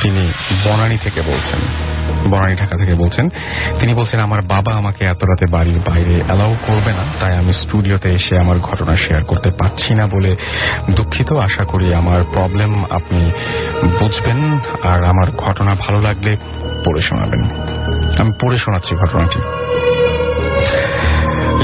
[0.03, 0.22] তিনি
[0.64, 1.61] বনানী থেকে বলছেন,
[2.32, 3.26] বনানী ঢাকা থেকে বলছেন।
[3.80, 8.09] তিনি বলছেন, আমার বাবা আমাকে এত রাতে বাড়ির বাইরে অ্যালাউ করবে না, তাই আমি স্টুডিওতে
[8.18, 10.32] এসে আমার ঘটনা শেয়ার করতে পারছি না বলে
[10.96, 13.22] দুঃখিত। আশা করি আমার প্রবলেম আপনি
[13.99, 14.38] বুঝবেন,
[14.90, 16.32] আর আমার ঘটনা ভালো লাগলে
[16.84, 17.42] পড়ে শোনাবেন।
[18.19, 19.41] আমি পড়ে শোনাচ্ছি ঘটনাটি।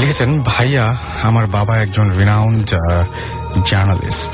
[0.01, 0.85] লিখেছেন, ভাইয়া,
[1.21, 2.69] আমার বাবা একজন রিনাউন্ড
[3.65, 4.33] জার্নালিস্ট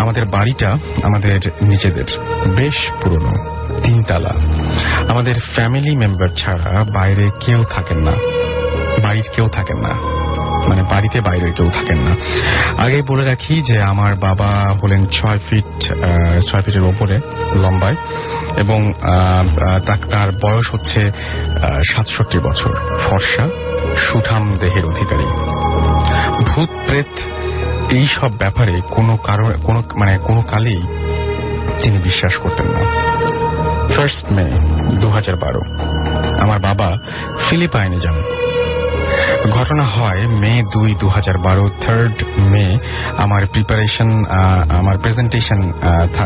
[0.00, 0.70] আমাদের বাড়িটা
[1.02, 2.08] আমাদের নিজেদের,
[2.56, 3.34] বেশ পুরনো,
[3.82, 4.34] তিনতলা।
[5.08, 8.14] আমাদের ফ্যামিলি মেম্বার ছাড়া বাইরে কেউ থাকেন না,
[9.02, 9.92] বাড়ির কেউ থাকেন না।
[10.68, 12.14] মানে বাড়িতে বাইরে কেউ থাকেন না।
[12.82, 14.50] আগে বলে রাখি যে আমার বাবা
[14.82, 15.92] হলেন ছয় ফিট
[16.48, 17.16] ছয় ফিটের ওপরে,
[17.62, 17.96] লম্বায়,
[18.56, 18.92] এবং
[20.10, 21.00] তার বয়স হচ্ছে
[21.84, 22.72] সাতষট্টি বছর।
[23.04, 23.48] ফর্সা,
[23.98, 25.28] সুঠাম দেহের অধিকারী।
[26.44, 27.12] ভূত, প্রেত
[27.90, 30.82] এই সব ব্যাপারে কোনো কারণ, কোনো মানে কোনো কালেই
[31.82, 32.82] তিনি বিশ্বাস করতেন না।
[33.96, 34.44] ফার্স্ট মে
[35.00, 35.62] দু হাজার বারো।
[36.40, 36.88] আমার বাবা
[37.48, 38.18] ফিলিপাইনে যান।
[39.50, 42.78] ঘটনা হয় মে দুই দু হাজার বারো থার্ড মে
[43.16, 44.24] আমার প্রিপারেশন
[44.68, 45.72] আমার প্রেজেন্টেশন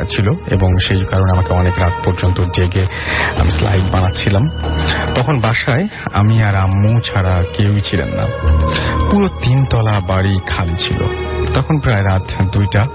[0.08, 2.86] ছিল এবং সেই কারণে আমাকে অনেক রাত পর্যন্ত জেগে
[3.40, 4.50] আমি স্লাইড বানাচ্ছিলাম।
[5.14, 8.26] তখন বাসায় আমি আর আম্মু ছাড়া কেউই ছিলেন না।
[9.10, 11.02] পুরো তিনতলা বাড়ি খালি ছিল।
[11.54, 12.86] তখন প্রায় রাত দুইটা।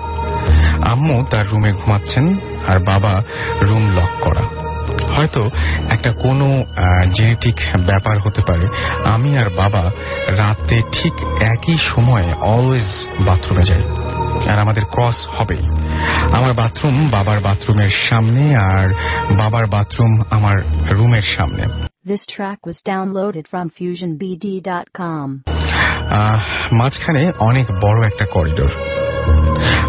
[0.85, 3.23] আম্মু তার রুমে ঘুমাচ্ছেন আর বাবা
[3.61, 4.62] রুম লক করা।
[5.03, 5.49] হয়তো
[5.89, 6.65] একটা কোনো
[7.13, 8.67] জেনেটিক ব্যাপার হতে পারে।
[9.03, 9.91] আমি আর বাবা
[10.27, 13.83] রাতে ঠিক একই সময়ে অলওয়েজ বাথরুমে যাই।
[14.49, 15.59] আর আমাদের ক্রস হবেই।
[16.33, 18.93] আমার বাথরুম বাবার বাথরুমের সামনে আর
[19.37, 20.57] বাবার বাথরুম আমার
[20.91, 21.63] রুমের সামনে।
[22.07, 25.41] This track was downloaded from FusionBD.com.
[26.71, 28.71] মাঝখানে অনেক বড় একটা করিডোর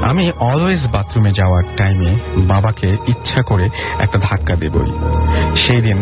[0.03, 3.66] আমি অলওয়েজ বাথরুমে যাওয়ার টাইমে বাবাকে ইচ্ছা করে
[3.99, 4.91] একটা ধাক্কা দেবই
[5.57, 5.99] সেই দিন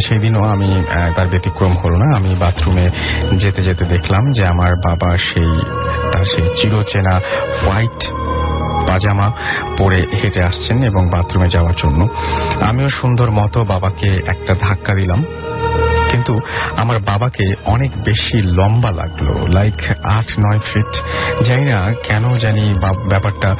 [0.00, 0.70] সেই দিনও আমি
[1.16, 2.90] তার ব্যতিক্রম হলো না। আমি বাথরুমে
[3.36, 5.52] যেতে যেতে দেখলাম যে আমার বাবা সেই,
[6.12, 7.20] তার সেই চিরচেনা
[7.62, 8.00] হোয়াইট
[8.88, 9.32] পাজামা
[9.78, 12.08] পরে হেঁটে আসছেন এবং বাথরুমে যাওয়ার জন্য।
[12.60, 15.24] আমিও সুন্দর মতো বাবাকে একটা ধাক্কা দিলাম।
[16.10, 16.34] কিন্তু
[16.76, 20.92] আমার বাবাকে অনেক বেশি লম্বা লাগল লাইক আট, নয় ফিট
[21.44, 22.74] জানি না কেন জানি
[23.08, 23.56] ব্যাপারটা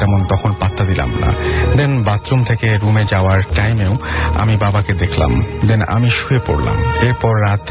[0.00, 1.30] তেমন তখন পাত্তা দিলাম না।
[1.76, 3.94] দেন বাথরুম থেকে রুমে যাওয়ার টাইমেও
[4.38, 5.32] আমি বাবাকে দেখলাম।
[5.68, 7.64] দেন আমি শুয়ে পড়লাম। এরপর রাত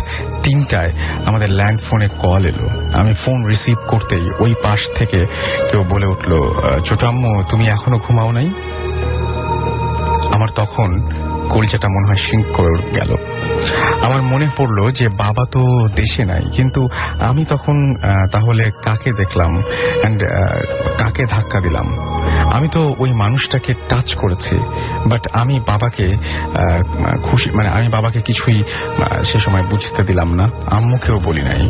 [0.43, 0.91] তিনটায়
[1.26, 5.26] আমাদের ল্যান্ড ফোনে কল এলো। আমি ফোন রিসিভ করতেই ওই পাশ থেকে
[5.72, 6.32] কেউ বলে উঠল
[6.86, 8.49] ছোট আম্মু তুমি এখনও ঘুমাও নাই?
[10.34, 10.89] আমার তখন
[11.53, 13.11] কলিজাটা মনে হয় সিঙ্ক করে গেল।
[14.05, 15.61] আমার মনে পড়ল যে বাবা তো
[16.01, 16.81] দেশে নাই, কিন্তু
[17.29, 17.75] আমি তখন
[18.33, 19.51] তাহলে কাকে দেখলাম?
[20.01, 20.19] অ্যান্ড
[21.01, 21.87] কাকে ধাক্কা দিলাম?
[22.55, 24.55] আমি তো ওই মানুষটাকে টাচ করেছি
[25.11, 26.07] বাট আমি বাবাকে
[27.27, 28.57] খুশি মানে আমি বাবাকে কিছুই
[29.29, 30.45] সে সময় বুঝতে দিলাম না,
[30.77, 31.61] আম্মুকেও বলি নাই।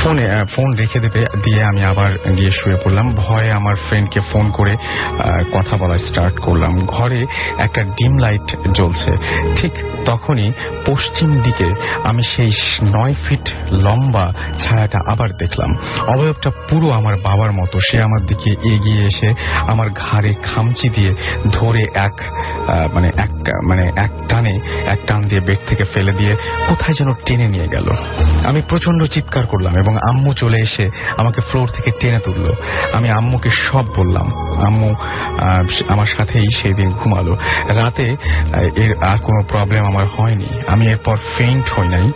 [0.00, 4.74] ফোনে ফোন রেখে দেবে, দিয়ে আমি আবার গিয়ে শুয়ে পড়লাম। ভয়ে আমার ফ্রেন্ডকে ফোন করে
[5.54, 7.20] কথা বলা স্টার্ট করলাম। ঘরে
[7.58, 9.12] একটা ডিম লাইট জ্বলছে।
[9.56, 9.72] ঠিক
[10.04, 10.48] তখনই
[10.86, 11.68] পশ্চিম দিকে
[12.04, 12.52] আমি সেই
[12.96, 13.46] নয় ফিট
[13.84, 14.26] লম্বা
[14.58, 15.70] ছায়াটা আবার দেখলাম।
[16.06, 19.28] অবয়বটা পুরো আমার বাবার মতো। সে আমার দিকে এগিয়ে এসে
[19.72, 21.12] আমার ঘাড়ে খামচি দিয়ে
[21.52, 22.16] ধরে এক
[22.94, 23.32] মানে এক
[23.68, 24.54] মানে এক টানে,
[24.86, 26.32] এক টান দিয়ে বেড থেকে ফেলে দিয়ে
[26.68, 27.86] কোথায় যেন টেনে নিয়ে গেল।
[28.44, 30.84] আমি প্রচণ্ড চিৎকার করলাম এবং আম্মু চলে এসে
[31.16, 32.46] আমাকে ফ্লোর থেকে টেনে তুলল।
[32.92, 34.26] আমি আম্মুকে সব বললাম।
[34.66, 34.90] আম্মু
[35.88, 37.34] আমার সাথেই সেই দিন ঘুমালো।
[37.68, 38.06] রাতে
[38.76, 42.06] এর আর কোনো প্রবলেম আমার হয়নি। আমি এরপর ফেইন্ট হই নাই।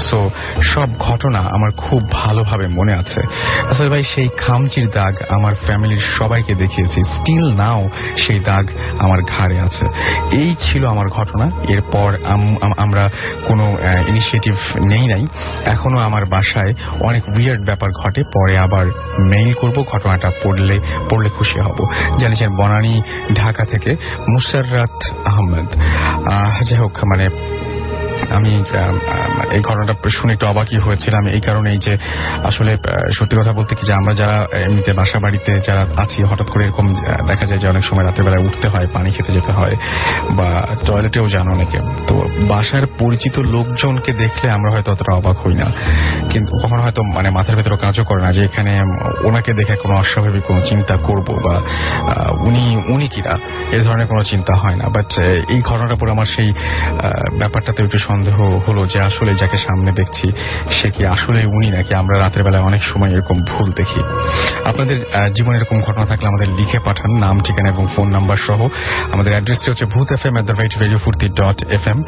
[0.00, 0.30] সো
[0.62, 3.22] সব ঘটনা আমার খুব ভালোভাবে মনে আছে।
[3.70, 9.60] আসলে ভাই, সেই খামচির দাগ আমার ফ্যামিলির সবাইকে দেখিয়েছি। স্টিল নাও সেই দাগ আমার ঘাড়ে
[9.60, 9.86] আছে।
[10.32, 13.10] এই ছিল আমার ঘটনা। এরপর আম- আম- আমরা
[13.44, 13.76] কোনো
[14.08, 15.26] ইনিশিয়েটিভ নেই নাই।
[15.64, 18.86] এখনও আমার বাসায় অনেক উইয়ার্ড ব্যাপার ঘটে। পরে আবার
[19.18, 20.80] মেইল করব, ঘটনাটা পড়লে
[21.10, 23.02] পড়লে খুশি হব। জানিয়েছেন বনানী,
[23.34, 23.96] ঢাকা থেকে
[24.28, 25.66] মুসাররাত আহমেদ।
[26.70, 27.28] যাই হোক মানে
[28.38, 28.52] আমি
[29.56, 31.92] এই ঘটনাটা শুনে একটু অবাকই হয়েছিলাম এই কারণেই যে
[32.44, 32.72] আসলে
[33.12, 36.86] সত্যি কথা বলতে কি যে আমরা যারা এমনিতে বাসা বাড়িতে যারা আছি, হঠাৎ করে এরকম
[37.26, 39.74] দেখা যায় যে অনেক সময় রাতের বেলায় উঠতে হয়, পানি খেতে যেতে হয়
[40.38, 40.48] বা
[40.86, 42.14] টয়লেটেও যান অনেকে। তো
[42.48, 45.68] বাসার পরিচিত লোকজনকে দেখলে আমরা হয়তো অতটা অবাক হই না।
[46.30, 48.72] কিন্তু কখনো হয়তো মানে মাথার ভেতরে কাজও করে না যে এখানে
[49.24, 51.56] ওনাকে দেখে কোনো অস্বাভাবিক কোনো চিন্তা করব বা
[52.48, 53.34] উনি উনি কিনা?
[53.72, 55.08] এ ধরনের কোনো চিন্তা হয় না। বাট
[55.48, 56.52] এই ঘটনাটা পরে আমার সেই
[57.38, 58.36] ব্যাপারটাতে একটু সন্দেহ
[58.66, 60.26] হলো যে আসলে যাকে সামনে দেখছি,
[60.76, 64.00] সে কি আসলে উনি নাকি আমরা রাতের বেলায় অনেক সময় এরকম ভুল দেখি?
[64.70, 64.96] আপনাদের
[65.36, 68.60] জীবনে এরকম ঘটনা থাকলে আমাদের লিখে পাঠান, নাম, ঠিকানা এবং ফোন নাম্বার সহ।
[69.12, 71.98] আমাদের অ্যাড্রেসটি হচ্ছে Bhoot F M at the right radio Foorti dot F M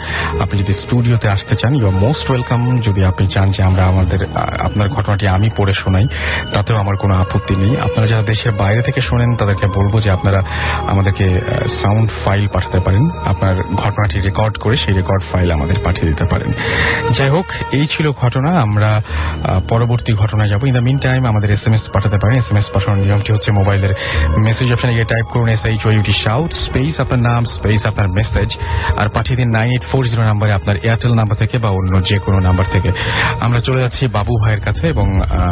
[0.42, 4.20] আপনি যদি স্টুডিওতে আসতে চান ইউ আর মোস্ট ওয়েলকাম যদি আপনি চান যে আমরা আমাদের
[4.66, 6.06] আপনার ঘটনাটি আমি পড়ে শোনাই,
[6.54, 10.40] তাতেও আমার কোনো আপত্তি নেই। আপনারা যারা দেশের বাইরে থেকে শোনেন, তাদেরকে বলব যে আপনারা
[10.92, 11.26] আমাদেরকে
[11.80, 16.50] সাউন্ড ফাইল পাঠাতে পারেন। আপনার ঘটনাটি রেকর্ড করে সেই রেকর্ড ফাইল আমাদের পাঠিয়ে দিতে পারেন।
[17.16, 17.46] যাই হোক
[17.78, 18.90] এই ছিল ঘটনা। আমরা
[19.72, 22.58] পরবর্তী ঘটনায় যাব। ইন দ্য মিন টাইম আমাদের এস এম এস পাঠাতে পারেন। এস এম
[22.60, 23.92] এস পাঠানোর নিয়মটি হচ্ছে মোবাইলের
[24.46, 28.48] মেসেজ অপশনে গিয়ে টাইপ করুন S H OUT shout space আপনার নাম স্পেস আপনার মেসেজ
[29.00, 32.16] আর পাঠিয়ে দিন নাইন এইট ফোর জিরো নাম্বারে আপনার এয়ারটেল নাম্বার থেকে বা অন্য যে
[32.26, 32.90] কোনো নাম্বার থেকে।
[33.46, 35.06] আমরা চলে যাচ্ছি বাবু ভাইয়ের কাছে এবং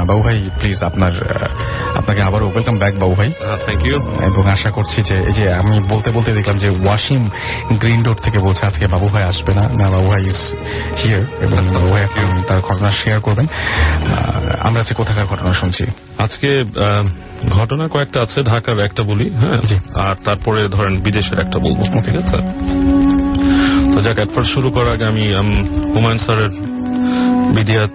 [0.09, 1.12] বাবু ভাই প্লিজ আপনার
[2.01, 3.30] আপনাকে আবারও ওয়েলকাম ব্যাক বাবু ভাই।
[3.64, 3.97] থ্যাংক ইউ
[4.28, 7.22] এবং আশা করছি যে এই যে আমি বলতে বলতে দেখলাম যে ওয়াসিম
[7.80, 10.39] গ্রিন রোড থেকে বলছে আজকে বাবু ভাই আসবে না। না বাবু ভাই ইজ
[11.01, 11.59] হিয়ার এবং
[11.99, 13.47] এখন তার ঘটনা শেয়ার করবেন।
[14.61, 15.85] আমরা আজকে কোথাকার ঘটনা শুনছি।
[16.18, 16.64] আজকে
[17.51, 19.61] ঘটনা কয়েকটা আছে ঢাকার একটা বলি হ্যাঁ?
[19.61, 22.39] জি। আর তারপরে ধরেন বিদেশের একটা বলব ঠিক আছে?
[23.95, 25.24] তো যাক একবার শুরু করার আগে আমি
[25.95, 26.51] হুমায়ুন স্যারের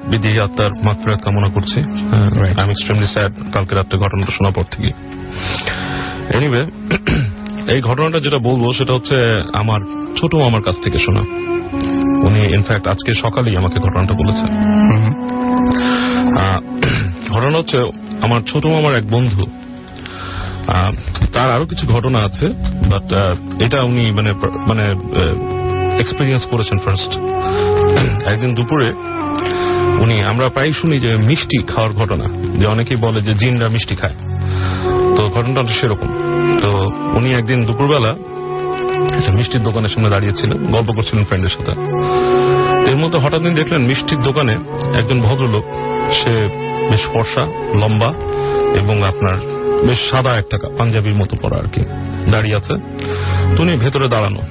[0.10, 1.80] বিধি আত্মার মাত্রা কামনা করছি.
[2.62, 4.90] আমি এক্সট্রিমলি স্যাড কালকে রাত্রে ঘটনাটা শোনার পর থেকে
[6.38, 6.62] এনিওয়ে
[7.74, 9.16] এই ঘটনাটা যেটা বলব সেটা হচ্ছে
[9.54, 9.80] আমার
[10.18, 11.24] ছোট মামার কাছ থেকে শোনা।
[12.28, 14.50] উনি ইনফ্যাক্ট আজকে সকালেই আমাকে ঘটনাটা বলেছেন।
[17.32, 17.78] ঘটনা হচ্ছে
[18.22, 19.44] আমার ছোট মামার এক বন্ধু
[21.34, 22.48] তার আরও কিছু ঘটনা আছে
[22.92, 23.08] বাট
[23.62, 24.32] এটা উনি মানে
[24.68, 24.86] মানে
[26.00, 27.12] এক্সপিরিয়েন্স করেছেন ফার্স্ট
[28.28, 28.90] একদিন দুপুরে
[30.04, 32.26] উনি আমরা প্রায় শুনি যে মিষ্টি খাওয়ার ঘটনা
[32.60, 34.16] যে অনেকেই বলে যে জিনরা মিষ্টি খায়।
[35.16, 36.10] তো ঘটনাটা সেরকম।
[36.64, 36.70] তো
[37.18, 38.12] উনি একদিন দুপুরবেলা
[39.24, 41.74] একটা মিষ্টির দোকানের সামনে দাঁড়িয়েছিলেন, গল্প করছিলেন ফ্রেন্ডের সাথে।
[42.92, 44.54] এর মধ্যে হঠাৎ দিন দেখলেন মিষ্টির দোকানে
[45.00, 45.66] একজন ভদ্রলোক,
[46.20, 46.34] সে
[46.92, 47.44] বেশ ফর্সা,
[47.82, 48.10] লম্বা
[48.80, 49.36] এবং আপনার
[49.88, 51.82] বেশ সাদা একটা পাঞ্জাবির মতো পরা আর কি,
[52.32, 52.74] দাঁড়িয়ে আছে।
[53.56, 54.42] তো উনি ভেতরে দাঁড়ানো।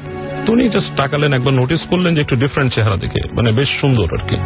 [0.47, 4.09] তো উনি জাস্ট তাকালেন, একবার নোটিস করলেন যে একটু ডিফারেন্ট চেহারা দেখে মানে বেশ সুন্দর
[4.17, 4.37] আর কি।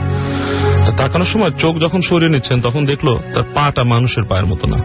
[0.97, 4.79] তাকানোর সময় চোখ যখন সরিয়ে নিচ্ছেন, তখন দেখল তার পাটা মানুষের পায়ের মতো না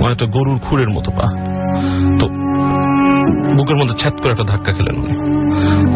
[0.00, 1.26] মানে গরুর খুরের মতো পা।
[2.20, 2.39] তো
[3.56, 5.40] বুকের মধ্যে ছ্যাত করে একটা ধাক্কা খেলেন উনি।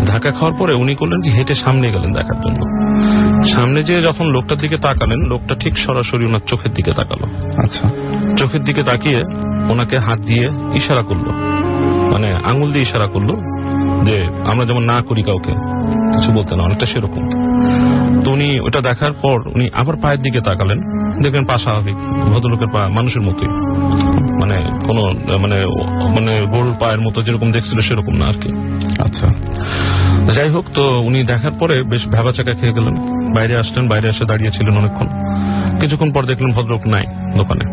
[0.06, 2.84] ধাক্কা খাওয়ার পরে উনি করলেন কি হেঁটে সামনে গেলেন দেখার জন্য।
[3.44, 7.26] সামনে যে যখন লোকটার দিকে তাকালেন লোকটা ঠিক সরাসরি ওনার চোখের দিকে তাকালো।
[7.64, 7.90] আচ্ছা।
[8.36, 9.22] চোখের দিকে তাকিয়ে
[9.70, 11.30] ওনাকে হাত দিয়ে ইশারা করল।
[12.12, 13.28] মানে আঙুল দিয়ে ইশারা করল
[14.04, 15.52] যে আমরা যেমন না করি কাউকে
[16.16, 17.43] কিছু বলতে না অনেকটা সেরকম।
[18.24, 20.78] তো উনি ওটা দেখার পর উনি আবার পায়ের দিকে তাকালেন।
[21.22, 21.96] দেখলেন পা স্বাভাবিক
[22.32, 23.50] ভদ্রলোকের পা মানুষের মতোই।
[24.40, 24.98] মানে কোন
[25.38, 25.58] মানে
[26.14, 28.50] মানে গরুর পায়ের মতো যেরকম দেখছিল সেরকম না আর কি
[29.00, 29.26] আচ্ছা।
[30.34, 32.94] যাই হোক তো উনি দেখার পরে বেশ ভেবা চাকা খেয়ে গেলেন।
[33.34, 35.08] বাইরে আসলেন বাইরে এসে দাঁড়িয়েছিলেন অনেকক্ষণ।
[35.80, 37.04] কিছুক্ষণ পর দেখলেন ভদ্রলোক নাই
[37.36, 37.64] দোকানে।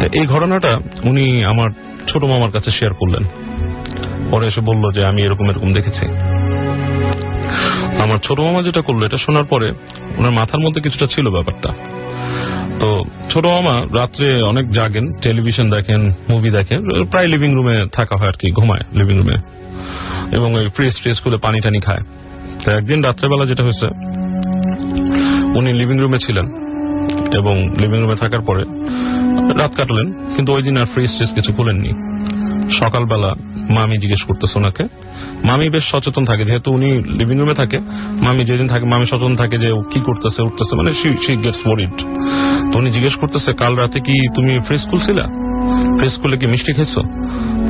[0.00, 1.68] তো এই ঘটনাটা উনি আমার
[2.08, 3.24] ছোট মামার কাছে শেয়ার করলেন।
[4.30, 6.06] পরে এসে বলল যে আমি এরকম এরকম দেখেছি।
[8.04, 9.68] আমার ছোট মামা যেটা করল, এটা শোনার পরে
[10.18, 11.70] ওনার মাথার মধ্যে কিছুটা ছিল ব্যাপারটা।
[12.80, 12.88] তো
[13.32, 16.80] ছোট মামা রাত্রে অনেক জাগেন, টেলিভিশন দেখেন মুভি দেখেন,
[17.12, 19.36] প্রায় লিভিং রুমে থাকা হয় আর কি, ঘুমায় লিভিং রুমে
[20.36, 22.02] এবং ওই ফ্রিজ ফ্রিজ খুলে পানি টানি খায়।
[22.62, 23.86] তো একদিন রাত্রেবেলা যেটা হয়েছে,
[25.58, 26.46] উনি লিভিং রুমে ছিলেন
[27.38, 28.62] এবং লিভিং রুমে থাকার পরে
[29.60, 31.90] রাত কাটালেন, কিন্তু ওই দিন আর ফ্রিজ ট্রিজ কিছু খুলেননি
[32.70, 33.34] সকালবেলা
[33.72, 34.84] মামি জিজ্ঞেস করতেছে ওনাকে।
[35.44, 37.78] মামি বেশ সচেতন থাকে যেহেতু উনি লিভিং রুমে থাকে।
[38.26, 41.96] মামি যেদিন থাকে মামি সচেতন থাকে যে ও কি করতেছে উঠতেছে মানে সি গেটস ওয়ারিড
[42.72, 45.26] তো উনি জিজ্ঞেস করতেছে কাল রাতে কি তুমি ফ্রিজ খুলছিলা
[45.98, 47.02] ফ্রিজ খুলে কি মিষ্টি খেয়েছো?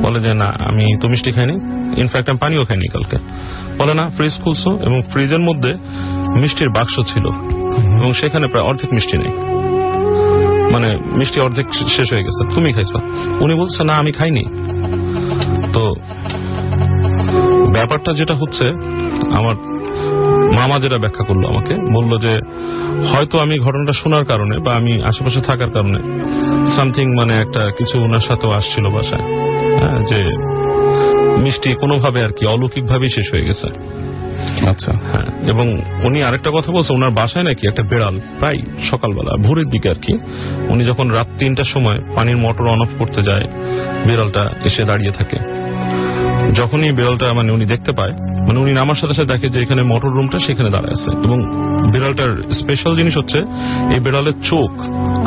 [0.03, 1.53] বলে যে না আমি তো মিষ্টি খাইনি।
[2.01, 3.17] ইনফ্যাক্ট আমি পানিও খাইনি কালকে।
[3.77, 5.73] বলে না ফ্রিজ খুলছো এবং ফ্রিজের মধ্যে
[6.41, 7.25] মিষ্টির বাক্স ছিল।
[7.97, 9.31] এবং সেখানে প্রায় অর্ধেক মিষ্টি নেই।
[10.71, 12.99] মানে মিষ্টি অর্ধেক শেষ হয়ে গেছে। তুমি খাইছো।
[13.41, 14.43] উনি বলছে না আমি খাইনি।
[15.73, 15.83] তো
[17.73, 18.65] ব্যাপারটা যেটা হচ্ছে
[19.33, 19.55] আমার
[20.55, 22.33] মামা যেটা ব্যাখ্যা করল আমাকে বলল যে
[23.11, 25.99] হয়তো আমি ঘটনাটা শোনার কারণে বা আমি আশেপাশে থাকার কারণে
[26.75, 29.23] সামথিং মানে একটা কিছু ওনার সাথেও আসছিল বাসায়
[29.79, 30.19] হ্যাঁ, যে
[31.43, 33.67] মিষ্টি কোনোভাবে আর কি অলৌকিক ভাবেই শেষ হয়ে গেছে।
[34.67, 38.59] আচ্ছা। হ্যাঁ এবং উনি আরেকটা কথা বলছে, ওনার বাসায় নাকি একটা বেড়াল প্রায়
[38.91, 40.13] সকালবেলা, ভোরের দিকে আর কি,
[40.69, 43.43] উনি যখন রাত তিনটার সময় পানির মোটর অন অফ করতে যায়,
[44.05, 45.37] বিড়ালটা এসে দাঁড়িয়ে থাকে।
[46.55, 48.13] যখনই বিড়ালটা মানে উনি দেখতে পায়
[48.47, 51.37] মানে উনি নামার সাথে সাথে দেখে যে এখানে মোটর রুমটা সেখানে দাঁড়ায় আছে। এবং
[51.91, 53.37] বিড়ালটার স্পেশাল জিনিস হচ্ছে
[53.93, 54.71] এই বিড়ালের চোখ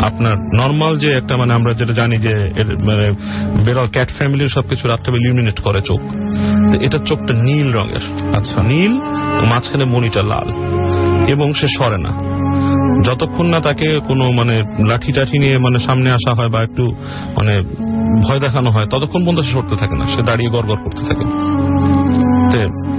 [0.05, 2.37] আপনার নর্মাল যে একটা মানে আমরা যেটা জানি যে
[2.87, 3.11] মানে
[3.65, 6.01] বিড়াল ক্যাট ফ্যামিলির সবকিছু রাত্রেবেলা ইলুমিনেট করে চোখ।
[6.73, 8.93] তো এটার চোখটা নীল রঙের। আচ্ছা। নীল
[9.51, 10.49] মাঝখানে মনিটা লাল।
[11.27, 12.41] এবং সে সরে না।
[13.05, 16.87] যতক্ষণ না তাকে কোনো মানে লাঠি টাঠি নিয়ে মানে সামনে আসা হয় বা একটু
[17.37, 17.61] মানে
[18.23, 21.25] ভয় দেখানো হয় ততক্ষণ পর্যন্ত সে সরতে থাকে না। সে দাঁড়িয়ে গড় করতে থাকে।
[22.51, 22.91] তে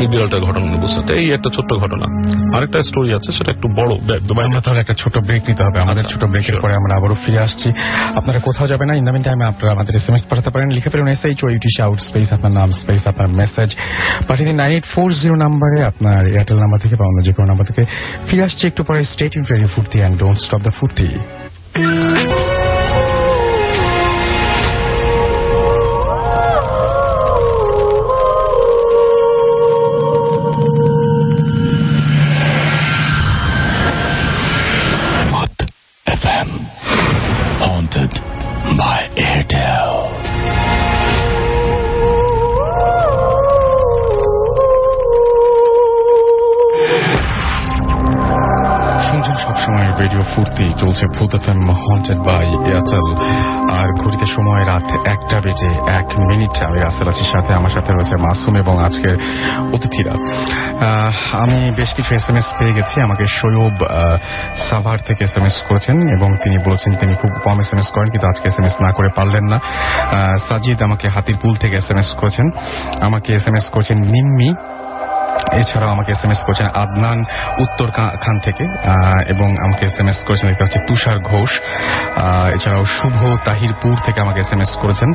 [0.00, 2.06] এই বিড়ালটার ঘটনা বুঝতে এই একটা ছোট্ট ঘটনা।
[2.56, 3.90] আরেকটা স্টোরি আছে সেটা একটু বড়
[4.44, 6.56] আমরা তাহলে একটা ছোট ব্রেক নিতে হবে। আমাদের ছোট ব্রেকের.
[6.60, 7.68] পরে আমরা আবারও ফিরে আসছি।
[8.16, 10.90] আপনারা কোথাও যাবেন না ইন দ্য টাইমে আপনারা আমাদের এস এম এস পাঠাতে পারেন লিখে
[10.90, 13.70] ফেলুন S H OT out space আপনার নাম স্পেস আপনার মেসেজ
[14.28, 17.46] পাঠিয়ে দিন নাইন এইট ফোর জিরো নাম্বারে আপনার এয়ারটেল নাম্বার থেকে বা অন্য যে কোনো
[17.46, 17.82] নাম্বার থেকে।
[18.28, 21.08] ফিরে আসছি একটু পরে state in radio Foorti and don't stop the Foorti
[50.32, 51.44] Foorti চলছে ভূত এফ
[52.28, 53.06] বাই এয়ারটেল।
[53.78, 55.70] আর ঘড়িতে সময় রাত একটা বেজে
[56.00, 59.16] এক মিনিট। আমি রাসেল আছির সাথে আমার সাথে রয়েছে মাসুম এবং আজকের
[59.74, 60.14] অতিথিরা।
[61.42, 63.76] আমি বেশ কিছু এস এম এস পেয়ে গেছি, আমাকে সৈয়ব
[64.66, 67.88] সাভার থেকে এস এম এস করেছেন এবং তিনি বলেছেন তিনি খুব কম এস এম এস
[67.94, 69.58] করেন, কিন্তু আজকে এস এম এস না করে পারলেন না।
[70.46, 72.46] সাজিদ আমাকে হাতিরপুল থেকে এস এম এস করেছেন।
[73.06, 74.50] আমাকে এস এম এস করেছেন নিম্মি
[75.60, 77.18] এছাড়াও আমাকে এস এম এস করেছেন আদনান
[77.64, 77.88] উত্তর
[78.24, 78.64] খান থেকে
[79.32, 81.52] এবং আমাকে এস এম এস করেছেন, এটা হচ্ছে তুষার ঘোষ।
[82.56, 83.18] এছাড়াও শুভ
[83.48, 85.10] তাহিরপুর থেকে আমাকে এস এম এস করেছেন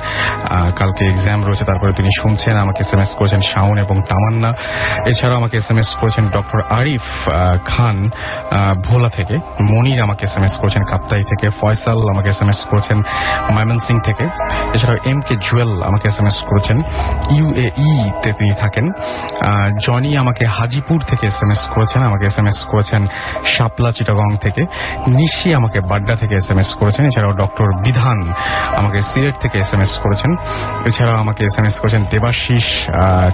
[0.80, 4.50] কালকে এক্সাম রয়েছে, তারপরে তিনি শুনছেন, আমাকে এস এম এস করেছেন শাওন এবং তামান্না।
[5.12, 7.06] এছাড়াও আমাকে এস এম এস করেছেন ডক্টর আরিফ
[7.72, 7.98] খান
[8.88, 9.36] ভোলা থেকে,
[9.72, 12.98] মনির আমাকে এস এম এস করেছেন কাপ্তাই থেকে, ফয়সাল আমাকে এস এম এস করেছেন
[13.56, 14.26] ময়মনসিং থেকে।
[14.76, 16.78] এছাড়াও এম কে জুয়েল আমাকে এস এম এস করেছেন
[17.38, 18.86] ইউএই তে তিনি থাকেন।
[19.86, 23.02] জনি আমাকে হাজিপুর থেকে এস এম এস করেছেন আমাকে এস এম এস করেছেন
[23.54, 24.62] শাপলা চিটাগং থেকে
[25.16, 28.20] নিশি আমাকে বাড্ডা থেকে এস এম এস করেছেন এছাড়াও ডক্টর বিধান
[28.76, 30.32] আমাকে সিলেট থেকে এস এম এস করেছেন
[30.86, 32.68] এছাড়াও আমাকে এস এম এস করেছেন দেবাশিস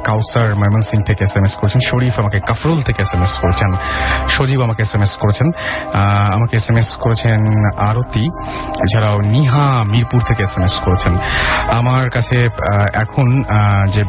[0.04, 3.70] কাউসার ময়মনসিং থেকে এস এম এস করেছেন শরীফ আমাকে কাফরুল থেকে এস এম এস করেছেন
[4.36, 5.48] সজীব আমাকে এস এম এস করেছেন
[6.36, 7.40] আমাকে এস এম এস করেছেন
[7.90, 8.26] আরতি
[8.86, 11.14] এছাড়াও নিহা মিরপুর থেকে এস এম এস করেছেন
[11.80, 12.38] আমার কাছে
[13.04, 13.28] এখন
[13.94, 14.02] যে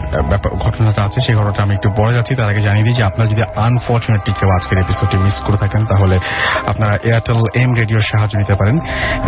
[0.64, 3.42] ঘটনাটা আছে সেই ঘটনাটা আমি একটু পরে যাচ্ছি তার আগে জানিয়ে দিই যে আপনারা যদি
[3.66, 6.16] আনফর্চুনেটলি কেউ আজকের এপিসোডটি মিস করে থাকেন, তাহলে
[6.66, 8.76] আপনারা এয়ারটেল এম রেডিওর সাহায্য নিতে পারেন।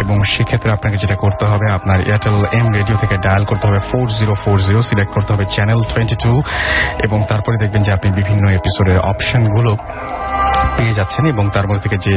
[0.02, 4.06] এবং সেক্ষেত্রে আপনাকে যেটা করতে হবে, আপনার এয়ারটেল এম রেডিও থেকে ডায়াল করতে হবে four
[4.18, 6.32] zero four zero select করতে হবে চ্যানেল টোয়েন্টি টু
[7.06, 9.72] এবং তারপরে দেখবেন যে আপনি বিভিন্ন এপিসোডের অপশনগুলো
[10.76, 12.14] পেয়ে যাচ্ছেন এবং তার মধ্যে থেকে যে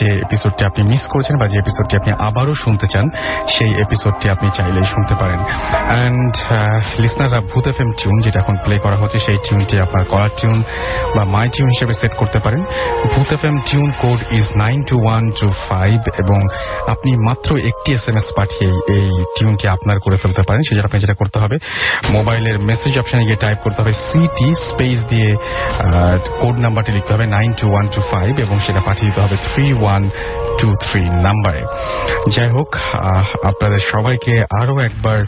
[0.00, 3.06] যে এপিসোডটি আপনি মিস করেছেন বা যে এপিসোডটি আপনি আবারও শুনতে চান,
[3.54, 5.40] সেই এপিসোডটি আপনি চাইলেই শুনতে পারেন।
[5.90, 6.32] অ্যান্ড
[7.02, 10.58] লিসনাররা ভূত এফ এম টিউন যেটা এখন প্লে করা হচ্ছে, সেই টিউনটি আপনার কলার টিউন
[11.16, 12.60] বা মাই টিউন হিসেবে সেট করতে পারেন।
[13.12, 16.40] Bhoot F M tune code is nine two one two five এবং
[16.94, 20.98] আপনি মাত্র একটি এস এম এস পাঠিয়ে এই টিউনটি আপনার করে ফেলতে পারেন। সেজন্য আপনি
[21.04, 21.56] যেটা করতে হবে
[22.16, 25.30] মোবাইলের মেসেজ অপশনে গিয়ে টাইপ করতে হবে সিটি স্পেস দিয়ে
[26.42, 30.10] কোড নাম্বারটি লিখতে হবে নাইন ওয়ান টু ফাইভ এবং সেটা পাঠিয়ে দিতে হবে থ্রি ওয়ান
[30.60, 31.62] টু থ্রি নাম্বারে।
[32.36, 32.76] যাই হোক
[33.44, 35.24] আপনাদের সবাইকে আরও একবার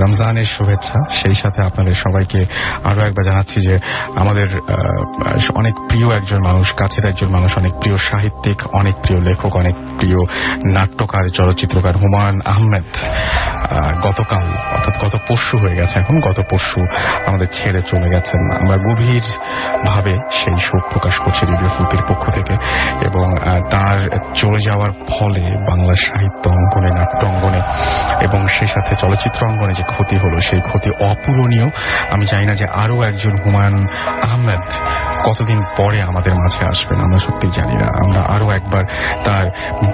[0.00, 2.46] রমজানের শুভেচ্ছা। সেই সাথে আপনাদের সবাইকে
[2.84, 3.78] আরও একবার জানাচ্ছি যে
[4.16, 4.48] আমাদের
[5.54, 10.18] অনেক প্রিয় একজন মানুষ কাছের একজন মানুষ অনেক প্রিয় সাহিত্যিক অনেক প্রিয় লেখক অনেক প্রিয়
[10.72, 16.80] নাট্যকার চলচ্চিত্রকার হুমায়ুন আহমেদ। আহ, গতকাল অর্থাৎ গত পরশু হয়ে গেছে এখন গত পরশু
[17.26, 19.22] আমাদের ছেড়ে চলে গেছেন। আমরা গভীর
[19.88, 22.54] ভাবে সেই শোক প্রকাশ করছি রেডিও ফুতির পক্ষ থেকে
[23.08, 23.26] এবং
[23.70, 23.96] তার
[24.34, 27.60] চলে যাওয়ার ফলে বাংলা সাহিত্য অঙ্গনে, নাট্য অঙ্গনে
[28.26, 31.66] এবং সেই সাথে চলচ্চিত্র অঙ্গনে যে ক্ষতি হলো, সেই ক্ষতি অপূরণীয়।
[32.10, 33.76] আমি জানি না যে আরও একজন হুমায়ুন
[34.22, 34.64] আহমেদ
[35.26, 38.84] কতদিন পরে আমাদের মাঝে আসবেন, আমরা সত্যি জানি না। আমরা আরও একবার
[39.24, 39.44] তার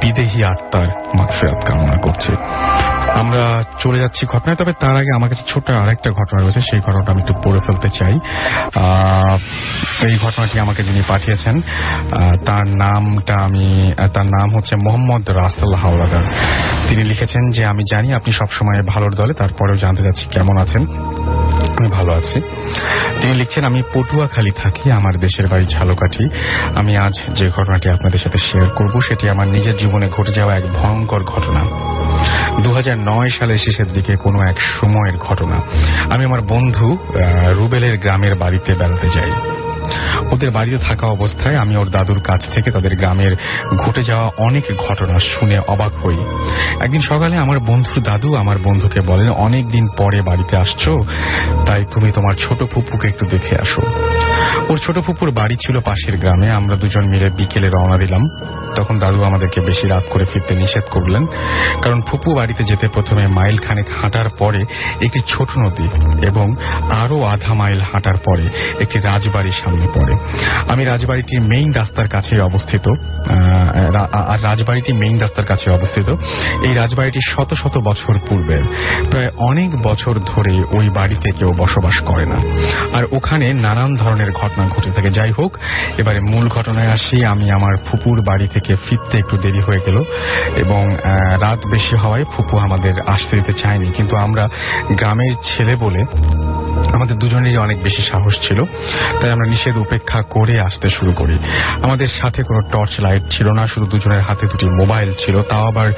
[0.01, 2.33] বিদেহী আত্মার মাগফিরাত কামনা করছি।
[3.21, 3.43] আমরা
[3.79, 7.21] চলে যাচ্ছি ঘটনায়, তবে তার আগে আমার কাছে ছোট আরেকটা ঘটনা রয়েছে, সেই ঘটনাটা আমি
[7.21, 8.15] একটু পড়ে ফেলতে চাই।
[10.09, 11.61] এই ঘটনাটি আমাকে যিনি পাঠিয়েছেন।
[12.47, 16.25] তার নামটা আমি তার নাম হচ্ছে মোহাম্মদ রাসেল হাওলাদার।
[16.89, 20.83] তিনি লিখেছেন যে, আমি জানি আপনি সবসময় ভালোর দলে, তারপরেও জানতে চাচ্ছি কেমন আছেন।
[21.79, 22.41] আমি ভালো আছি।
[23.21, 26.25] তিনি লিখছেন, আমি পটুয়াখালী থাকি, আমার দেশের বাড়ি ঝালকাঠি।
[26.75, 30.67] আমি আজ যে ঘটনাটি আপনাদের সাথে শেয়ার করব, সেটি আমার নিজের জীবনে ঘটে যাওয়া এক
[30.73, 31.63] ভয়ঙ্কর ঘটনা।
[32.63, 35.57] দু হাজার নয় সালের শেষের দিকে কোনো এক সময়ের ঘটনা।
[36.15, 36.99] আমি আমার বন্ধু
[37.59, 39.33] রুবেলের গ্রামের বাড়িতে বেড়াতে যাই।
[40.31, 43.37] ওদের বাড়িতে থাকা অবস্থায় আমি ওর দাদুর কাছ থেকে তাদের গ্রামের
[43.77, 46.17] ঘটে যাওয়া অনেক ঘটনা শুনে অবাক হই।
[46.81, 51.01] একদিন সকালে আমার বন্ধুর দাদু আমার বন্ধুকে বলেন, অনেক দিন পরে বাড়িতে আসছো,
[51.67, 53.83] তাই তুমি তোমার ছোট ফুপুকে একটু দেখে আসো।
[54.69, 58.23] ওর ছোট ফুপুর বাড়ি ছিল পাশের গ্রামে। আমরা দুজন মিলে বিকেলে রওনা দিলাম।
[58.77, 61.27] তখন দাদু আমাদেরকে বেশি রাত করে ফিরতে নিষেধ করলেন।
[61.83, 64.65] কারণ ফুপু বাড়িতে যেতে প্রথমে মাইল খানেক হাঁটার পরে
[65.01, 65.89] একটি ছোট নদী
[66.27, 66.55] এবং
[66.91, 68.49] আরও আধা মাইল হাঁটার পরে
[68.81, 70.15] একটি রাজবাড়ির সামনে পড়ে।
[70.69, 72.89] আমি রাজবাড়িটির মেইন রাস্তার কাছে অবস্থিত।
[74.13, 76.09] আর রাজবাড়িটি মেইন রাস্তার কাছে অবস্থিত।
[76.65, 78.65] এই রাজবাড়িটি শত শত বছর পূর্বের।
[79.11, 82.39] প্রায় অনেক বছর ধরে ওই বাড়িতে কেউ বসবাস করে না।
[82.99, 85.59] আর ওখানে নানান ধরনের ঘটনা ঘটে থাকে। যাই হোক,
[85.99, 90.03] এবারে মূল ঘটনায় আসি। আমি আমার ফুপুর বাড়ি থেকে ফিরতে একটু দেরি হয়ে গেল
[90.57, 90.97] এবং
[91.41, 94.49] রাত বেশি হওয়ায় ফুপু আমাদের আসতে দিতে চায়নি। কিন্তু আমরা
[94.91, 96.05] গ্রামের ছেলে বলে
[96.95, 98.65] আমাদের দুজনেরই অনেক বেশি সাহস ছিল।
[99.21, 101.39] তাই আমরা নিষেধ উপেক্ষা করে আসতে শুরু করি।
[101.83, 105.93] আমাদের সাথে কোনো টর্চ লাইট ছিল না, শুধু দুজনের হাতে দুটি মোবাইল ছিল। তাও আবার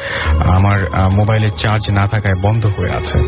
[0.56, 0.78] আমার
[1.10, 3.18] মোবাইলের চার্জ না থাকায় বন্ধ হয়ে আছে।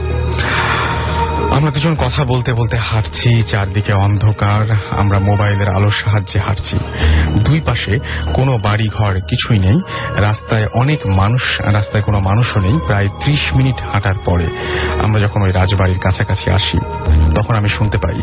[1.56, 6.76] আমরা দুজন কথা বলতে বলতে হাঁটছি, চারদিকে অন্ধকার। আমরা মোবাইলের আলোর সাহায্যে হাঁটছি।
[7.38, 7.98] দুই পাশে
[8.34, 9.78] কোনো বাড়ি ঘর কিছুই নেই।
[10.18, 14.46] রাস্তায় অনেক মানুষ, রাস্তায় কোনো মানুষও নেই। প্রায় ত্রিশ মিনিট হাঁটার পরে
[15.02, 16.78] আমরা যখন ওই রাজবাড়ির কাছাকাছি আসি,
[17.36, 18.18] তখন আমি শুনতে পাই,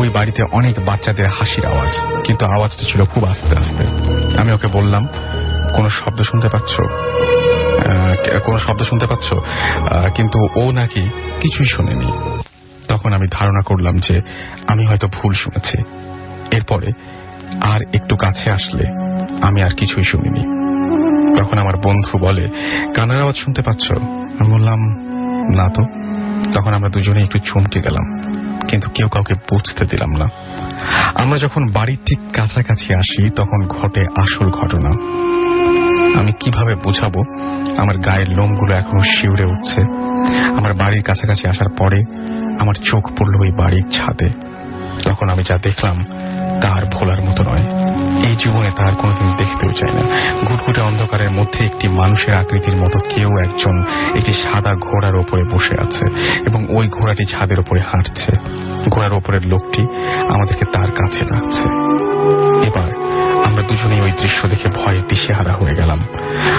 [0.00, 3.84] ওই বাড়িতে অনেক বাচ্চাদের হাসির আওয়াজ। কিন্তু আওয়াজটা ছিল খুব আস্তে আস্তে।
[4.38, 5.08] আমি ওকে বললাম,
[5.76, 6.72] কোনো শব্দ শুনতে পাচ্ছ?
[8.44, 9.28] কোনো শব্দ শুনতে পাচ্ছ?
[10.14, 11.02] কিন্তু ও নাকি
[11.40, 12.12] কিছুই শোনেনি।
[12.88, 14.20] তখন আমি ধারণা করলাম যে
[14.66, 15.78] আমি হয়তো ভুল শুনেছি।
[16.56, 16.92] এরপরে
[17.60, 18.84] আর একটু কাছে আসলে
[19.42, 20.64] আমি আর কিছুই শুনিনি।
[21.38, 22.48] তখন আমার বন্ধু বলে,
[22.94, 23.92] কানের আওয়াজ শুনতে পাচ্ছ?
[24.38, 24.80] আমি বললাম,
[25.56, 25.82] না তো।
[26.52, 28.06] তখন আমরা দুজনে একটু চমকে গেলাম,
[28.68, 30.26] কিন্তু কেউ কাউকে বুঝতে দিলাম না।
[31.14, 34.90] আমরা যখন বাড়ির ঠিক কাছাকাছি আসি, তখন ঘটে আসল ঘটনা।
[36.14, 37.20] আমি কীভাবে বোঝাবো?
[37.76, 39.80] আমার গায়ের লোমগুলো এখনও শিউরে উঠছে।
[40.56, 42.00] আমার বাড়ির কাছাকাছি আসার পরে
[42.60, 44.28] আমার চোখ পড়ল ওই বাড়ির ছাদে।
[45.04, 46.04] তখন আমি যা দেখলাম
[46.62, 47.64] তার ভোলার মতো নয়।
[48.28, 53.38] এই জীবনে তার কোনোদিন দেখতেও চাই না। ঘুটঘুটে অন্ধকারের মধ্যে একটি মানুষের আকৃতির মতো কেউ
[53.38, 53.82] একজন
[54.14, 56.06] একটি সাদা ঘোড়ার ওপরে বসে আছে
[56.46, 58.32] এবং ওই ঘোড়াটি ছাদের ওপরে হাঁটছে।
[58.90, 59.82] ঘোড়ার ওপরের লোকটি
[60.20, 61.64] আমাদেরকে তার কাছে রাখছে
[62.68, 63.03] এবার
[63.68, 66.00] দুজনেই ওই দৃশ্য দেখে ভয়ে দিশেহারা হয়ে গেলাম।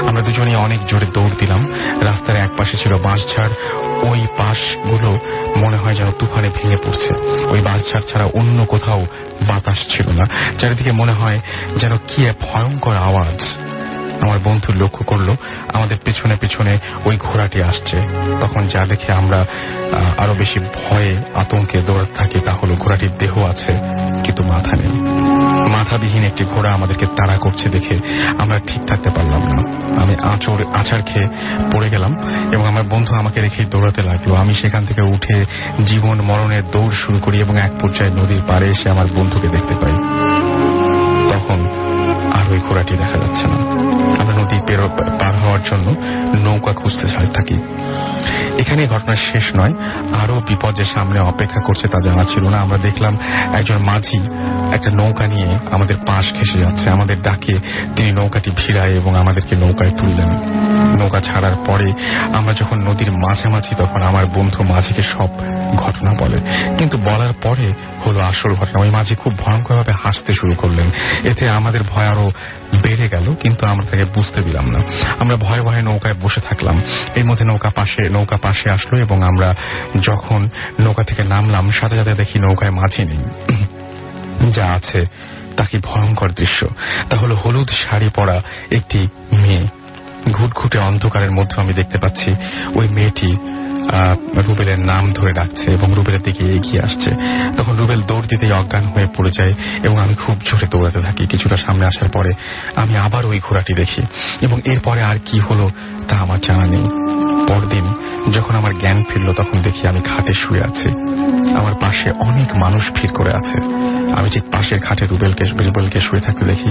[0.07, 1.61] আমরা দুজনেই অনেক জোরে দৌড় দিলাম।
[2.01, 3.53] রাস্তার এক পাশে ছিল বাঁশঝাড়
[4.09, 5.19] ওই পাশগুলো
[5.57, 7.11] মনে হয় যেন তুফানে ভেঙে পড়ছে।
[7.49, 9.05] ওই বাঁশঝাড় ছাড়া অন্য কোথাও
[9.41, 10.25] বাতাস ছিল না।
[10.57, 11.39] চারিদিকে মনে হয়
[11.77, 13.57] যেন কি এক ভয়ঙ্কর আওয়াজ।
[14.23, 15.29] আমার বন্ধু লক্ষ্য করল,
[15.73, 16.73] আমাদের পেছনে পেছনে
[17.05, 17.97] ওই ঘোড়াটি আসছে।
[18.41, 19.39] তখন যা দেখে আমরা
[20.17, 23.73] আরও বেশি ভয়ে আতঙ্কে দৌড়াতে থাকি, তা হলো ঘোড়াটির দেহ আছে,
[24.23, 24.95] কিন্তু মাথা নেই।
[25.75, 27.95] মাথাবিহীন একটি ঘোড়া আমাদেরকে তাড়া করছে দেখে
[28.37, 29.61] আমরা ঠিক থাকতে পারলাম না।
[30.01, 31.27] আমি আঁচড়, আছাড় খেয়ে
[31.73, 32.11] পড়ে গেলাম
[32.51, 35.37] এবং আমার বন্ধু আমাকে রেখে দৌড়াতে লাগল। আমি সেখান থেকে উঠে
[35.85, 39.95] জীবন মরণের দৌড় শুরু করি এবং এক পর্যায়ে নদীর পাড়ে এসে আমার বন্ধুকে দেখতে পাই।
[41.33, 41.59] তখন
[42.51, 43.55] ওই ঘোড়াটি দেখা যাচ্ছে না।
[44.21, 44.59] আমরা নদী
[45.19, 45.95] পার হওয়ার জন্য
[46.43, 47.55] নৌকা খুঁজতে থাকি।
[48.57, 49.73] এখানে ঘটনা শেষ নয়।
[50.23, 53.17] আরও বিপদ যে সামনে অপেক্ষা করছে তা জানা ছিল না। আমরা দেখলাম
[53.53, 54.17] একজন মাঝি
[54.73, 57.53] একটা নৌকা নিয়ে আমাদের পাশ ঘেসে যাচ্ছে। আমাদের ডাকে
[57.95, 60.29] তিনি নৌকাটি ভিড়ায় এবং আমাদেরকে নৌকায় তুললেন।
[61.01, 61.91] নৌকা ছাড়ার পরে
[62.33, 65.27] আমরা যখন নদীর মাঝামাঝি তখন আমার বন্ধু মাঝিকে সব
[65.75, 66.37] ঘটনা বলে।
[66.95, 67.67] কিন্তু বলার পরে
[68.03, 70.87] হলো আসল ঘটনা। ওই মাঝি খুব ভয়ঙ্করভাবে হাসতে শুরু করলেন।
[71.23, 72.25] এতে আমাদের ভয় আরও
[72.83, 74.79] বেড়ে গেল, কিন্তু আমরা তাকে বুঝতে দিলাম না।
[75.19, 76.77] আমরা ভয়ে ভয়ে নৌকায় বসে থাকলাম।
[77.15, 79.49] এর মধ্যে নৌকা পাশে নৌকা পাশে আসলো এবং আমরা
[80.01, 80.39] যখন
[80.79, 83.23] নৌকা থেকে নামলাম, সাথে সাথে দেখি নৌকায় মাঝি নেই।
[84.51, 85.01] যা আছে
[85.57, 86.59] তা কি ভয়ঙ্কর দৃশ্য।
[87.09, 88.37] তা হলো হলুদ শাড়ি পরা
[88.71, 88.99] একটি
[89.41, 89.63] মেয়ে।
[90.31, 92.29] ঘুটঘুটে অন্ধকারের মধ্যে আমি দেখতে পাচ্ছি
[92.75, 93.29] ওই মেয়েটি
[94.47, 97.09] রুবেলের নাম ধরে ডাকছে এবং রুবেলের দিকে এগিয়ে আসছে।
[97.57, 101.57] তখন রুবেল দৌড় দিতেই অজ্ঞান হয়ে পড়ে যায় এবং আমি খুব জোরে দৌড়াতে থাকি। কিছুটা
[101.57, 102.31] সামনে আসার পরে
[102.75, 104.01] আমি আবার ওই ঘোড়াটি দেখি
[104.41, 105.69] এবং এরপরে আর কি হলো
[106.07, 106.85] তা আমার জানা নেই।
[107.47, 107.85] পরদিন
[108.31, 110.89] যখন আমার জ্ঞান ফিরল তখন দেখি আমি খাটে শুয়ে আছি।
[111.55, 113.57] আমার পাশে অনেক মানুষ ভিড় করে আছে।
[114.15, 116.69] আমি ঠিক পাশের খাটে রুবেলকে রুবেলকে শুয়ে থাকতে দেখি,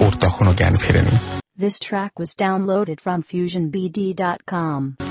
[0.00, 1.16] ওর তখনও জ্ঞান ফেরেনি।
[1.62, 5.05] This track was downloaded from FusionBD.com.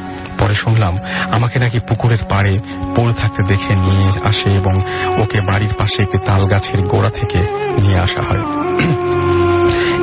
[0.46, 0.98] পরে শুনলাম,
[1.32, 2.60] আমাকে নাকি পুকুরের পাড়ে
[2.96, 4.82] পড়ে থাকতে দেখে নিয়ে আসে এবং
[5.24, 7.38] ওকে বাড়ির পাশে একটি তাল গাছের গোড়া থেকে
[7.82, 8.44] নিয়ে আসা হয়।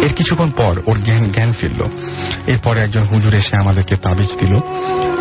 [0.03, 1.83] এর কিছুক্ষণ পর ওর জ্ঞান জ্ঞান ফিরল।
[2.47, 4.57] এরপরে একজন হুজুর এসে আমাদেরকে তাবিজ দিল।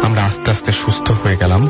[0.03, 1.67] আমরা আস্তে আস্তে সুস্থ হয়ে গেলাম।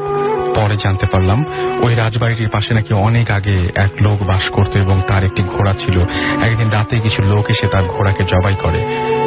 [0.56, 1.46] পরে জানতে পারলাম,
[1.82, 6.00] ওই রাজবাড়িটির পাশে নাকি অনেক আগে এক লোক বাস করত এবং তার একটি ঘোড়া ছিল।
[6.44, 8.82] একদিন রাতে কিছু লোক এসে তার ঘোড়াকে জবাই করে।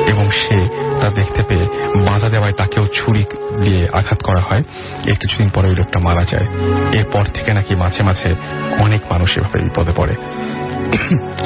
[0.06, 0.68] এবং সে
[1.00, 1.68] তা দেখতে পেয়ে
[2.06, 3.24] বাধা দেওয়ায় তাকেও ছুরি
[3.60, 4.62] দিয়ে আঘাত করা হয়।
[5.04, 6.46] এর কিছুদিন পরে ওই লোকটা মারা যায়।
[6.92, 8.34] এরপর থেকে নাকি মাঝে মাঝে
[8.78, 10.14] অনেক মানুষ এভাবে বিপদে পড়ে।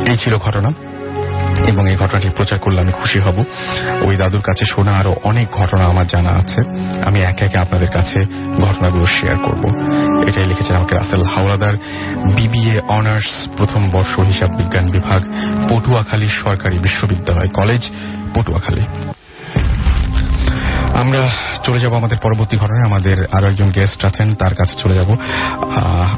[0.06, 0.70] এই ছিল ঘটনা।
[1.66, 3.44] এবং এই ঘটনাটি প্রচার করলে আমি খুশি হব।
[4.02, 6.61] ওই দাদুর কাছে শোনা আরও অনেক ঘটনা আমার জানা আছে।
[7.04, 8.20] আমি একে একে আপনাদের কাছে
[8.62, 9.62] ঘটনাগুলো শেয়ার করব।
[10.28, 11.72] এটাই লিখেছেন আমাকে রাসেল হাওলাদার,
[12.34, 15.22] বিবিএ অনার্স, প্রথম বর্ষ হিসাব বিজ্ঞান বিভাগ,
[15.68, 17.90] পটুয়াখালী সরকারি বিশ্ববিদ্যালয় কলেজ।
[18.35, 18.85] পটুয়াখালী।
[21.01, 21.22] আমরা
[21.64, 25.11] চলে যাব আমাদের পরবর্তী ঘটনায়। আমাদের আরও একজন গেস্ট আছেন, তার কাছে চলে যাব।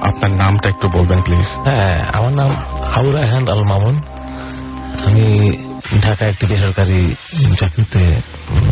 [0.03, 2.51] আপনার নামটা একটু বলবেন প্লিজ হ্যাঁ আমার নাম
[2.97, 3.97] আবু রায়হান আল মামুন
[5.07, 5.27] আমি
[5.99, 7.15] ঢাকা একটি বেসরকারি
[7.61, 8.17] চাকরিতে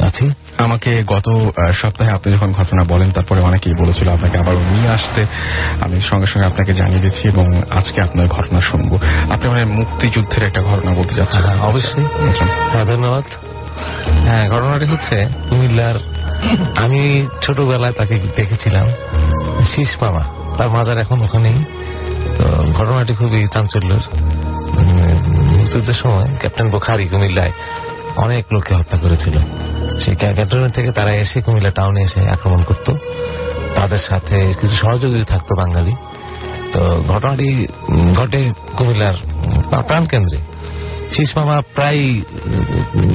[0.02, 5.26] আছি। আমাকে গত সপ্তাহে আপনি যখন ঘটনা বলেন তারপরে অনেকেই বলেছিল আপনাকে আবার নিয়ে আসতে।
[5.80, 8.98] আমি সঙ্গে সঙ্গে আপনাকে জানিয়ে দিচ্ছি এবং আজকে আপনার ঘটনা শুনব।
[9.30, 13.24] আপনি মানে মুক্তিযুদ্ধের একটা ঘটনা বলতে চাচ্ছেন। হ্যাঁ, অবশ্যই। আচ্ছা। হ্যাঁ ধন্যবাদ।
[14.26, 15.94] হ্যাঁ ঘটনাটি হচ্ছে কুমিল্লার
[16.76, 18.86] আমি ছোটবেলায় তাকে দেখেছিলাম
[19.66, 20.22] শীষ মামা।
[20.58, 21.64] তার মাজার এখন ওখানেই।
[22.38, 24.00] তো ঘটনাটি খুবই চাঞ্চল্যের।
[25.68, 27.52] মুক্তিযুদ্ধের সময় ক্যাপ্টেন বোখারি কুমিল্লায়
[28.16, 29.38] অনেক লোককে হত্যা করেছিল।
[30.00, 32.92] সেই ক্যান্টনমেন্ট থেকে তারা এসে কুমিল্লা টাউনে এসে আক্রমণ করত।
[33.74, 35.92] তাদের সাথে কিছু সহযোগী থাকতো বাঙালি।
[36.72, 37.66] তো ঘটনাটি
[38.16, 40.38] ঘটে কুমিল্লার উম, প্রাণকেন্দ্রে।
[41.10, 42.20] শীষ মামা প্রায়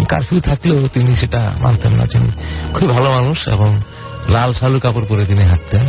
[0.10, 2.32] কারফিউ থাকলেও তিনি সেটা মানতেন না। তিনি
[2.74, 3.82] খুব ভালো মানুষ এবং
[4.30, 5.88] লাল শালু কাপড় পরে তিনি হাঁটতেন।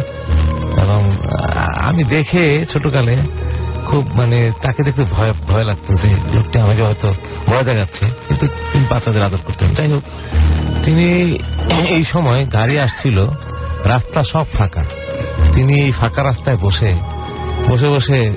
[0.82, 1.16] এবং
[1.76, 3.16] আমি দেখে ছোটকালে
[3.86, 7.14] খুব মানে তাকে দেখতে ভয় ভয় লাগতো যে লোকটি আমাকে হয়তো
[7.46, 10.02] ভয় দেখাচ্ছে। কিন্তু তিনি বাচ্চাদের আদর করতেন। যাই হোক,
[10.84, 11.38] তিনি
[11.88, 13.26] এই সময় গাড়ি আসছিল,
[13.84, 14.84] রাস্তা সব ফাঁকা।
[15.54, 16.94] তিনি এই ফাঁকা রাস্তায় বসে
[17.68, 18.32] বসে বসে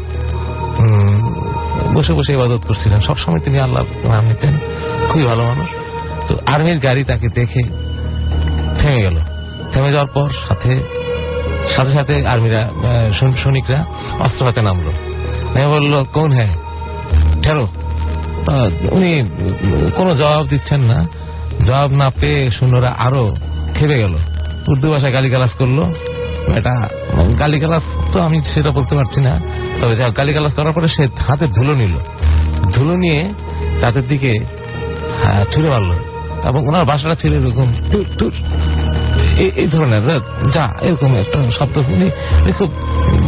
[1.94, 4.58] বসে বসে ইবাদত করছিলেন। সবসময় তিনি আল্লাহ নাম নিতেন।
[5.10, 5.68] খুবই ভালো মানুষ।
[6.28, 7.62] তো আর্মির গাড়ি তাকে দেখে
[8.80, 9.18] থেমে গেল।
[9.72, 10.80] থেমে যাওয়ার পর সাথে
[11.68, 12.70] সাথে সাথে আর্মিরা
[13.14, 13.86] সৈনিকরা
[14.20, 14.92] অস্ত্র হাতে নামলো।
[15.56, 16.56] নেমে বলল কোন হ্যাঁ?
[18.46, 19.24] তা উনি
[19.96, 21.08] কোনো জবাব দিচ্ছেন না।
[21.66, 23.36] জবাব না পেয়ে সৈন্যরা আরও
[23.74, 24.16] খেপে গেল।
[24.68, 25.84] উর্দু ভাষায় গালিগালাজ করল
[26.56, 26.90] এটা
[27.40, 27.82] গালিগালাজ
[28.12, 29.40] তো আমি সেটা বলতে পারছি না।
[29.82, 31.94] তবে যা গালিগালাজ করার পরে সে হাতে ধুলো নিল।
[32.72, 33.34] ধুলো নিয়ে
[33.82, 34.40] তাদের দিকে
[35.22, 35.94] হ্যাঁ, ছুড়ে মারলো
[36.46, 37.74] এবং ওনার বাসাটা ছিল এরকম
[39.38, 40.02] এই- ধরনের
[40.52, 42.72] যা এরকম একটা শব্দ। উনি খুব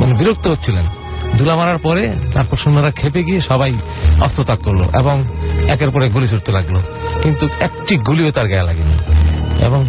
[0.02, 0.86] মানে বিরক্ত হচ্ছিলেন
[1.38, 3.74] ধুলা মারার পরে তারপর সৈন্যরা খেপে গিয়ে সবাই
[4.22, 5.24] অস্ত্রত্যাগ করল এবং
[5.68, 6.80] একের পরে গুলি ছুটতে লাগল।
[7.22, 8.98] কিন্তু একটি গুলিও তার গায়ে লাগেনি।
[9.66, 9.86] এবং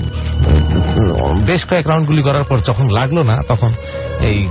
[1.46, 3.72] বেশ কয়েক রাউন্ড গুলি করার পর যখন লাগল না, তখন
[4.20, 4.48] এই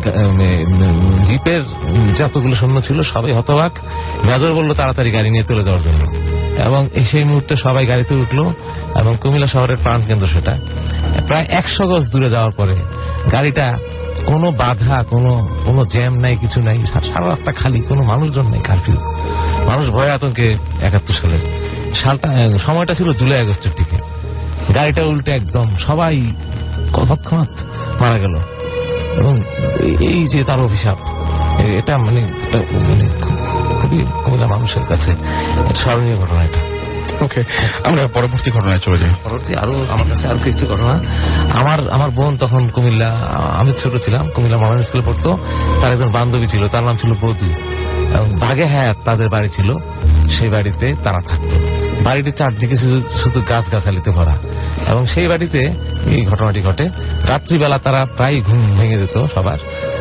[1.26, 1.64] জিপের
[2.18, 3.72] যতগুলো সৈন্য ছিল সবাই হতবাক।
[4.26, 6.30] মেজর বলল, তাড়াতাড়ি গাড়ি নিয়ে চলে যাওয়ার জন্য।
[6.66, 8.54] এবং সেই মুহূর্তে সবাই গাড়িতে উঠল
[9.04, 10.60] এবং কুমিল্লা শহরের প্রাণকেন্দ্র সেটা।
[11.28, 12.76] প্রায় একশো গজ দূরে যাওয়ার পরে
[13.32, 13.72] গাড়িটা
[14.34, 18.96] কোনো বাধা, কোনো কোনো জ্যাম নাই, কিছু নাই সারা রাস্তা খালি, কোনো মানুষজন নেই কারফিউ
[19.66, 21.40] মানুষ ভয় আতঙ্কে একাত্তর সালে
[21.96, 23.98] সালটা সময়টা ছিল জুলাই আগস্টের দিকে।
[24.74, 26.32] গাড়িটা উল্টে একদম সবাই
[26.94, 27.50] তৎক্ষণাৎ
[28.02, 28.36] মারা গেল।
[29.18, 29.40] এবং
[29.80, 30.98] এই- যে তার অভিশাপ
[31.60, 32.22] এটা মানে
[32.74, 33.10] মানে
[33.82, 35.14] খুবই কুমিল্লা মানুষের কাছে।
[35.76, 36.79] স্মরণীয় ঘটনা এটা।
[37.22, 37.44] ওকে
[37.84, 40.92] আমরা পরবর্তী ঘটনায় চলে যাই। পরবর্তী আরও আমার কাছে আরও কিছু ঘটনা।
[41.60, 43.10] আমার আমার বোন তখন কুমিল্লা,
[43.58, 45.38] আমি ছোট ছিলাম, কুমিল্লা মডার্ন স্কুলে পড়তো।
[45.82, 47.54] তার একজন বান্ধবী ছিল, তার নাম ছিল বৌদি
[48.14, 49.72] এবং বাগে হ্যাঁ তাদের বাড়ি ছিল।
[50.30, 51.60] সেই বাড়িতে তারা থাকতো।
[52.04, 54.38] বাড়িটির চারদিকে শুধু শুধু গাছ গাছালিতে ভরা।
[54.88, 55.60] এবং সেই বাড়িতে
[56.06, 56.90] এই ঘটনাটি ঘটে।
[57.28, 59.58] রাত্রিবেলা তারা প্রায় ঘুম ভেঙে দিত সবার।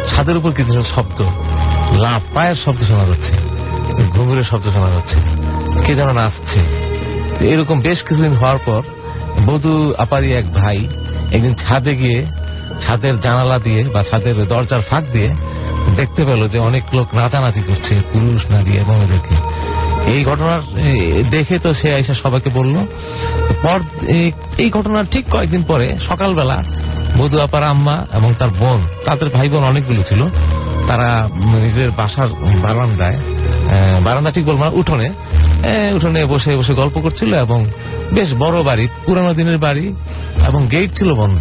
[0.06, 1.20] ছাদের উপর কিছু শব্দ
[1.92, 3.34] লাভ পায়ের শব্দ শোনা যাচ্ছে।
[4.10, 5.20] ঘুঙুরের শব্দ শোনা যাচ্ছে।
[5.86, 6.88] কে যেন নাচছে।
[7.41, 8.82] এরকম বেশ কিছুদিন হওয়ার পর
[9.47, 10.78] বধু আপারি এক ভাই
[11.32, 12.26] একদিন ছাদে গিয়ে
[12.80, 15.30] ছাদের জানালা দিয়ে বা ছাদের দরজার ফাঁক দিয়ে
[15.97, 19.36] দেখতে পেল যে অনেক লোক নাচানাচি করছে, পুরুষ, নারী এবং এদেরকে।
[20.07, 20.61] এই ঘটনার
[21.30, 22.76] দেখে তো সে এসে সবাইকে বলল,
[23.62, 23.78] পর
[24.59, 26.59] এই ঘটনার ঠিক কয়েকদিন পরে সকালবেলা
[27.18, 30.20] বধু আপার আম্মা এবং তার বোন, তাদের ভাই বোন অনেকগুলো ছিল
[30.89, 31.09] তারা
[31.64, 32.30] নিজের বাসার
[32.64, 33.18] বারান্দায়
[34.07, 35.09] বারান্দা ঠিক বলব না, উঠোনে
[35.97, 37.61] উঠোনে বসে বসে গল্প করছিল এবং
[38.16, 39.84] বেশ বড় বাড়ি, পুরানো দিনের বাড়ি
[40.49, 41.39] এবং গেট ছিল বন্ধ।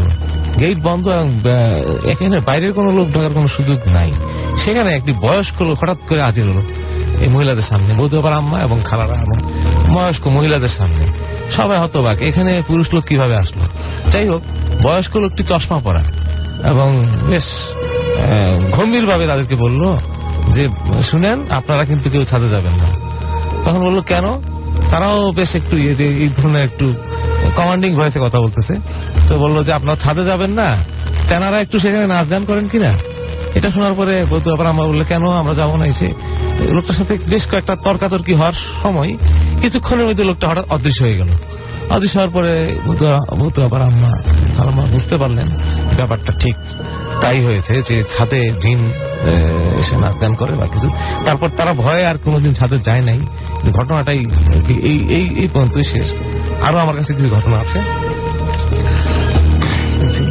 [0.61, 1.27] গেট বন্ধ এবং
[2.11, 4.09] এখানে বাইরের কোনো লোক ঢোকার কোনো সুযোগ নাই।
[4.63, 6.63] সেখানে একটি বয়স্ক লোক হঠাৎ করে হাজির হলো
[7.23, 9.37] এই মহিলাদের সামনে বধূ আবার আম্মা এবং খালারা এবং
[9.95, 11.05] বয়স্ক মহিলাদের সামনে।
[11.57, 13.63] সবাই হতবাক, এখানে পুরুষ লোক কীভাবে আসলো?
[14.11, 14.41] যাই হোক,
[14.85, 16.03] বয়স্ক লোকটি চশমা পরা
[16.71, 16.89] এবং
[17.31, 17.47] বেশ
[18.71, 19.97] গম্ভীর ভাবে তাদেরকে বলল
[20.51, 20.69] যে,
[21.11, 22.87] শুনেন, আপনারা কিন্তু কেউ ছাদে যাবেন না।
[23.65, 24.23] তখন বলল, কেন?
[24.91, 26.93] তারাও বেশ একটু ইয়ে এই ধরনের একটু
[27.55, 28.75] কমান্ডিং ভয়েসে কথা বলতেছে।
[29.27, 30.75] তো বলল যে, আপনারা ছাদে যাবেন না।
[31.29, 32.93] তেনারা একটু সেখানে নাচ গান করেন কিনা?
[33.55, 36.11] এটা শোনার পরে বলতো আবার আমরা বলল, কেন আমরা যাব না এসে?
[36.59, 38.53] লোকটার সাথে বেশ কয়েকটা তর্কাতর্কি হওয়ার
[38.83, 39.17] সময়
[39.61, 41.29] কিছুক্ষণের মধ্যে লোকটা হঠাৎ অদৃশ্য হয়ে গেল।
[41.89, 42.79] অদৃশ্য হওয়ার পরে
[43.39, 44.11] বলতো আবার আম্মা
[44.57, 45.47] আম্মা বুঝতে পারলেন
[45.95, 46.55] ব্যাপারটা ঠিক।
[47.21, 48.79] তাই হয়েছে যে ছাদে জিন
[49.79, 50.89] এসে নাচ গান করে বা কিছু।
[51.25, 53.19] তারপর তারা ভয়ে আর কোনোদিন ছাদে যায় নাই।
[53.73, 54.25] ঘটনাটাই
[54.69, 56.13] এই এই এই পর্যন্তই শেষ।
[56.61, 57.79] আরও আমার কাছে কিছু ঘটনা আছে।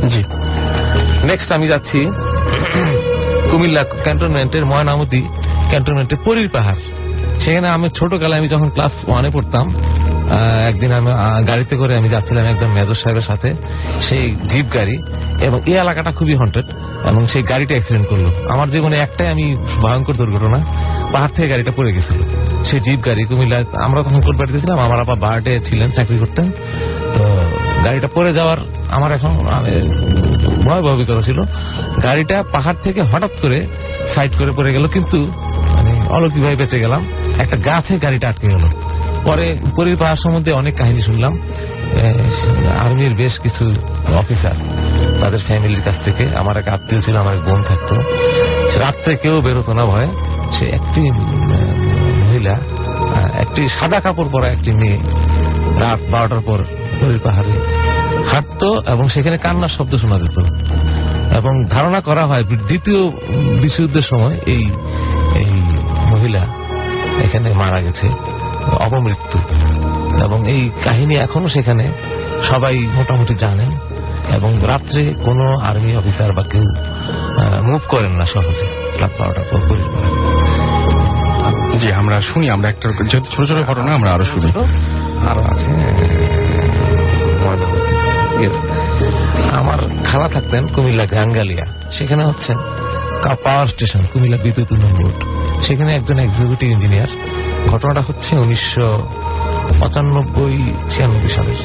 [0.09, 0.22] জি।
[1.26, 2.01] নেক্সট আমি যাচ্ছি
[3.51, 5.22] কুমিল্লা ক্যান্টনমেন্টের ময়নামতি
[5.68, 6.80] ক্যান্টনমেন্টের পরীর পাহাড়।
[7.41, 9.66] সেখানে আমি ছোটকালে আমি যখন ক্লাস ওয়ানে পড়তাম
[10.70, 11.11] একদিন আমি
[11.51, 13.49] গাড়িতে করে আমি যাচ্ছিলাম একজন মেজর সাহেবের সাথে।
[14.09, 14.97] সেই জিপ গাড়ি
[15.47, 16.66] এবং এই এলাকাটা খুবই হন্টেড
[17.11, 19.47] এবং সেই গাড়িটা অ্যাক্সিডেন্ট করল। আমার জীবনে একটাই আমি
[19.83, 20.59] ভয়ঙ্কর দুর্ঘটনা,
[21.12, 22.18] পাহাড় থেকে গাড়িটা পড়ে গেছিল।
[22.68, 26.47] সেই জিপ গাড়ি, কুমিল্লা, আমরা তখন কোলবাড়িতে ছিলাম, আমার আবার বার্ডে ছিলেন, চাকরি করতেন।
[27.14, 27.22] তো
[27.85, 28.59] গাড়িটা পড়ে যাওয়ার
[28.97, 29.72] আমার এখন আমি
[30.66, 31.39] ভয় ভয়বিকতা ছিল।
[32.07, 33.59] গাড়িটা পাহাড় থেকে হঠাৎ করে
[34.14, 35.18] সাইড করে পড়ে গেল, কিন্তু
[35.74, 37.03] মানে অলৌকিকভাবে বেঁচে গেলাম।
[37.43, 38.64] একটা গাছে গাড়িটা আটকে গেল।
[39.27, 39.47] পরে
[39.77, 41.33] পরীর পাহাড় সম্বন্ধে অনেক কাহিনী শুনলাম।
[42.85, 43.64] আর্মির বেশ কিছু
[44.18, 44.57] অফিসার
[45.20, 47.95] তাদের ফ্যামিলির কাছ থেকে, আমার এক আত্মীয় ছিল, আমার এক বোন থাকতো।
[48.79, 50.11] রাত্রে কেউ বেরোতো না ভয়ে।
[50.53, 51.03] সে একটি
[52.22, 52.55] মহিলা
[53.41, 54.99] একটি সাদা কাপড় পরা একটি মেয়ে
[55.81, 56.59] রাত বারোটার পর
[57.01, 57.55] পরীর পাহাড়ে
[58.33, 60.39] হাঁটতো এবং সেখানে কান্নার শব্দ শোনা যেত।
[61.39, 63.01] এবং ধারণা করা হয়, দ্বিতীয়
[63.62, 64.64] বিশ্বযুদ্ধের সময় এই
[65.43, 65.53] এই
[66.12, 66.43] মহিলা
[67.24, 68.09] এখানে মারা গেছে।
[68.73, 69.39] অপমৃত্যু।
[70.25, 71.93] এবং এই কাহিনী এখনও সেখানে।
[72.49, 73.71] সবাই মোটামুটি জানেন।
[74.37, 76.64] এবং রাত্রে কোনো আর্মি অফিসার বা কেউ
[77.62, 79.87] মুভ করেন না সহজে। রাত বারোটার পর পুলিশ
[81.83, 84.51] জি আমরা শুনি আমরা একটা যেহেতু ছোট ছোট ঘটনা আমরা আরও শুনি।
[85.29, 85.71] আরও আছে।
[89.51, 92.55] আমার খালা থাকতেন কুমিল্লা গাঙ্গালিয়া। সেখানে হচ্ছে
[93.45, 95.25] পাওয়ার স্টেশন কুমিল্লা বিদ্যুৎ উন্নয়ন বোর্ড।
[95.64, 97.07] সেখানে একজন এক্সিকিউটিভ ইঞ্জিনিয়ার
[97.71, 99.09] ঘটনাটা হচ্ছে উনিশশো
[99.81, 101.61] পঁচানব্বই ছিয়ানব্বই সালের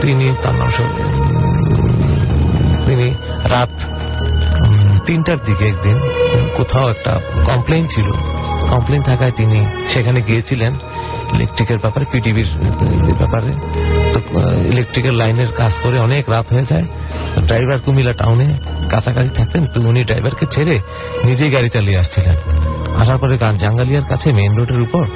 [0.00, 0.70] তিনি তার নাম
[2.86, 3.14] তিনি
[3.44, 3.74] রাত
[5.06, 5.96] তিনটার দিকে একদিন
[6.56, 8.08] কোথাও একটা কমপ্লেন ছিল।
[8.70, 10.72] কমপ্লেন থাকায় তিনি সেখানে গিয়েছিলেন
[11.32, 12.46] ইলেকট্রিকের ব্যাপারে পিটিভির
[13.18, 13.50] ব্যাপারে।
[14.12, 14.18] তো
[14.68, 16.86] ইলেকট্রিকের লাইনের কাজ করে অনেক রাত হয়ে যায়।
[17.46, 18.54] ড্রাইভার কুমিল্লা টাউনে
[18.90, 20.80] কাছাকাছি থাকতেন, তো উনি ড্রাইভারকে ছেড়ে
[21.24, 22.36] নিজেই গাড়ি চালিয়ে আসছিলেন।
[22.96, 25.06] আসার পরে জাঙ্গালিয়ার কাছে মেইন রোডের উপর,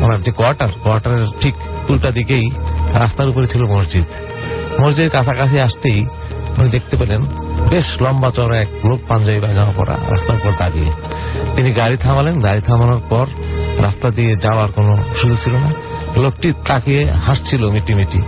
[0.00, 1.54] ওনার যে কোয়ার্টার কোয়ার্টারের ঠিক
[1.90, 2.50] উল্টা দিকেই
[2.94, 4.04] রাস্তার উপরে ছিল মসজিদ।
[4.82, 6.06] মসজিদের কাছাকাছি আসতেই
[6.58, 7.22] উনি দেখতে পেলেন
[7.70, 10.92] বেশ লম্বা চড়া এক লোক পাঞ্জাবি পায়জামা পরা রাস্তার উপর দাঁড়িয়ে।
[11.56, 13.26] তিনি গাড়ি থামালেন, গাড়ি থামানোর পর
[13.82, 15.70] রাস্তা দিয়ে যাওয়ার কোনো সুযোগ ছিল না।
[16.16, 18.18] লোকটি তাকিয়ে হাসছিল মিটি মিটি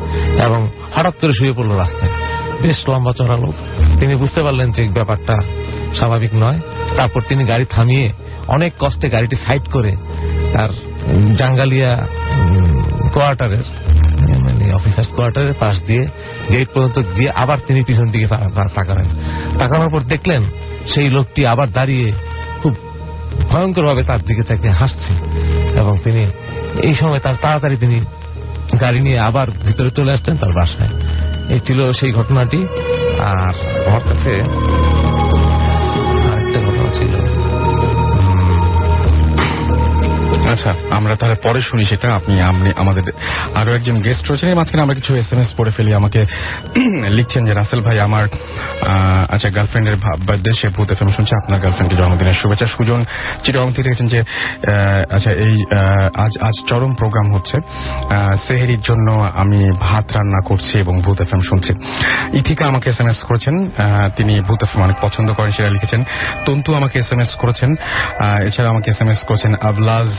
[0.42, 2.12] এবং হঠাৎ করে শুয়ে পড়ল রাস্তায়।
[2.62, 3.54] বেশ লম্বা চড়া লোক।
[4.00, 5.34] তিনি বুঝতে পারলেন যে ব্যাপারটা
[5.94, 6.60] স্বাভাবিক নয়।
[6.98, 8.06] তারপর তিনি গাড়ি থামিয়ে
[8.48, 9.92] অনেক কষ্টে গাড়িটি সাইড করে
[10.52, 10.70] তার
[11.36, 11.92] জাঙ্গালিয়া
[13.14, 13.64] কোয়ার্টারের
[14.44, 16.02] মানে অফিসার্স কোয়ার্টারের পাশ দিয়ে
[16.50, 18.26] গেট পর্যন্ত গিয়ে আবার তিনি পিছন দিকে
[18.74, 19.08] তাকালেন।
[19.58, 20.42] তাকানোর পর দেখলেন
[20.86, 22.06] সেই লোকটি আবার দাঁড়িয়ে
[22.62, 22.74] খুব
[23.50, 25.12] ভয়ঙ্কর ভাবে তার দিকে চাইতে হাসছে
[25.78, 26.22] এবং তিনি
[26.82, 27.98] এই সময় তার তাড়াতাড়ি তিনি
[28.80, 30.92] গাড়ি নিয়ে আবার ভিতরে চলে আসলেন তার বাসায়।
[31.48, 32.60] এই ছিল সেই ঘটনাটি।
[33.30, 33.50] আর
[33.86, 34.32] আমার কাছে
[36.90, 37.47] আরেকটা ঘটনা
[40.52, 43.04] আচ্ছা আমরা তাহলে পরে শুনি সেটা। আপনি আপনি আমাদের
[43.60, 46.20] আরও একজন গেস্ট রয়েছেন। মাঝখানে আমরা কিছু এস এম এস পড়ে ফেলি। আমাকে
[47.18, 48.24] লিখছেন যে, রাসেল ভাই, আমার
[49.34, 53.00] আচ্ছা গার্লফ্রেন্ডের সে ভূত এফএম শুনছে। আপনার গার্লফ্রেন্ডকে জন্মদিনের শুভেচ্ছা। সুজন
[53.44, 54.20] চিটগং থেকে লিখেছেন যে
[55.14, 55.54] আচ্ছা এই
[56.24, 57.56] আজ আজ চরম প্রোগ্রাম হচ্ছে।
[58.46, 59.08] সেহেরির জন্য
[59.42, 61.72] আমি ভাত রান্না করছি এবং ভূত এফএম শুনছি।
[62.40, 63.54] ইথিকা আমাকে এস এম এস করেছেন
[64.16, 66.00] তিনি ভূত এফএম অনেক পছন্দ করেন সেটা লিখেছেন।
[66.46, 67.70] তন্তু আমাকে এস এম এস করেছেন
[68.48, 70.10] এছাড়া আমাকে এস এম এস করেছেন আবলাজ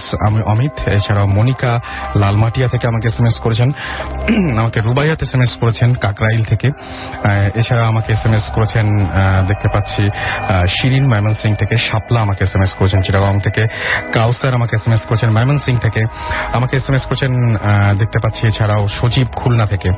[0.52, 1.72] অমিত, এছাড়াও মনিকা
[2.22, 3.70] লালমাটিয়া থেকে আমাকে এস করেছেন।
[4.62, 6.68] আমাকে রুবাইয়াত এস এম এস করেছেন, কাকরাইল থেকে।
[7.60, 8.86] এছাড়া আমাকে এস এম এস করেছেন
[9.50, 10.04] দেখতে পাচ্ছি
[10.76, 13.64] শিরিন ময়মন সিং থেকে, শাপলা আমাকে এস এম এস করেছেন চিটাগং থেকে,
[14.16, 16.02] কাউসার আমাকে এস এম এস করেছেন ময়মন সিং থেকে,
[16.58, 17.34] আমাকে এস এম এস করেছেন
[18.02, 19.90] দেখতে পাচ্ছি, এছাড়াও সজীব খুলনা থেকে,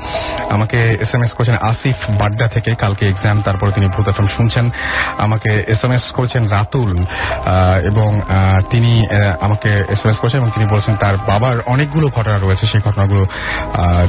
[0.55, 4.65] আমাকে এস এম এস করেছেন আসিফ বাড্ডা থেকে, কালকে এক্সাম তারপরে তিনি ভূত শুনছেন,
[5.25, 6.91] আমাকে এস এম এস করেছেন রাতুল
[7.89, 8.09] এবং
[8.71, 8.93] তিনি
[9.45, 13.23] আমাকে এস এস করেছেন এবং তিনি বলেছেন তার বাবার অনেকগুলো ঘটনা রয়েছে, সেই ঘটনাগুলো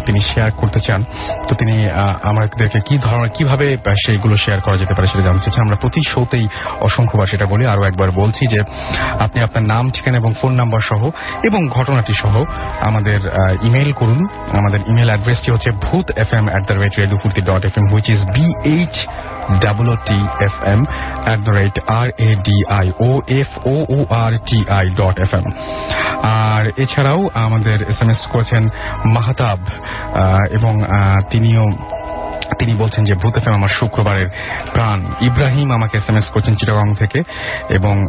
[0.06, 1.00] তিনি শেয়ার করতে চান।
[1.48, 1.76] তো তিনি
[2.30, 3.66] আমাদেরকে কি ধরনের, কীভাবে
[4.04, 6.44] সেইগুলো শেয়ার করা যেতে পারে সেটা জানতে চাচ্ছেন। আমরা প্রতি শোতেই
[6.88, 8.60] অসংখ্যবার সেটা বলি আরও একবার বলছি যে
[9.24, 11.02] আপনি আপনার নাম, ঠিকানা এবং ফোন নাম্বার সহ
[11.48, 12.34] এবং ঘটনাটি সহ
[12.88, 13.20] আমাদের
[13.68, 14.20] ইমেল করুন।
[14.60, 17.86] আমাদের ইমেল অ্যাড্রেসটি হচ্ছে Bhoot F M at the rate radio Foorti dot F M
[17.92, 18.46] which is B
[23.66, 25.44] O O R T I dot F M
[26.22, 28.68] আর এছাড়াও আমাদের এস এম এস করেছেন
[29.04, 29.58] মাহতাব
[30.50, 30.84] এবং
[31.30, 31.64] তিনিও
[32.58, 34.28] তিনি বলছেন যে ভূত এফএম আমার শুক্রবারের
[34.72, 37.22] প্রাণ। ইব্রাহিম আমাকে এস এম এস করছেন চিটাগং থেকে
[37.68, 38.06] এবং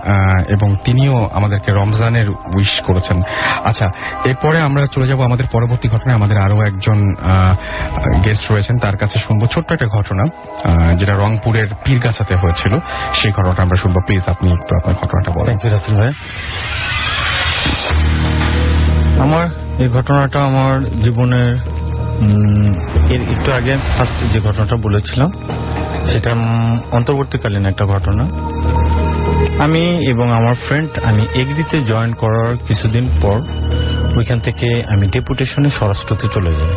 [0.47, 3.21] এবং তিনিও আমাদেরকে রমজানের উইশ করেছেন।
[3.63, 3.91] আচ্ছা
[4.25, 7.15] এরপরে আমরা চলে যাব আমাদের পরবর্তী ঘটনায়। আমাদের আরও একজন
[8.23, 10.23] গেস্ট রয়েছেন, তার কাছে শুনব ছোট্ট একটা ঘটনা
[10.95, 12.79] যেটা রংপুরের পীরগাছাতে হয়েছিল।
[13.13, 15.57] সেই ঘটনাটা আমরা শুনব। প্লিজ, আপনি একটু আপনার ঘটনাটা বলেন।
[15.97, 16.11] ভাই।
[19.19, 19.45] আমার
[19.79, 21.57] এই ঘটনাটা আমার জীবনের
[23.09, 25.31] এর একটু আগে ফার্স্ট যে ঘটনাটা বলেছিলাম,
[26.07, 26.35] সেটা
[26.91, 28.23] অন্তর্বর্তীকালীন একটা ঘটনা।
[29.63, 33.41] আমি এবং আমার ফ্রেন্ড আমি এগ্রিতে জয়েন করার কিছুদিন পর,
[34.17, 36.71] ওইখান থেকে আমি ডেপুটেশনে স্বরাষ্ট্রতে চলে যাই।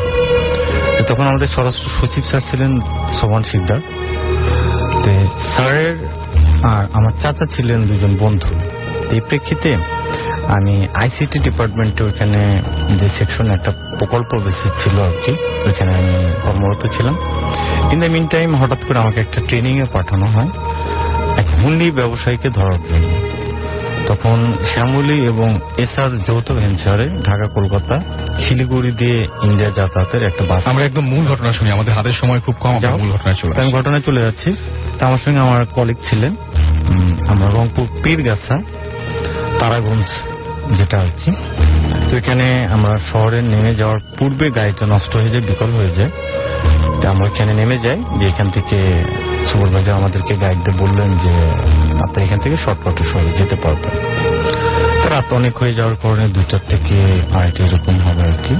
[1.08, 2.80] তখন আমাদের স্বরাষ্ট্র সচিব স্যার ছিলেন
[3.12, 3.42] সোমান
[5.04, 5.94] তো স্যারের
[6.62, 8.54] আর আমার চাচা ছিলেন দুজন বন্ধু।
[9.10, 9.76] এই প্রেক্ষিতে
[10.48, 12.40] আমি আইসিটি ডিপার্টমেন্টে ওইখানে
[13.00, 15.32] যে সেকশনে একটা প্রকল্প বেসিস ছিল আর কি
[15.66, 17.14] ওইখানে আমি কর্মরত ছিলাম।
[17.92, 20.50] ইন দ্য মিন টাইম হঠাৎ করে আমাকে একটা ট্রেনিং এ পাঠানো হয়
[21.36, 23.08] এক হুন্ডি ব্যবসায়ীকে ধরার জন্য।
[24.06, 25.48] তখন শ্যামলী এবং
[25.78, 28.00] এসআর যৌথ ভেঞ্চারে ঢাকা কলকাতা
[28.38, 32.54] শিলিগুড়ি দিয়ে ইন্ডিয়া যাতায়াতের একটা বাস আমরা একদম মূল ঘটনা শুনি আমাদের হাতের সময় খুব
[32.60, 34.50] কম। মূল ঘটনায় চলে আমি ঘটনায় চলে যাচ্ছি।
[34.98, 36.32] তা আমার সঙ্গে আমার কলিগ ছিলেন
[37.28, 38.56] আমরা রংপুর পীরগাছা
[39.60, 40.08] তারাগঞ্জ
[40.78, 41.30] যেটা আর কি
[42.08, 46.10] তো এখানে আমরা শহরে নেমে যাওয়ার পূর্বে গাড়িটা নষ্ট হয়ে যায়, বিকল হয়ে যায়।
[47.00, 48.76] তো আমরা এখানে নেমে যাই যে এখান থেকে
[49.48, 51.34] সুপারভাইজার আমাদেরকে গাইড দিয়ে বললেন যে,
[52.04, 53.94] আপনার এখান থেকে শর্টকাটে শহরে যেতে পারবেন।
[55.00, 56.96] তো রাত অনেক হয়ে যাওয়ার কারণে দুইটার থেকে
[57.36, 58.54] আড়াইটা এরকম হবে আর কি।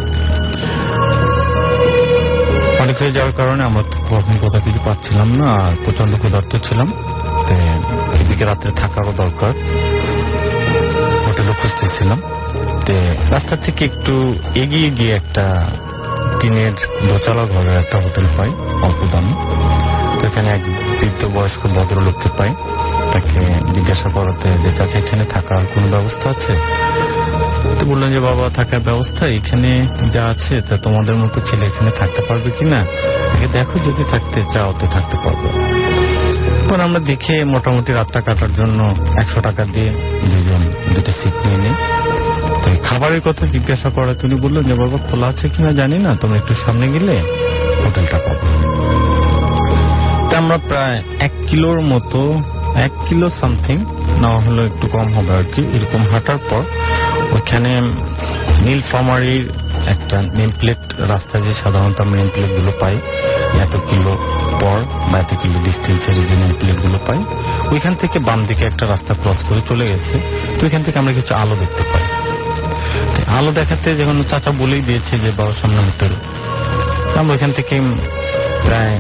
[2.83, 6.89] অনেক হয়ে যাওয়ার কারণে আমরা তো কখন কোথাও কিছু পাচ্ছিলাম না আর প্রচণ্ড ক্ষুধার্ত ছিলাম।
[7.47, 7.53] তো
[8.21, 9.53] এদিকে রাত্রে থাকারও দরকার।
[11.61, 12.21] খুঁজতেছিলাম
[13.31, 15.67] রাস্তা থেকে একটু এগিয়ে গিয়ে একটা
[16.41, 16.73] টিনের
[17.09, 18.51] দোতলা ঘরের একটা হোটেল পাই,
[18.83, 19.35] অল্প দামে।
[20.19, 20.63] তো এখানে এক
[21.01, 22.55] বৃদ্ধ বয়স্ক ভদ্রলোককে পাই।
[23.13, 23.41] তাকে
[23.75, 26.53] জিজ্ঞাসা করাতে যে, চাচা, এখানে থাকার কোনো ব্যবস্থা আছে?
[27.79, 32.23] তো বললেন যে, বাবা, থাকার ব্যবস্থা এখানে যা আছে, তা তোমাদের মতো ছেলে এখানে থাকতে
[32.23, 32.85] পারবে কিনা?
[33.53, 35.49] দেখো, যদি থাকতে চাও, তো থাকতে পারবে।
[36.69, 39.91] পর আমরা দেখে মোটামুটি রাতটা কাটার জন্য একশো টাকা দিয়ে
[40.31, 40.63] দুজন
[40.95, 41.75] দুটো সিট নিয়ে নিই।
[42.63, 46.37] তো খাবারের কথা জিজ্ঞাসা করা তিনি বললেন যে, বাবা, খোলা আছে কিনা জানি না, তোমরা
[46.37, 47.15] একটু সামনে গেলে
[47.85, 48.47] হোটেলটা পাবো।
[50.37, 52.43] আমরা প্রায় এক কিলোর মতো,
[52.75, 53.77] এক কিলো সামথিং
[54.21, 56.63] না হলে, একটু কম হবে আর কি, এরকম হাঁটার পর।
[57.33, 57.71] ওইখানে
[58.65, 59.51] নীলফামারির
[59.87, 62.97] একটা নেম প্লেট রাস্তায় যে সাধারণত আমরা নেম প্লেটগুলো পাই,
[63.61, 64.17] এত কিলো
[64.61, 64.79] পর
[65.13, 67.19] বা এত কিলো ডিস্টেন্স ছেড়ে যে নেম প্লেটগুলো পাই,
[67.73, 70.19] ওইখান থেকে বাম দিকে একটা রাস্তা ক্রস করে চলে গেছে।
[70.59, 72.05] তো ওইখান থেকে আমরা কিছু আলো দেখতে পাই।
[73.39, 76.13] আলো দেখাতে যখন চাচা বলেই দিয়েছে যে বাবার সামনে হোটেল।
[77.19, 77.81] আমরা ওইখান থেকে
[78.67, 78.99] প্রায়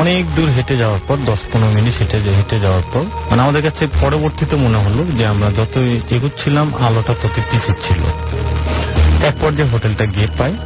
[0.00, 3.86] অনেক দূর হেঁটে যাওয়ার পর, দশ পনেরো মিনিট হেঁটে হেঁটে যাওয়ার পর মানে আমাদের কাছে
[4.00, 5.74] পরবর্তীতে মনে হলো যে আমরা যত
[6.10, 10.56] এগুচ্ছিলাম, আলোটা তত পিছিয়ে এরপর যে হোটেলটা গিয়ে পাই।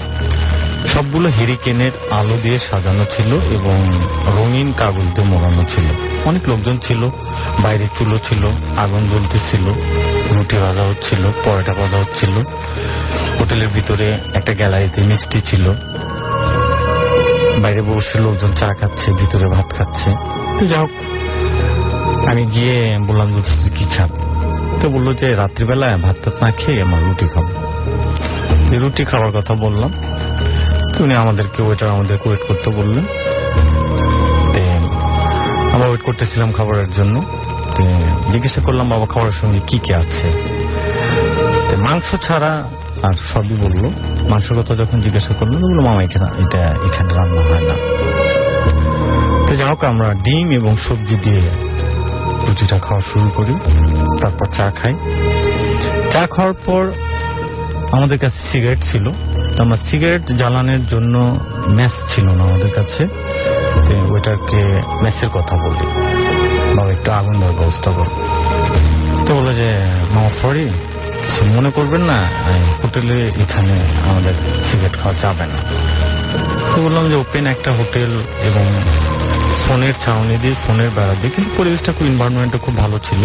[0.87, 4.01] সবগুলো হেরিকেনের আলো দিয়ে সাজানো ছিল এবং
[4.37, 5.85] রঙিন কাগজ দিয়ে মোড়ানো ছিল।
[6.25, 7.09] অনেক লোকজন ছিল,
[7.63, 8.47] বাইরে চুলো ছিল,
[8.77, 9.67] আগুন জ্বলতেছিল,
[10.37, 12.43] রুটি ভাজা হচ্ছিল, পরোটা ভাজা হচ্ছিল।
[13.41, 15.71] হোটেলের ভিতরে একটা গ্যালারিতে মিষ্টি ছিল।
[17.63, 20.11] বাইরে বসে লোকজন চা খাচ্ছে, ভিতরে ভাত খাচ্ছে।
[20.59, 20.91] তো যাই হোক,
[22.27, 24.11] আমি গিয়ে বললাম যে, কি খাব
[24.81, 27.68] তো বলল যে, রাত্রিবেলায় ভাত টাত না খেয়ে আমার রুটি খাব।
[28.77, 29.93] রুটি খাওয়ার কথা বললাম।
[31.01, 33.05] উনি আমাদেরকে ওয়েটার আমাদেরকে ওয়েট করতে বললেন।
[35.73, 37.23] আমরা ওয়েট করতেছিলাম খাবারের জন্য।
[38.31, 40.29] জিজ্ঞাসা করলাম, বাবা, খাবারের সঙ্গে কি কি আছে?
[41.77, 42.69] মাংস ছাড়া
[43.03, 43.91] আর সবই বলল।
[44.31, 47.75] মাংসের কথা যখন জিজ্ঞাসা করল বলল, মামা, এখানে, এটা, এখানে রান্না হয় না।
[49.47, 51.41] তো যাই হোক, আমরা ডিম এবং সবজি দিয়ে
[52.49, 53.55] রুটিটা খাওয়া শুরু করি।
[54.23, 54.95] তারপর চা খাই।
[56.11, 56.93] চা খাওয়ার পর
[57.97, 59.05] আমাদের কাছে সিগারেট ছিল।
[59.55, 61.15] তো আমরা সিগারেট জ্বালানোর জন্য
[61.77, 63.03] ম্যাচ ছিল না আমাদের কাছে।
[64.15, 64.61] ওইটাকে
[65.03, 65.87] ম্যাচের কথা বলি
[66.77, 68.13] বাবা একটু আগুন দেওয়ার ব্যবস্থা করো
[69.27, 69.69] তো বলল যে
[70.15, 70.65] মামা সরি
[71.23, 72.19] কিছু মনে করবেন না
[72.83, 73.75] হোটেলে এখানে
[74.11, 74.35] আমাদের
[74.69, 75.59] সিগারেট খাওয়া যাবে না।
[76.73, 78.13] তো বললাম যে ওপেন একটা হোটেল
[78.49, 78.65] এবং
[79.63, 83.23] সোনের ছাউনি দিয়ে সোনের বেড়া দিয়ে। কিন্তু পরিবেশটা খুব এনভায়রনমেন্টটা খুব ভালো ছিল।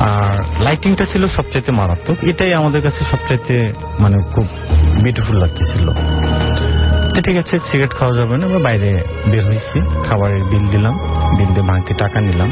[0.00, 4.46] আর লাইটিংটা ছিল সবচাইতে মারাত্মক। এটাই আমাদের কাছে সবচাইতে মানে খুব
[5.02, 5.90] বিউটিফুল লাগতেছিল।
[7.24, 10.94] ঠিক আছে সিগারেট খাওয়া যাবে না, আমরা বাইরে বের হয়েছি, খাবারের বিল দিলাম
[11.38, 12.50] বিল দিয়ে বাড়িতে টাকা নিলাম।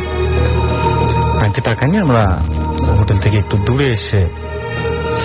[1.40, 2.42] বাড়িতে টাকা নিয়ে আমরা
[2.98, 4.26] হোটেল থেকে একটু দূরে এসে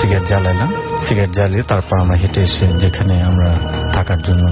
[0.02, 3.58] সিগারেট জ্বালালাম। সিগারেট জ্বালিয়ে তারপর আমরা হেঁটে এসে যেখানে আমরা
[3.94, 4.52] থাকার জন্য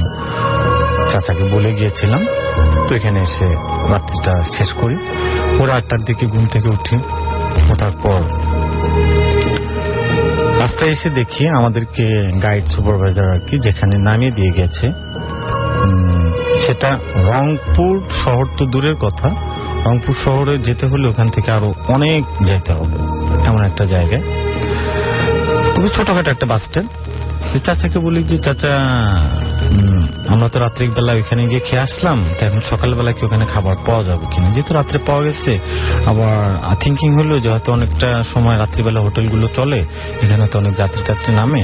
[1.10, 2.26] চাচাকে বলে গিয়েছিলাম।
[2.88, 3.46] তো এখানে এসে
[3.90, 4.96] রাত্রিটা শেষ করি।
[5.60, 6.98] ওরা আটটার দিকে ঘুম থেকে উঠি।
[7.72, 8.22] ওঠার পর।
[10.60, 12.06] রাস্তায় এসে দেখি আমাদেরকে
[12.44, 14.92] গাইড সুপারভাইজার আর কি যেখানে নামিয়ে দিয়ে গেছে।
[16.66, 19.30] সেটা রংপুর শহর তো দূরের কথা।
[19.86, 22.98] রংপুর শহরে যেতে হলে ওখান থেকে আরও অনেক যেতে হবে,
[23.48, 24.24] এমন একটা জায়গায়।
[25.76, 26.90] খুবই ছোটখাটো একটা বাস স্ট্যান্ড
[27.66, 28.74] চাচাকে বলি যে, চাচা
[30.34, 34.26] আমরা তো রাত্রিক বেলা ওইখানে গিয়ে খেয়ে আসলাম এখন সকালবেলা কি ওখানে খাবার পাওয়া যাবে
[34.32, 34.48] কিনা?
[34.56, 35.54] যেহেতু রাত্রে পাওয়া গেছে,
[36.12, 36.36] আবার
[36.84, 39.80] থিঙ্কিং হলো যে হয়তো অনেকটা সময় রাত্রিবেলা হোটেলগুলো চলে,
[40.24, 41.62] এখানে তো অনেক যাত্রী টাত্রী নামে।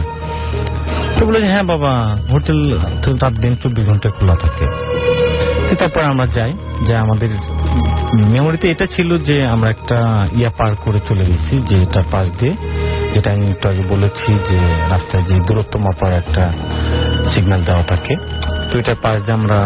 [1.18, 1.92] তো বলে যে হ্যাঁ বাবা,
[2.34, 2.60] হোটেল
[3.04, 4.66] তো রাত দিন চব্বিশ ঘণ্টা খোলা থাকে।
[5.80, 6.52] তারপর আমরা যাই
[6.88, 7.30] যে আমাদের
[8.34, 9.98] মেমোরিতে এটা ছিল যে আমরা একটা
[10.40, 12.54] ইয়া পার করে চলে গেছি, যে এটার পাশ দিয়ে।
[13.16, 14.58] যেটা আমি একটু আগে বলেছি যে
[14.90, 16.44] রাস্তায় যে দূরত্ব মাপার একটা
[17.32, 18.14] সিগন্যাল দেওয়া থাকে,
[18.72, 19.60] তো এটার পাশ দিয়ে আমরা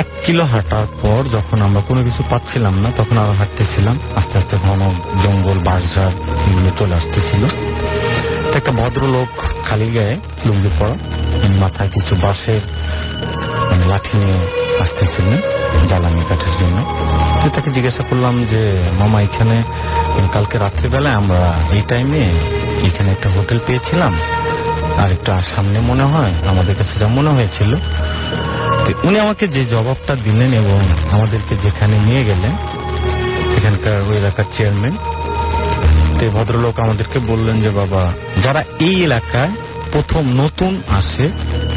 [0.00, 4.56] এক কিলো হাঁটার পর যখন আমরা কোনো কিছু পাচ্ছিলাম না, তখন আরও হাঁটতেছিলাম, আস্তে আস্তে
[4.56, 4.80] ঘন
[5.22, 6.14] জঙ্গল, বাঁশঝাড়
[6.46, 7.42] এগুলো চলে আসতেছিল।
[8.58, 9.30] একটা ভদ্রলোক
[9.68, 10.14] খালি গায়ে
[10.46, 10.96] লুঙ্গি পরা,
[11.62, 12.62] মাথায় কিছু বাঁশের
[13.90, 14.38] লাঠি নিয়ে
[14.84, 15.40] আসতেছিলেন
[15.88, 16.76] জ্বালানি কাঠের জন্য।
[17.40, 18.62] তো তাকে জিজ্ঞাসা করলাম যে,
[19.00, 19.56] মামা, এখানে
[20.34, 21.40] কালকে রাত্রিবেলায় আমরা
[21.76, 22.22] এই টাইমে
[22.88, 24.12] এখানে একটা হোটেল পেয়েছিলাম।
[25.02, 27.70] আর একটু সামনে মনে হয় আমাদের কাছে যা মনে হয়েছিল।
[29.04, 30.78] উনি আমাকে যে জবাবটা দিলেন এবং
[31.12, 32.52] আমাদেরকে যেখানে নিয়ে গেলেন,
[33.56, 34.94] এখানকার ওই এলাকার চেয়ারম্যান
[36.18, 38.02] তো ভদ্রলোক আমাদেরকে বললেন যে, বাবা,
[38.42, 39.52] যারা এই এলাকায়
[39.92, 41.26] প্রথম নতুন আসে,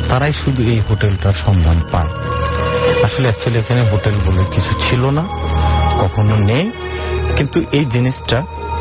[0.09, 2.11] তারাই শুধু এই হোটেলটার সন্ধান পায়।
[3.05, 5.23] আসলে অ্যাকচুয়ালি এখানে হোটেল বলে কিছু ছিল না,
[6.01, 6.65] কখনো নেই।
[7.37, 8.37] কিন্তু এই জিনিসটা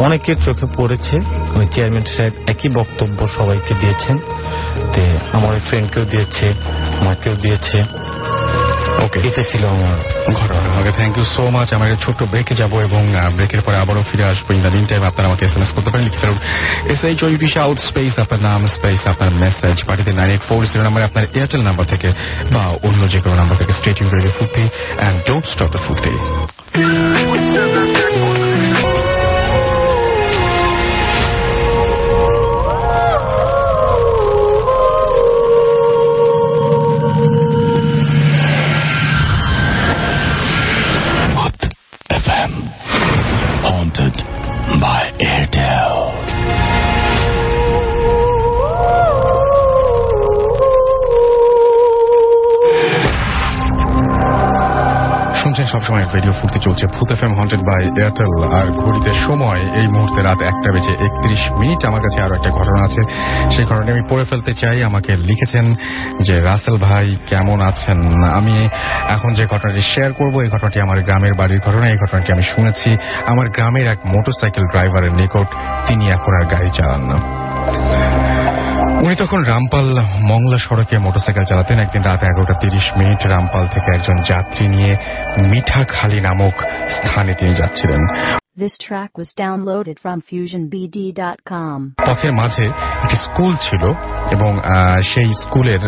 [0.07, 1.17] অনেকের চোখে পড়েছে।
[1.59, 4.17] ওই চেয়ারম্যান সাহেব একই বক্তব্য সবাইকে দিয়েছেন
[5.33, 6.47] আমার ফ্রেন্ডকেও দিয়েছে
[7.05, 7.79] মাকেও দিয়েছে।
[9.05, 9.97] ওকে এটা ছিল আমার
[10.41, 13.03] ঘটনা। আমাকে থ্যাংক ইউ সো মাচ আমার ছোট্ট ব্রেকে যাব এবং
[13.37, 16.25] ব্রেকের পরে আবারও ফিরে আসব ইন দ্য মিন টাইম আপনারা আমাকে এস করতে পারেন লিখতে
[16.27, 16.39] পারেন।
[16.93, 20.61] এস এইচ ওই বিশ আউট স্পেস আপনার নাম স্পেস আপনার মেসেজ পাঠিয়ে nine eight four
[20.73, 22.09] zero number আপনার এয়ারটেল নাম্বার থেকে
[22.55, 24.65] বা অন্য যে কোনো নাম্বার থেকে state you radio Foorti.
[24.99, 26.12] And don't stop the Foorti.
[55.89, 60.23] সবসময় রেডিও ফুর্তি চলছে Bhoot F M haunted by Airtel আর ঘড়িতে সময়, এই মুহূর্তে
[60.23, 63.02] রাত একটা বেজে একত্রিশ মিনিট। আমার কাছে আরও একটা ঘটনা আছে।
[63.52, 65.74] সেই ঘটনা আমি পড়ে ফেলতে চাই। আমাকে লিখেছেন
[66.20, 68.24] যে, রাসেল ভাই, কেমন আছেন?
[68.24, 68.69] আমি
[69.09, 72.97] এখন যে ঘটনাটি শেয়ার করব, এই ঘটনাটি আমার গ্রামের বাড়ির ঘটনা। এই ঘটনাটি আমি শুনেছি।
[73.27, 75.47] আমার গ্রামের এক মোটরসাইকেল ড্রাইভারের নিকট
[75.86, 78.28] তিনি এখন আর গাড়ি চালান না।
[79.05, 79.87] উনি তখন রামপাল
[80.31, 84.93] মংলা সড়কে মোটরসাইকেল চালাতেন। একদিন রাত এগারোটা তিরিশ মিনিট রামপাল থেকে একজন যাত্রী নিয়ে
[85.51, 86.55] মিঠাখালী নামক
[86.89, 88.03] স্থানে তিনি যাচ্ছিলেন।
[88.65, 91.79] This track was downloaded from FusionBD.com.
[92.09, 92.65] পথের মাঝে
[93.05, 93.85] একটি স্কুল ছিল
[94.37, 94.51] এবং
[95.03, 95.83] সেই স্কুলের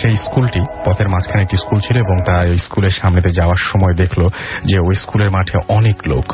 [0.00, 4.20] সেই স্কুলটি পথের মাঝখানে একটি স্কুল ছিল এবং তারা এই স্কুলের সামনেতে যাওয়ার সময় দেখল
[4.64, 6.26] যে ওই স্কুলের মাঠে অনেক লোক।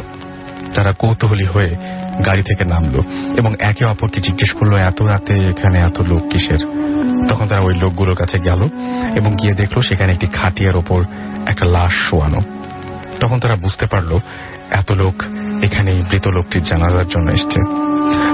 [0.74, 1.72] তারা কৌতূহলী হয়ে
[2.26, 3.00] গাড়ি থেকে নামলো
[3.36, 6.58] এবং একে অপরকে জিজ্ঞেস করল, এত রাতে এখানে এত লোক কিসের?
[7.28, 8.68] তখন তারা ওই লোকগুলোর কাছে গেল
[9.16, 11.04] এবং গিয়ে দেখল সেখানে একটি খাটিয়ার ওপর
[11.46, 12.40] একটা লাশ শোয়ানো।
[13.20, 14.18] তখন তারা বুঝতে পারল,
[14.70, 15.22] এত লোক
[15.62, 17.60] এখানে মৃত লোকটির জানাজার জন্য এসছে।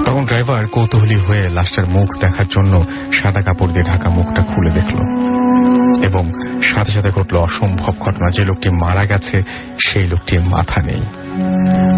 [0.05, 4.99] তখন ড্রাইভার কৌতূহলী হয়ে লাশটার মুখ দেখার জন্য সাদা কাপড় দিয়ে ঢাকা মুখটা খুলে দেখল
[6.03, 6.33] এবং
[6.63, 9.43] সাথে সাথে ঘটলো অসম্ভব ঘটনা। যে লোকটি মারা গেছে,
[9.81, 11.01] সেই লোকটির মাথা নেই।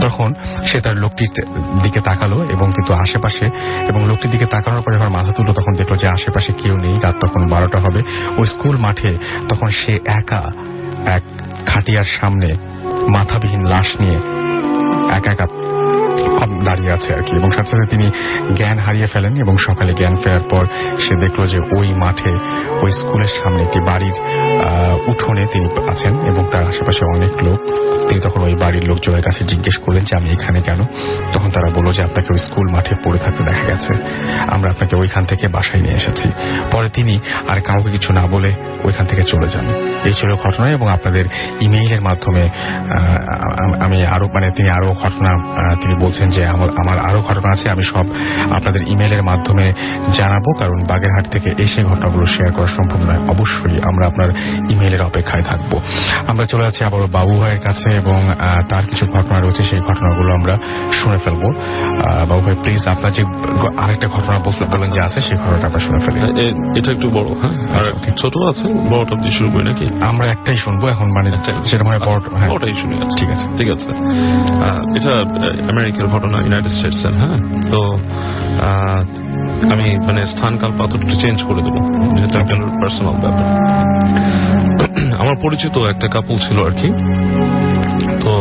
[0.00, 0.34] তখন
[0.66, 1.28] সে তার লোকটির
[1.82, 3.46] দিকে তাকালো এবং কিন্তু আশেপাশে
[3.88, 7.14] এবং লোকটির দিকে তাকানোর পরে আমার মাথা তুলো তখন দেখল যে আশেপাশে কেউ নেই। রাত
[7.26, 8.02] তখন বারোটা হবে।
[8.36, 10.42] ওই স্কুল মাঠে তখন সে একা
[11.06, 11.22] এক
[11.66, 12.56] খাটিয়ার সামনে
[13.08, 14.18] মাথাবিহীন লাশ নিয়ে
[15.10, 15.46] একা একা
[16.66, 18.06] দাঁড়িয়ে আছে আর কি। এবং সাথে সাথে তিনি
[18.56, 20.64] জ্ঞান হারিয়ে ফেলেন এবং সকালে জ্ঞান ফেরার পর
[20.98, 22.32] সে দেখল যে ওই মাঠে,
[22.82, 24.16] ওই স্কুলের সামনে একটি বাড়ির
[25.06, 27.60] উঠোনে তিনি আছেন এবং তার আশেপাশে অনেক লোক।
[28.08, 30.80] তিনি তখন ওই বাড়ির লোকজনের কাছে জিজ্ঞেস করলেন যে, আমি এখানে কেন?
[31.32, 33.92] তখন তারা বলল যে, আপনাকে ওই স্কুল মাঠে পড়ে থাকতে দেখা গেছে।
[34.48, 36.28] আমরা আপনাকে ওইখান থেকে বাসায় নিয়ে এসেছি।
[36.72, 37.18] পরে তিনি
[37.48, 38.52] আর কাউকে কিছু না বলে
[38.84, 39.66] ওইখান থেকে চলে যান।
[40.04, 41.24] এই ছিল ঘটনা এবং আপনাদের
[41.60, 42.48] ইমেইলের মাধ্যমে
[43.80, 45.30] আমি আরও মানে তিনি আরও ঘটনা
[45.82, 46.46] তিনি বলছেন যে
[46.82, 48.06] আমার আরও ঘটনা আছে আমি সব
[48.56, 49.66] আপনাদের ইমেইলের মাধ্যমে
[50.18, 54.30] জানাব কারণ বাগেরহাট থেকে এসে ঘটনাগুলো শেয়ার করা সম্ভব নয়। অবশ্যই আমরা আপনার
[54.70, 55.72] ইমেইলের অপেক্ষায় থাকব।
[56.26, 58.18] আমরা চলে যাচ্ছি আবার বাবু ভাইয়ের কাছে এবং
[58.68, 60.54] তার কিছু ঘটনা রয়েছে সেই ঘটনাগুলো আমরা
[60.92, 61.42] শুনে ফেলব।
[62.30, 63.22] বাবু ভাই প্লিজ আপনার যে
[63.76, 66.18] আরেকটা ঘটনা বলতে বললেন যে আছে সেই ঘটনাটা আমরা শুনে ফেলি।
[66.78, 67.56] এটা একটু বড় হ্যাঁ?
[67.76, 67.84] আর
[68.20, 68.66] ছোট আছে?
[68.92, 69.86] বড়টা দিয়ে শুরু করি নাকি?
[70.10, 71.28] আমরা একটাই শুনব এখন মানে।
[71.64, 72.50] সেটা মানে বড় হ্যাঁ।
[72.80, 73.88] শুনে আচ্ছা ঠিক আছে। ঠিক আছে।
[74.98, 75.12] এটা
[75.72, 77.36] আমেরিকার ঘটনা ইউনাইটেড স্টেটস এর হ্যাঁ
[77.72, 77.80] তো
[79.72, 81.80] আমি মানে স্থানকাল পাত্র একটু চেঞ্জ করে দেবো।
[82.16, 83.46] যেহেতু একজন পার্সোনাল ব্যাপার
[85.22, 86.88] আমার পরিচিত একটা কাপল ছিল আর কি।
[88.24, 88.32] তো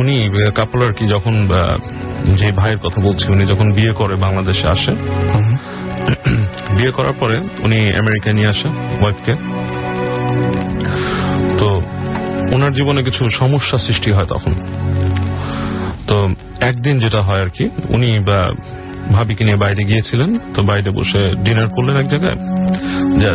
[0.00, 0.16] উনি
[0.54, 1.34] কাপল আর কি যখন
[2.40, 4.92] যে ভাইয়ের কথা বলছি উনি যখন বিয়ে করে বাংলাদেশে আসে
[6.76, 7.36] বিয়ে করার পরে
[7.66, 8.68] উনি আমেরিকা নিয়ে আসে
[9.00, 9.32] ওয়াইফকে
[11.58, 11.68] তো
[12.54, 14.52] ওনার জীবনে কিছু সমস্যা সৃষ্টি হয় তখন।
[16.06, 16.16] তো
[16.60, 18.50] একদিন যেটা হয় আর কি উনি বা
[19.12, 22.38] ভাবিকে নিয়ে বাইরে গিয়েছিলেন তো বাইরে বসে ডিনার করলেন এক জায়গায়।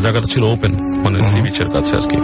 [0.04, 0.74] জায়গাটা ছিল ওপেন
[1.04, 2.18] মানে সি বিচের কাছে আর কি।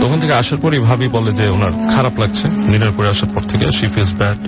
[0.00, 3.64] তখন থেকে আসার পরই ভাবি বলে যে ওনার খারাপ লাগছে। ডিনার করে আসার পর থেকে
[3.80, 4.38] শি ফিলস ব্যাড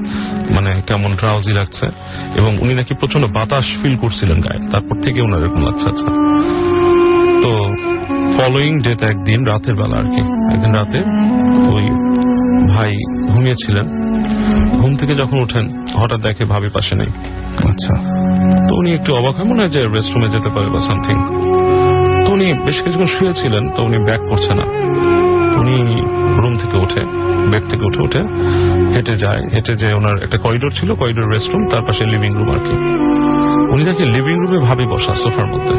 [0.55, 1.87] মানে কেমন ড্রাউজি লাগছে।
[2.37, 6.09] এবং উনি নাকি প্রচণ্ড বাতাস ফিল করছিলেন গায়ে। তারপর থেকে ওনার এরকম লাগছে আচ্ছা
[7.43, 7.51] তো
[8.37, 10.23] ফলোয়িং ডেতে একদিন রাতের বেলা আর কি।
[10.55, 10.99] একদিন রাতে
[11.77, 12.12] ওই
[12.69, 12.93] ভাই
[13.29, 13.87] ঘুমিয়েছিলেন।
[14.81, 17.09] ঘুম থেকে যখন ওঠেন হঠাৎ দেখে ভাবি পাশে নেই।
[17.69, 17.95] আচ্ছা।
[18.69, 21.17] তো উনি একটু অবাক হয় মনে হয় যে রেস্টরুমে যেতে পারে বা সামথিং
[22.27, 24.63] তো উনি বেশ কিছুক্ষণ শুয়েছিলেন তো উনি ব্যাক করছে না।
[25.61, 26.03] উনি
[26.39, 27.01] রুম থেকে উঠে
[27.51, 28.21] বেড থেকে উঠে উঠে
[28.95, 32.59] হেঁটে যায়। হেঁটে যে ওনার একটা করিডোর ছিল করিডোর রেস্টরুম তার পাশে লিভিং রুম আর
[32.59, 32.75] কি।
[33.73, 35.75] উনি দেখে লিভিং রুমে ভাবি বসা সোফার মধ্যে।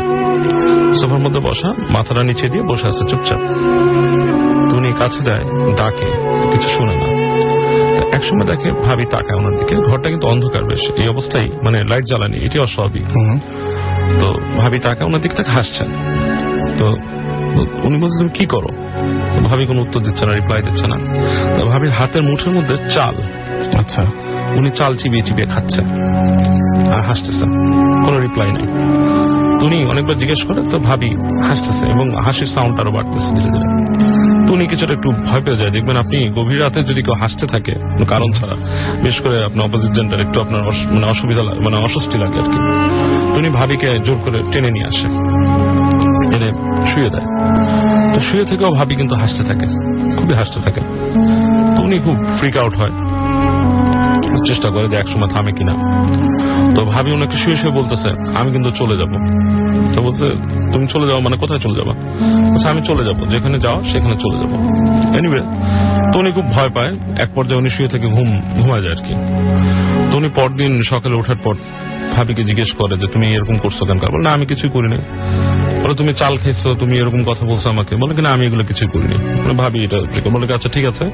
[0.93, 3.39] সোফার মধ্যে বসা মাথাটা নিচে দিয়ে বসে আছে চুপচাপ।
[4.94, 6.06] তো কাছে দেয় ডাকে
[6.52, 7.34] কিছু শুনে না।
[8.15, 12.38] একসময় দেখে ভাবি তাকায় ওনার দিকে। ঘরটা কিন্তু অন্ধকার বেশ। এই অবস্থায় মানে লাইট জ্বালানি
[12.38, 13.03] এটি অস্বাভাবিক।
[14.20, 15.91] তো ভাবি তাকে ওনার দিক থেকে হাসছেন।
[16.78, 16.86] তো
[17.84, 18.68] উনি বলছেন তুমি কি করো?
[19.44, 20.98] ভাবি কোনো উত্তর দিচ্ছে না রিপ্লাই দিচ্ছে না।
[21.56, 23.15] তো ভাবির হাতের মুঠের মধ্যে চাল।
[23.80, 24.06] আচ্ছা।
[24.56, 25.86] উনি চাল চিবিয়ে চিবিয়ে খাচ্ছেন।
[26.94, 27.49] আর হাসতেছেন।
[28.06, 28.68] কোনো রিপ্লাই নাই।
[29.65, 31.15] উনি অনেকবার জিজ্ঞেস করে তো ভাবি
[31.48, 34.23] হাসতেছে এবং হাসির সাউন্ড আরও বাড়তেছে ধীরে ধীরে।
[34.54, 38.06] উনি কিছুটা একটু ভয় পেয়ে যায়। দেখবেন আপনি গভীর রাতে যদি কেউ হাসতে থাকে, কোনো
[38.06, 38.56] কারণ ছাড়া,
[39.04, 42.60] বিশেষ করে আপনার অপোজিট জেন্ডার একটু আপনার মানে অসুবিধা লাগে মানে অস্বস্তি লাগে আর কি।
[43.40, 45.08] উনি ভাবিকে জোর করে টেনে নিয়ে আসে।
[46.36, 46.50] এনে
[46.94, 47.28] শুয়ে দেয়।
[48.14, 49.66] তো শুয়ে থেকেও ভাবি কিন্তু হাসতে থাকে।
[50.16, 50.82] খুবই হাসতে থাকে।
[51.84, 53.12] উনি খুব ফ্রিক আউট হয়।
[54.47, 55.73] চেষ্টা করে যে একসময় থামে কিনা।
[56.76, 59.11] তো ভাবি ওনাকে শুয়ে শুয়ে বলতেছে, আমি কিন্তু চলে যাব।
[59.93, 60.26] তো বলছে,
[60.73, 61.93] তুমি চলে যাও মানে কোথায় চলে যাবা?
[62.72, 64.51] আমি চলে যাব। যেখানে যাও সেখানে চলে যাব।
[65.18, 65.41] এনিওয়ে
[66.11, 68.30] তো উনি খুব ভয় পায়। এক পর্যায়ে উনি শুয়ে থেকে ঘুম,
[68.61, 69.14] ঘুমায় যায় আর কি
[70.11, 71.55] তো উনি পরদিন সকালে ওঠার পর
[72.15, 73.97] ভাবিকে জিজ্ঞেস করে যে, তুমি এরকম করছ কেন?
[74.23, 74.97] না, আমি কিছুই করিনি
[75.94, 79.18] বলে তুমি চাল খেয়েছো, তুমি এরকম কথা বলছো আমাকে। বলে কিনা আমি এগুলো কিছুই করিনি।
[79.61, 79.98] ভাবি, এটা।
[80.34, 81.06] বলে আচ্ছা ঠিক আছে।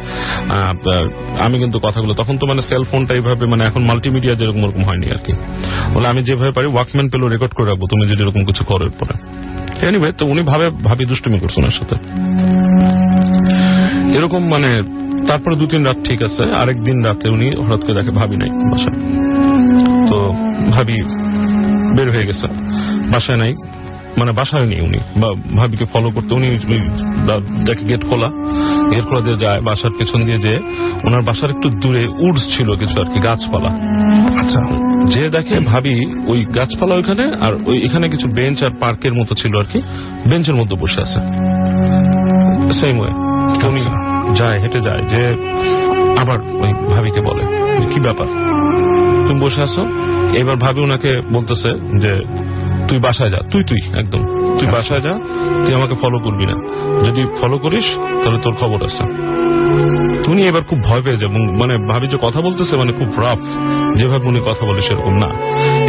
[1.45, 5.07] আমি কিন্তু কথাগুলো, তখন তো মানে সেল ফোনটা এইভাবে মানে এখন মাল্টিমিডিয়া যেরকম ওরকম হয়নি
[5.15, 5.33] আর কি।
[5.93, 9.13] বলে, আমি যেভাবে পারি ওয়াকম্যান পেল রেকর্ড করে রাখব, তুমি যদি এরকম কিছু করো এরপরে।
[9.87, 11.95] এনিওয়ে তো উনি ভাবে, ভাবি দুষ্টুমি করছ ওনার সাথে।
[14.17, 14.69] এরকম মানে
[15.27, 18.51] তারপরে দু তিন রাত ঠিক আছে, আরেক দিন রাতে উনি হঠাৎ করে দেখে ভাবি নাই
[18.71, 18.97] বাসায়।
[20.09, 20.17] তো
[20.75, 20.97] ভাবি
[21.95, 22.47] বের হয়ে গেছে।
[23.13, 23.53] বাসায় নাই।
[24.19, 26.47] মানে বাসায় নেই উনি। বা ভাবিকে ফলো করতে উনি
[27.65, 28.29] দেখে গেট খোলা
[28.95, 30.53] গেট খোলা দিয়ে যায় বাসার পেছন দিয়ে যে
[31.03, 33.71] ওনার বাসার একটু দূরে উডস ছিল কিছু আর কি গাছপালা।
[34.39, 34.61] আচ্ছা।
[35.05, 35.95] যে দেখে ভাবি
[36.27, 39.79] ওই গাছপালা ওইখানে আর ওই এখানে কিছু বেঞ্চ আর পার্কের মতো ছিল আর কি
[40.29, 41.19] বেঞ্চের মধ্যে বসে আছে।
[42.79, 43.11] সেম ওয়ে
[43.67, 43.81] উনি
[44.35, 45.21] যায় হেঁটে যায় যে
[46.17, 47.43] আবার ওই ভাবিকে বলে
[47.93, 48.27] কি ব্যাপার?
[49.27, 49.83] তুমি বসে আছো?
[50.33, 51.69] এবার ভাবি ওনাকে বলতেছে
[51.99, 52.11] যে
[52.89, 54.19] তুই বাসায় যা। তুই তুই একদম।
[54.59, 55.19] তুই বাসায় যা
[55.65, 56.63] তুই আমাকে ফলো করবি না।
[57.05, 57.85] যদি ফলো করিস
[58.23, 59.03] তাহলে তোর খবর আছে।
[60.27, 63.39] উনি এবার খুব ভয় পেয়ে যায় মানে ভাবি যে কথা বলতেছে মানে খুব রাফ
[63.97, 65.27] যেভাবে উনি কথা বলে সেরকম না।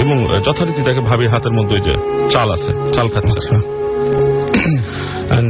[0.00, 1.94] এবং যথারীতি তাকে ভাবি হাতের মধ্যে যে
[2.30, 3.79] চাল আছে চাল খাচ্ছে।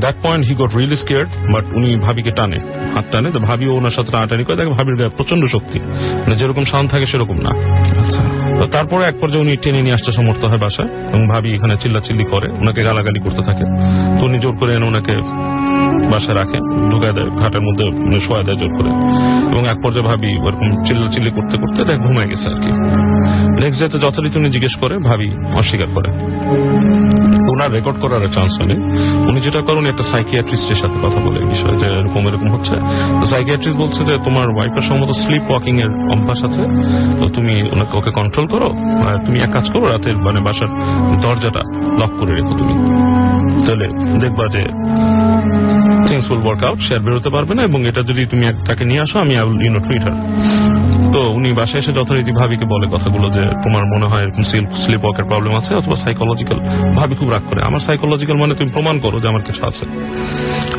[0.00, 2.58] That point he got really scared but উনি ভাবিকে টানে
[2.94, 6.64] হাত টানে তো ভাবিও ওনার সাথে টানাটানি করে দেখে ভাবির গায়ে প্রচণ্ড শক্তি। মানে যেরকম
[6.64, 8.20] সাউন্ড থাকে সেরকম না। আচ্ছা।
[8.60, 12.24] তো তারপরে এক পর্যায়ে উনি টেনে নিয়ে আসতে সমর্থ হয় বাসায় এবং ভাবি এখানে চিল্লাচিল্লি
[12.24, 13.64] করে ওনাকে গালাগালি করতে থাকে।
[14.18, 15.12] তো উনি জোর করে এনে ওনাকে
[16.10, 16.58] বাসায় রাখে
[16.90, 18.90] ঢুকায় দেয় ঘাটের মধ্যে শোয়া দেয় জোর করে।
[19.52, 22.70] এবং এক পর্যায়ে ভাবি ওরকম চিল্লাচিল্লি করতে করতে দেখ ঘুমায় গেছে আর কি।
[23.64, 26.10] নেক্সট ডে তো যথারীতি উনি জিজ্ঞেস করে ভাবি অস্বীকার করে।
[27.52, 28.76] ওনার রেকর্ড করার চান্স হয়নি
[29.28, 32.74] উনি যেটা করেন একটা সাইকিয়াট্রিস্টের সাথে কথা বলে বিষয়, যে এরকম এরকম হচ্ছে।
[33.20, 36.64] তো সাইকিয়াট্রিস্ট বলছে যে, তোমার ওয়াইফের সম্ভবত স্লিপ ওয়াকিং এর অভ্যাস আছে,
[37.18, 38.68] তো তুমি ওনাকে, ওকে কন্ট্রোল করো
[39.24, 40.70] তুমি এক কাজ করো, রাতের মানে বাসার
[41.24, 41.62] দরজাটা
[42.00, 42.74] লক করে রেখো তুমি।
[43.64, 43.86] তাহলে
[44.22, 44.62] দেখবা যে
[46.06, 49.02] থিংস উইল ওয়ার্ক আউট সে আর বেরোতে পারবে না, এবং এটা যদি তুমি তাকে নিয়ে
[49.04, 50.14] আসো, আমি ইউ নো টুইটার
[51.14, 54.42] তো উনি বাসায় এসে যথারীতি ভাবিকে বলে কথাগুলো যে তোমার মনে হয় এরকম
[54.82, 56.58] স্লিপ ওয়াকের প্রবলেম আছে, অথবা সাইকোলজিক্যাল
[56.98, 59.84] ভাবি খুব রাগ করে। আমার সাইকোলজিক্যাল মানে তুমি প্রমাণ করো যে আমার কিছু আছে।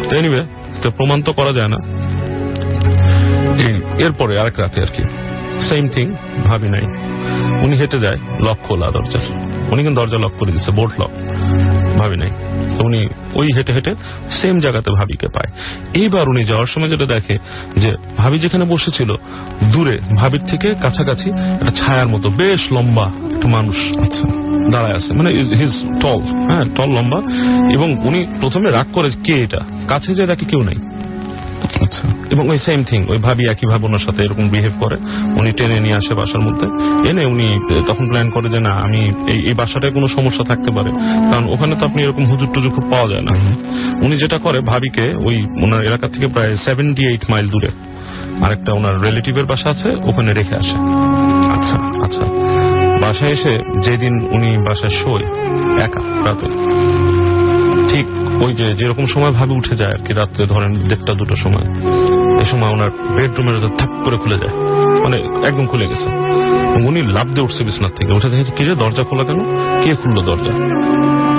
[0.08, 0.42] তো এনিওয়ে
[0.82, 1.80] তো প্রমাণ তো করা যায় না।
[4.06, 5.04] এরপরে আরেক রাতে আর কি।
[5.70, 6.06] সেম থিং
[6.50, 6.86] ভাবি নাই।
[7.66, 9.26] উনি হেঁটে যায় লক খোলা দরজার।
[9.72, 11.12] উনি কিন্তু দরজা লক করে দিচ্ছে বোর্ড লক
[12.02, 12.32] ভাবি নাই।
[12.86, 13.02] উনি
[13.40, 13.94] ওই হেঁটে হেঁটে
[14.32, 15.50] সেম জায়গাতে ভাবিকে পায়।
[16.02, 17.36] এইবার উনি যাওয়ার সময় যেটা দেখে
[17.78, 19.10] যে ভাবি যেখানে বসেছিল,
[19.74, 21.28] দূরে, ভাবির থেকে কাছাকাছি
[21.62, 24.26] একটা ছায়ার মতো, বেশ লম্বা একটা মানুষ আছে,
[24.72, 25.30] দাঁড়ায় আছে মানে
[25.60, 27.20] হিজ টল হ্যাঁ টল লম্বা,
[27.76, 29.62] এবং উনি প্রথমে রাগ করে কে এটা?
[29.88, 30.80] কাছে যে দেখে কেউ নেই।
[31.82, 34.96] আচ্ছা। এবং ওই সেম থিং ওই ভাবি একই ওনার সাথে এরকম বিহেভ করে।
[35.40, 36.68] উনি টেনে নিয়ে আসে বাসার মধ্যে।
[37.10, 37.58] এনে উনি
[37.88, 40.92] তখন প্ল্যান করে যে না আমি এই এই বাসাটায় কোনো সমস্যা থাকতে পারে।
[41.32, 43.32] কারণ ওখানে তো আপনি এরকম হুজুর টুজুর খুব পাওয়া যায় না।
[44.02, 47.68] উনি যেটা করে ভাবিকে ওই ওনার এলাকা থেকে প্রায় সেভেন্টি এইট মাইল দূরে
[48.46, 50.76] আরেকটা ওনার রিলেটিভের বাসা আছে ওখানে রেখে আসে।
[51.52, 52.26] আচ্ছা। আচ্ছা।
[53.02, 53.54] বাসায় এসে
[53.84, 55.24] যেদিন উনি বাসায় শোয়
[55.82, 56.48] একা রাতে
[57.90, 58.06] ঠিক
[58.46, 61.66] ওই যে যেরকম সময় ভাবে উঠে যায় আর কি, রাত্রে ধরেন দেড়টা, দুটোর সময়,
[62.40, 64.56] এই সময় ওনার বেডরুমের থাপ করে খুলে যায়।
[65.04, 66.10] মানে একদম খুলে গেছে।
[66.88, 69.40] উনি লাভ দিয়ে উঠছে বিছনার থেকে। উঠে দেখেছে কিরে, দরজা খোলা কেন?
[69.84, 70.52] কে খুললো দরজা?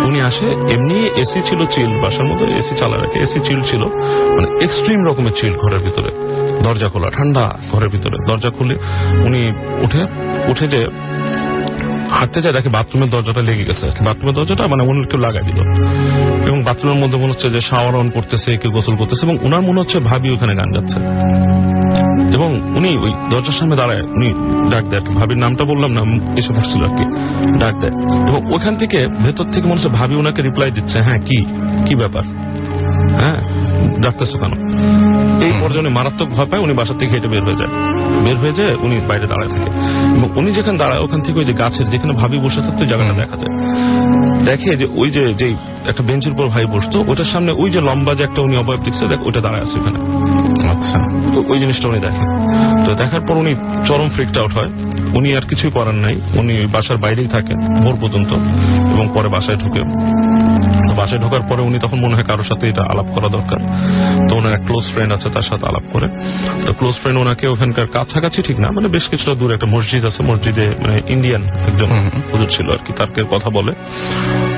[0.04, 3.80] উনি আসে, এমনি এসি ছিল চিল বাসার মধ্যে এসি চালা রাখে। এসি চিল ছিল
[4.36, 6.10] মানে এক্সট্রিম রকমের চিল ঘরের ভিতরে।
[6.62, 8.74] দরজা খোলা, ঠান্ডা ঘরের ভিতরে। দরজা খুলে
[9.24, 10.02] উনি উঠে
[10.50, 10.86] উঠে যে
[12.12, 15.60] হাঁটতে যায়, দেখে বাথরুমের দরজাটা লেগে গেছে। বাথরুমের দরজাটা মানে উনি একটু লাগাই দিল।
[16.48, 19.80] এবং বাথরুমের মধ্যে মনে হচ্ছে যে শাওয়ার অন করতেছে, কেউ গোসল করতেছে এবং উনার মনে
[19.80, 20.98] হচ্ছে ভাবি ওখানে গান যাচ্ছে
[22.34, 24.32] এবং উনি ওই দরজার সামনে দাঁড়ায়, উনি
[24.70, 26.00] ডাক দেয়। ভাবির নামটা বললাম না
[26.38, 27.04] এসে পড়ছিল আর কি।
[27.58, 27.92] ডাক দেয়।
[28.28, 31.44] এবং ওখান থেকে ভেতর থেকে মনে হচ্ছে ভাবি ওনাকে রিপ্লাই দিচ্ছে হ্যাঁ কি?
[31.86, 32.22] কি ব্যাপার?
[33.20, 33.61] হ্যাঁ?
[34.02, 34.52] ডাকতেছো কেন
[35.42, 37.72] এই পর্যন্ত মারাত্মক ভয় পায় উনি বাসা থেকে হেঁটে বের হয়ে যায়।
[38.24, 39.70] বের হয়ে যায় উনি বাইরে দাঁড়ায় থাকে।
[40.16, 43.36] এবং উনি যেখানে দাঁড়ায় ওখান থেকে ওই যে গাছের যেখানে ভাবি বসে থাকতো জায়গাটা দেখা
[43.36, 43.52] যায়।
[44.44, 45.54] দেখে যে ওই যে যে
[45.88, 49.06] একটা বেঞ্চের উপর ভাই বসতো ওটার সামনে ওই যে লম্বা যে একটা উনি অবয়ব দেখছে
[49.06, 49.98] দেখ ওইটা দাঁড়ায় আছে ওখানে।
[50.68, 50.98] আচ্ছা।
[51.34, 52.28] তো ওই জিনিসটা উনি দেখেন
[52.88, 53.54] তো দেখার পর উনি
[53.86, 54.68] চরম ফ্রিকড আউট হয়।
[55.14, 58.32] উনি আর কিছুই করার নাই। উনি বাসার বাইরেই থাকেন ভোর পর্যন্ত
[58.92, 59.82] এবং পরে বাসায় ঢুকে।
[60.92, 63.60] তো বাসায় ঢোকার পরে উনি তখন মনে হয় কারোর সাথে এটা আলাপ করা দরকার।
[64.28, 66.06] তো ওনার এক ক্লোজ ফ্রেন্ড আছে তার সাথে আলাপ করে।
[66.66, 70.20] তো ক্লোজ ফ্রেন্ড ওনাকে ওখানকার কাছাকাছি ঠিক না মানে বেশ কিছুটা দূরে একটা মসজিদ আছে
[70.22, 71.88] মসজিদে মানে ইন্ডিয়ান একজন
[72.32, 73.72] হুজুর ছিল আর কি তারকে কথা বলে।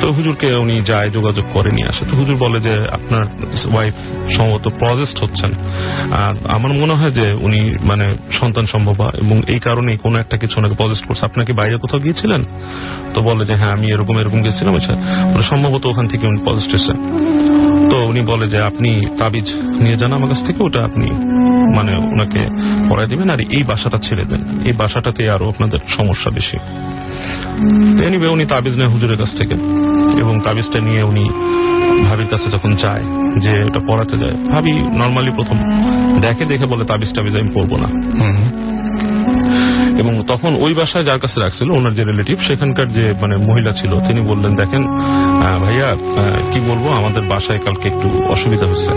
[0.00, 3.24] তো হুজুরকে উনি যায় যোগাযোগ করে নিয়ে আসে। তো হুজুর বলে যে, আপনার
[3.72, 3.94] ওয়াইফ
[4.36, 5.52] সম্ভবত প্রজেস্ট হচ্ছেন।
[6.12, 10.54] আর আমার মনে হয় যে উনি মানে সন্তান সম্ভব এবং এই কারণেই কোনো একটা কিছু
[10.58, 12.44] ওনাকে প্রজেস্ট করছে। আপনাকে বাইরে কোথাও গিয়েছিলেন?
[13.14, 14.94] তো বলে যে হ্যাঁ আমি এরকম এরকম গেছিলাম আচ্ছা
[15.42, 16.96] সম্ভবত ওখান থেকে উনি পজিস্ট এসেছেন
[17.90, 19.48] তো উনি বলে যে, আপনি তাবিজ
[19.80, 21.06] নিয়ে যান আমার কাছ থেকে, ওটা আপনি
[21.76, 22.40] মানে ওনাকে
[22.90, 26.56] পড়ায় দিবেন আর এই বাসাটা ছেড়ে দেন। এই বাসাটাতে আরও আপনাদের সমস্যা বেশি।
[28.06, 29.54] এনিওয়ে উনি তাবিজ নেয় হুজুরের কাছ থেকে
[30.20, 31.24] এবং তাবিজটা নিয়ে উনি
[32.08, 33.04] ভাবির কাছে যখন যায়
[33.38, 35.56] যে ওটা পড়াতে যায় ভাবি নর্মালি প্রথম
[36.20, 37.88] দেখে দেখে বলে তাবিজ টাবিজ আমি পড়ব না।
[39.98, 43.92] এবং তখন ওই বাসায় যার কাছে রাখছিল ওনার যে রিলেটিভ সেখানকার যে মানে মহিলা ছিল
[44.00, 44.82] তিনি বললেন দেখেন
[45.60, 45.96] ভাইয়া
[46.52, 48.92] কি বলব আমাদের বাসায় কালকে একটু অসুবিধা হচ্ছে।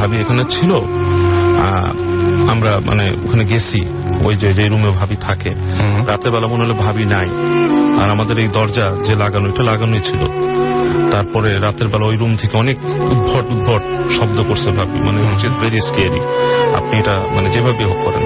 [0.00, 0.70] ভাবি এখানে ছিল?
[2.50, 3.80] আমরা মানে ওখানে গেছি।
[4.24, 5.50] ওই যে যে রুমে ভাবি থাকে।
[6.06, 7.28] রাতের বেলা মনে হলো ভাবি নাই।
[8.02, 10.22] আর আমাদের এই দরজা যে লাগানো এটা লাগানোই ছিল।
[11.10, 13.82] তারপরে রাতের বেলা ওই রুম থেকে অনেক উদ্ভট উদ্ভট
[14.18, 15.18] শব্দ করছে ভাবি। মানে
[15.60, 16.20] ভেরি স্কেরি
[16.74, 18.24] আপনি এটা মানে যেভাবে হোক করেন।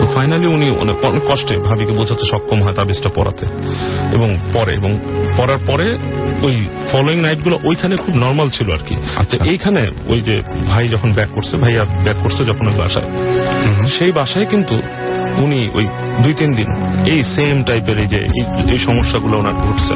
[0.00, 0.96] তো ফাইনালি উনি অনেক
[1.28, 3.46] কষ্টে ভাবিকে বোঝাতে সক্ষম হয় তাবিজটা পড়াতে
[4.14, 4.96] এবং পরে এবং
[5.36, 5.98] পড়ার পরে
[6.42, 11.12] ওই ফলোয়িং নাইটগুলো ওইখানে খুব নর্মাল ছিল আর কি। আচ্ছা। এইখানে ওই যে ভাই যখন
[11.12, 13.08] ব্যাক করছে ভাইয়া ব্যাক করছে যখন ওই বাসায়।
[13.88, 14.76] সেই বাসায় কিন্তু
[15.38, 15.86] উনি ওই
[16.22, 16.66] দুই তিন দিন
[17.06, 19.94] এই সেম টাইপের এই যে এই- সমস্যাগুলো ওনার ঘটছে।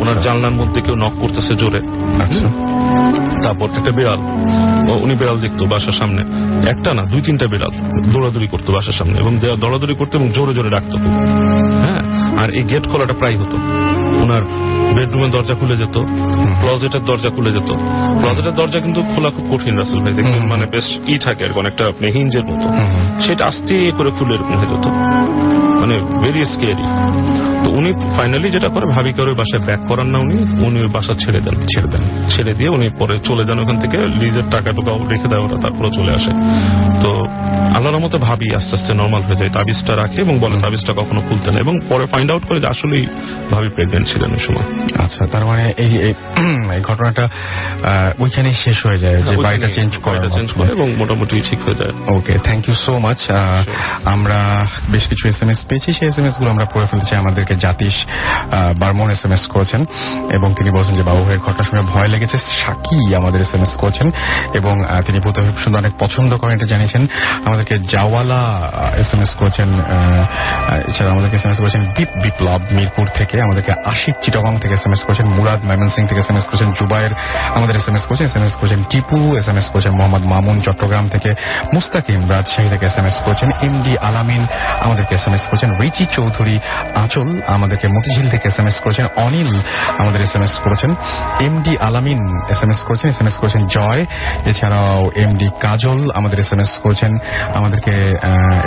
[0.00, 1.78] ওনার জানলার মধ্যে কেউ নক করতেছে জোরে।
[2.22, 2.46] আচ্ছা।
[3.46, 4.20] তারপর একটা বিড়াল।
[5.02, 6.22] উনি বিড়াল দেখতো বাসার সামনে।
[6.70, 7.72] একটা না দুই তিনটা বিড়াল
[8.12, 10.96] দৌড়াদৌড়ি করতো বাসার সামনে এবং দৌড়াদৌড়ি করতো এবং জোরে জোরে ডাকতো
[11.84, 12.00] হ্যাঁ?
[12.42, 13.56] আর এই গেট খোলাটা প্রায় হতো।
[14.22, 14.42] ওনার
[14.96, 15.96] বেডরুমের দরজা খুলে যেত
[16.60, 17.70] ক্লজেটের দরজা খুলে যেত।
[18.22, 21.82] ক্লজেটের দরজা কিন্তু খোলা খুব কঠিন রাসেল ভাই। দেখবেন মানে বেশ ই থাকে আর অনেকটা
[21.86, 22.68] আপনি হিঞ্জের মতো।
[23.20, 24.86] সেটা আস্তে করে খুলে এরকম হয়ে যেত।
[25.80, 26.82] মানে ভেরি স্কেরি
[27.64, 31.14] তো উনি ফাইনালি যেটা করে ভাবিকে ওর বাসায় ব্যাক করান না উনি উনি ওই বাসা
[31.14, 34.98] ছেড়ে দেন। ছেড়ে দেন। ছেড়ে দিয়ে উনি পরে চলে যান ওখান থেকে লিজের টাকা টুকাও
[35.08, 36.32] রেখে দেয় ওরা তারপরে চলে আসে।
[37.02, 37.24] তো
[37.74, 41.50] আল্লাহর মতো ভাবি আস্তে আস্তে নর্মাল হয়ে যায় তাবিজটা রাখে এবং বলে তাবিজটা কখনো খুলতে
[41.50, 43.06] না। এবং পরে ফাইন্ড আউট করে যে আসলেই
[43.50, 44.64] ভাবি প্রেগনেন্ট ছিলেন ওই সময়।
[45.04, 47.28] আচ্ছা তার মানে এই এই- ঘটনাটা
[48.18, 52.16] ওইখানে শেষ হয়ে যায় যে বাড়িটা চেঞ্জ করার চেঞ্জ করে এবং মোটামুটি ঠিক হয়ে যায়।
[52.16, 53.30] Okay thank you so much
[54.04, 57.18] আমরা বেশ কিছু এস এম এস পেয়েছি, সেই এস এম এসগুলো আমরা পড়ে ফেলতে চাই
[57.24, 57.94] আমাদেরকে Jatish
[58.80, 59.80] Barman S M S করেছেন।
[60.36, 63.72] এবং তিনি বলছেন যে, বাবু ভাইয়ের ঘটনার সময় ভয় লেগেছে, সাকি আমাদের এস এম এস
[63.82, 64.06] করেছেন।
[64.58, 64.74] এবং
[65.06, 67.02] তিনি ভূত সুন্দর অনেক পছন্দ করেন, এটা জানিয়েছেন।
[67.46, 68.42] আমাদেরকে জাওয়ালা
[69.02, 69.68] এস এম এস করেছেন
[70.90, 74.84] এছাড়া আমাদেরকে এস এম এস করেছেন বিপ বিপ্লব মিরপুর থেকে, আমাদেরকে আশিক চিটাগং থেকে এস
[74.88, 77.12] এম এস করেছেন, মুরাদ ময়মনসিং থেকে এস এম এস করেছেন জুবাইর
[77.56, 80.24] আমাদের এস এম এস করেছেন এস এম এস করেছেন টিপু এস এম এস করেছেন মোহাম্মদ
[80.32, 81.30] মামুন চট্টগ্রাম থেকে,
[81.74, 84.42] মুস্তাকিম রাজশাহী থেকে এস এম এস করেছেন, এম ডি আলামিন
[84.84, 86.56] আমাদেরকে এস এম এস করেছেন রিচি চৌধুরী।
[87.02, 89.50] আঁচল আমাদেরকে মতিঝিল থেকে এস এম এস করেছেন। অনিল
[89.98, 90.90] আমাদের এস এম এস করেছেন।
[91.46, 92.20] M D Alamin
[92.52, 94.02] S M S করেছেন। এস এম এস করেছেন জয়।
[94.50, 97.12] এছাড়াও এম ডি কাজল আমাদের এস এম এস করেছেন।
[97.58, 97.94] আমাদেরকে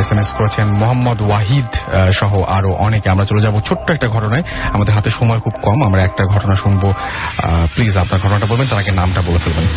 [0.01, 1.69] এস এম এস করেছেন মোহাম্মদ ওয়াহিদ
[2.19, 4.43] সহ আরও অনেকে। আমরা চলে যাব ছোট্ট একটা ঘটনায়।
[4.75, 6.83] আমাদের হাতে সময় খুব কম। আমরা একটা ঘটনা শুনব।
[7.73, 9.67] প্লিজ আপনার ঘটনাটা বলবেন, তার আগে নামটা বলে ফেলবেন।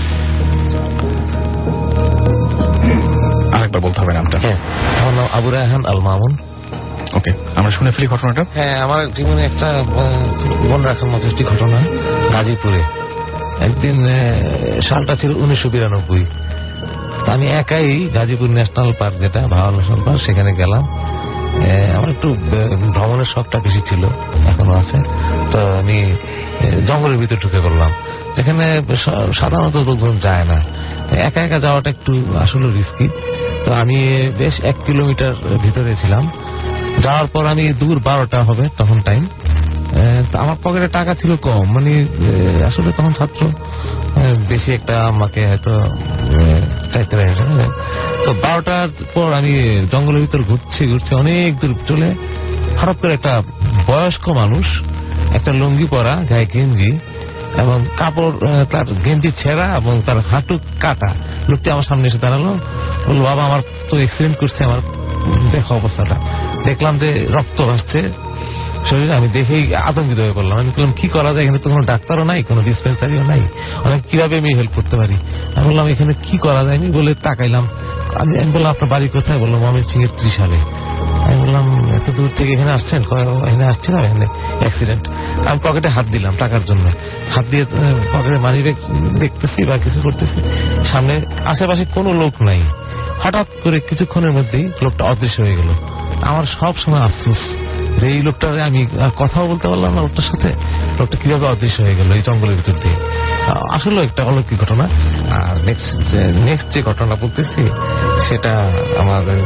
[3.55, 4.59] আরেকবার বলতে হবে নামটা। হ্যাঁ
[5.01, 6.33] আমার নাম আবু রায়হান আল মামুন
[7.17, 9.69] ওকে, আমরা শুনে ফেলি ঘটনাটা। হ্যাঁ আমার জীবনে একটা
[10.71, 11.79] মনে রাখার মতো একটি ঘটনা
[12.35, 12.83] গাজীপুরে।
[13.67, 13.97] একদিন
[14.89, 16.25] সালটা ছিল উনিশশো বিরানব্বই।
[17.35, 20.85] আমি একাই গাজীপুর ন্যাশনাল পার্ক যেটা, ভাওয়া ন্যাশনাল পার্ক, সেখানে গেলাম।
[21.99, 22.29] আমার একটু
[22.95, 24.03] ভ্রমণের শখটা বেশি ছিল,
[24.51, 24.99] এখনও আছে।
[25.53, 25.99] তো আমি
[26.89, 27.91] জঙ্গলের ভিতরে ঢুকে পড়লাম।
[28.37, 28.65] যেখানে
[29.41, 30.59] সাধারণত লোকজন যায় না।
[31.29, 32.13] একা একা যাওয়াটা একটু
[32.45, 33.07] আসলে রিস্কি
[33.65, 33.99] তো আমি
[34.41, 35.33] বেশ এক কিলোমিটার
[35.65, 36.25] ভিতরে ছিলাম।
[37.05, 39.23] যাওয়ার পর আমি দূর বারোটা হবে তখন টাইম
[40.43, 41.93] আমার পকেটে টাকা ছিল কম মানে
[42.69, 43.41] আসলে তখন ছাত্র
[44.51, 45.73] বেশি একটা আমাকে হয়তো
[46.93, 47.31] চাইতে পারি।
[48.25, 49.53] তো বারোটার পর আমি
[49.93, 52.09] জঙ্গলের ভিতর ঘুরছি ঘুরছি অনেক দূর চলে,
[52.79, 53.33] হঠাৎ করে একটা
[53.91, 54.67] বয়স্ক মানুষ,
[55.37, 56.93] একটা লুঙ্গি পরা, গায়ে গেঞ্জি
[57.63, 58.35] এবং কাপড়
[58.73, 61.11] তার গেঞ্জি ছেঁড়া এবং তার হাঁটু কাটা।
[61.51, 62.47] লোকটি আমার সামনে এসে দাঁড়াল,
[63.07, 64.81] বলল, বাবা, আমার তো এক্সিডেন্ট করছে, আমার
[65.53, 66.17] দেখো অবস্থাটা।
[66.65, 68.13] দেখলাম যে রক্ত আসছে।
[68.91, 71.45] শরীরে আমি দেখেই আতঙ্কিত হয়ে পড়লাম। আমি বললাম কি করা যায়?
[71.45, 73.41] এখানে তো কোনো ডাক্তারও নাই কোনো ডিসপেন্সারিও নাই।
[73.85, 75.17] আমি কীভাবে আমি হেল্প করতে পারি?
[75.57, 76.79] আমি বললাম এখানে কি করা যায়?
[76.79, 77.69] আমি বলে তাকাইলাম।
[78.15, 79.39] আমি আমি বললাম আপনার বাড়ি কোথায়?
[79.39, 80.57] বললাম আমি সিং এর ত্রিশালে।
[81.25, 83.03] আমি বললাম এত দূর থেকে এখানে আসছেন?
[83.03, 84.27] কয়, "ও, এখানে আসছিলাম এখানে
[84.61, 85.09] অ্যাক্সিডেন্ট
[85.47, 86.91] আমি পকেটে হাত দিলাম টাকার জন্য।
[87.35, 87.65] হাত দিয়ে
[88.13, 88.63] পকেটে মানি
[89.21, 90.37] দেখতেছি বা কিছু করতেছি।
[90.85, 92.63] সামনে আশেপাশে কোনো লোক নাই।
[93.23, 97.43] হঠাৎ করে কিছুক্ষণের মধ্যেই লোকটা অদৃশ্য হয়ে গেল। আমার সব সময় আফসোস
[98.01, 98.81] যে এই লোকটা আমি
[99.19, 100.51] কথাও বলতে পারলাম না, লোকটার সাথে।
[100.99, 102.97] লোকটা কীভাবে অদৃশ্য হয়ে গেল এই জঙ্গলের ভিতর দিয়ে?
[103.77, 104.85] আসলে একটা অলৌকিক ঘটনা।
[105.37, 106.15] আর নেক্সট
[106.49, 107.63] নেক্সট যে ঘটনা বলতেছি,
[108.29, 108.53] সেটা
[109.03, 109.41] আমাদের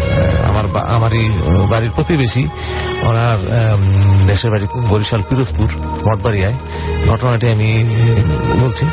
[0.48, 0.64] আমার
[0.96, 1.24] আমারই
[1.70, 2.44] বাড়ির প্রতিবেশী।
[3.08, 3.38] ওনার
[4.26, 5.68] দেশের বাড়ি বরিশাল, পিরোজপুর
[6.06, 6.56] মঠবাড়িয়ায়
[7.08, 7.70] ঘটনাটি আমি
[8.62, 8.86] বলছি।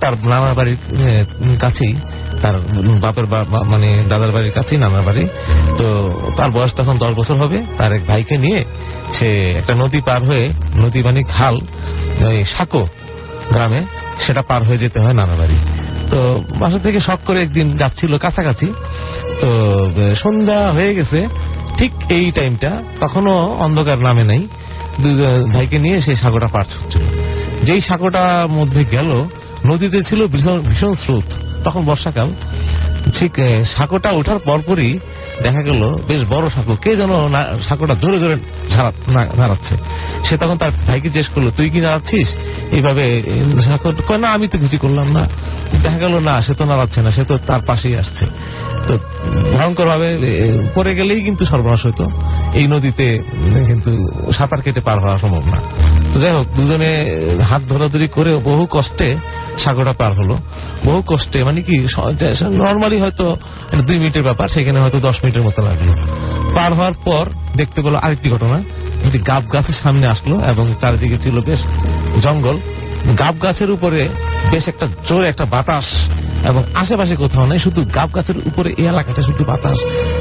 [0.00, 0.78] তার নানার বাড়ির
[1.64, 1.94] কাছেই,
[2.42, 2.54] তার
[3.04, 3.26] বাপের
[3.72, 5.24] মানে দাদার বাড়ির কাছেই নানার বাড়ি।
[5.78, 5.86] তো
[6.38, 8.60] তার বয়স তখন দশ বছর হবে। তার এক ভাইকে নিয়ে
[9.16, 9.28] সে
[9.60, 10.44] একটা নদী পার হয়ে,
[10.82, 11.56] নদী মানে খাল
[12.54, 12.82] সাঁকো
[13.54, 13.80] গ্রামে
[14.24, 15.58] সেটা পার হয়ে যেতে হয় নানা বাড়ি।
[16.10, 16.18] তো
[16.60, 18.68] বাসা থেকে শখ করে একদিন যাচ্ছিল কাছাকাছি।
[19.40, 19.48] তো
[20.22, 21.20] সন্ধ্যা হয়ে গেছে।
[21.78, 22.70] ঠিক এই টাইমটা
[23.02, 23.34] তখনও
[23.64, 24.42] অন্ধকার নামে নাই।
[25.54, 27.04] ভাইকে নিয়ে সেই সাঁকোটা পার ছুটছিল
[27.66, 29.10] যেই সাঁকোটার মধ্যে গেল
[29.66, 32.30] নদীতে ছিল ভীষণ ভীষণ স্রোত। তখন বর্ষাকাল,
[33.18, 33.32] ঠিক
[33.64, 34.98] সাঁকোটা ওঠার পরপরই
[35.42, 37.08] দেখা গেল বেশ বড় সাঁকো। কে যেন
[37.62, 38.36] সাঁকোটা জোরে
[38.70, 39.76] ঝাড়া- নাড়াচ্ছে।
[40.24, 42.34] সে তখন তার ভাইকে জিজ্ঞেস করল, তুই কি নাড়াচ্ছিস?
[42.70, 43.22] এইভাবে
[43.60, 45.28] সাঁকো না, আমি তো কিছু করলাম না।
[45.82, 48.26] দেখা গেল, না, সে তো নাড়াচ্ছে না, সে তো তার পাশেই আসছে।
[48.88, 48.98] তো
[49.52, 50.18] ভয়ঙ্কর ভাবে
[50.74, 52.10] পরে গেলেই কিন্তু সর্বনাশ হতো
[52.54, 53.18] এই নদীতে
[53.66, 55.60] কিন্তু সাঁতার কেটে পার হওয়া সম্ভব না।
[56.14, 57.06] তো যাই হোক, দুজনে
[57.48, 59.16] হাত ধরাধরি করে বহু কষ্টে
[59.58, 60.38] সাগরটা পার হলো।
[60.84, 61.74] বহু কষ্টে মানে কি
[62.62, 63.36] নর্মালি হয়তো
[63.86, 65.88] দুই মিনিটের ব্যাপার, সেখানে হয়তো দশ মিনিটের মতো লাগল।
[66.54, 67.24] পার হওয়ার পর
[67.56, 68.58] দেখতে পেল আরেকটি ঘটনা।
[69.06, 71.60] একটি গাব গাছের সামনে আসলো এবং চারিদিকে ছিল বেশ
[72.22, 72.56] জঙ্গল।
[73.18, 74.08] গাব গাছের উপরে
[74.50, 75.86] বেশ একটা জোরে একটা বাতাস
[76.46, 79.78] এবং আশেপাশে কোথাও নাই, শুধু গাব গাছের উপরে এই এলাকাটা শুধু বাতাস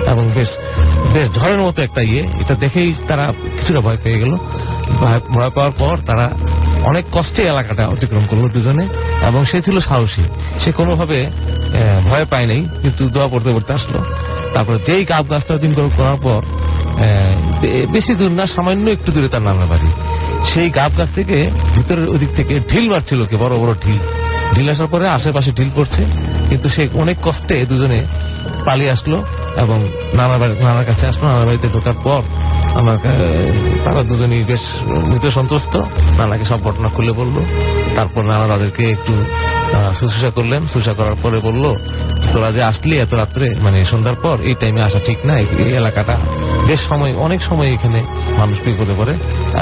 [0.07, 0.49] এবং বেশ
[1.13, 3.25] বেশ ঝড়ের মতো একটা ইয়ে। এটা দেখেই তারা
[3.57, 4.33] কিছুটা ভয় পেয়ে গেল।
[5.35, 6.25] ভয় পাওয়ার পর তারা
[6.89, 8.85] অনেক কষ্টে এলাকাটা অতিক্রম করল দুজনে,
[9.29, 10.25] এবং সে ছিল সাহসী।
[10.61, 11.19] সে কোনোভাবে
[12.09, 13.99] ভয় পায় নাই, কিন্তু দোয়া পড়তে পড়তে আসলো।
[14.53, 16.41] তারপরে যেই কাপ গাছটা দিন করার পর
[17.95, 19.89] বেশি দূর না, সামান্য একটু দূরে তার নামে বাড়ি।
[20.51, 21.37] সেই গাব গাছ থেকে
[21.75, 23.99] ভিতরের ওদিক থেকে ঢিল মারছিল, কে বড় বড় ঢিল।
[24.53, 26.01] ঢিল আসার পরে আশেপাশে ঢিল পড়ছে,
[26.49, 27.99] কিন্তু সে অনেক কষ্টে দুজনে
[28.67, 29.17] পালিয়ে আসলো
[29.63, 29.77] এবং
[30.17, 32.21] নানা বাড়ি নানার কাছে আসলো। নানার বাড়িতে ঢোকার পর
[32.79, 32.97] আমার
[33.85, 34.63] তারা দুজনই বেশ
[35.09, 35.73] মৃত সন্ত্রস্ত
[36.19, 37.35] নানাকে সব ঘটনা খুলে বলল।
[37.97, 39.13] তারপর নানা তাদেরকে একটু
[39.99, 41.65] শুশ্রূষা করলেন। শুশ্রূষা করার পরে বলল,
[42.33, 46.15] তোরা যে আসলি এত রাত্রে মানে সন্ধ্যার পর, এই টাইমে আসা ঠিক না। এই এলাকাটা
[46.69, 47.99] বেশ সময় অনেক সময় এখানে
[48.39, 49.13] মানুষ বিপদে পড়ে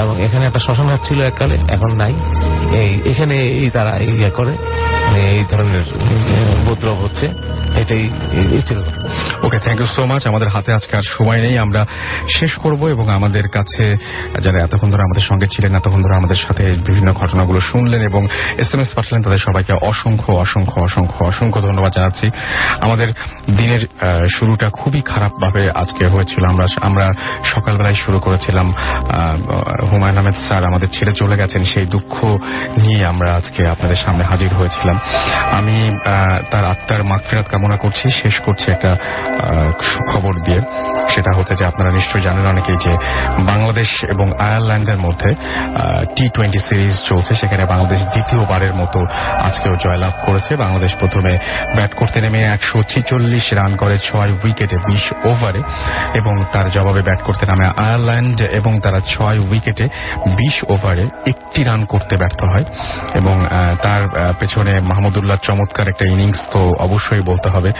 [0.02, 2.12] এবং এখানে একটা শ্মশান ঘাট ছিল এককালে, এখন নাই।
[2.80, 4.54] এই এখানে এই তারা ইয়ে করে
[5.04, 5.84] মানে এই ধরনের
[6.56, 7.26] উপদ্রব হচ্ছে।
[7.82, 8.04] এটাই
[8.66, 8.78] ছিল।
[9.46, 11.86] Okay thank you so much আমাদের হাতে আজকে আর সময় নেই। আমরা
[12.38, 13.84] শেষ করব এবং আমাদের কাছে
[14.44, 18.22] যারা এতক্ষণ ধরে আমাদের সঙ্গে ছিলেন, এতক্ষণ ধরে আমাদের সাথে বিভিন্ন ঘটনাগুলো শুনলেন এবং
[18.58, 22.26] এস এম এস পাঠালেন, তাদের সবাইকে অসংখ্য অসংখ্য অসংখ্য অসংখ্য ধন্যবাদ জানাচ্ছি।
[22.80, 23.08] আমাদের
[23.56, 23.82] দিনের
[24.28, 27.06] শুরুটা খুবই খারাপভাবে আজকে হয়েছিল। আমরা আমরা
[27.54, 28.66] সকালবেলায় শুরু করেছিলাম
[29.90, 32.14] হুমায়ুন আহমেদ স্যার আমাদের ছেড়ে চলে গেছেন। সেই দুঃখ
[32.82, 34.96] নিয়ে আমরা আজকে আপনাদের সামনে হাজির হয়েছিলাম।
[35.58, 35.76] আমি
[36.50, 40.60] তার আত্মার মাগফিরাত কামনা করছি। শেষ করছি একটা আহ, সুখবর দিয়ে।
[41.08, 42.96] সেটা হচ্ছে যে আপনারা নিশ্চয়ই জানেন অনেকেই যে
[43.38, 45.34] বাংলাদেশ এবং আয়ারল্যান্ডের মধ্যে
[46.16, 49.06] টি টোয়েন্টি সিরিজ চলছে। সেখানে বাংলাদেশ দ্বিতীয়বারের মতো
[49.40, 51.38] আজকেও জয়লাভ করেছে। বাংলাদেশ প্রথমে
[51.76, 55.62] ব্যাট করতে নেমে একশো ছিচল্লিশ রান করে ছয় উইকেটে বিশ ওভারে
[56.14, 59.84] এবং তার জবাবে ব্যাট করতে নামে আয়ারল্যান্ড এবং তারা ছয় উইকেটে
[60.26, 62.64] বিশ ওভারে একটি রান করতে ব্যর্থ হয়।
[63.14, 63.46] এবং
[63.82, 67.70] তার পেছনে মাহমুদুল্লাহ চমৎকার একটা ইনিংস তো অবশ্যই বলতে হবে।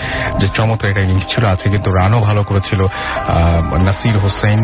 [0.40, 2.80] যে চমৎকার একটা ইনিংস ছিল, আজকে কিন্তু রানও ভালো করেছিল
[3.86, 4.60] নাসির হোসেন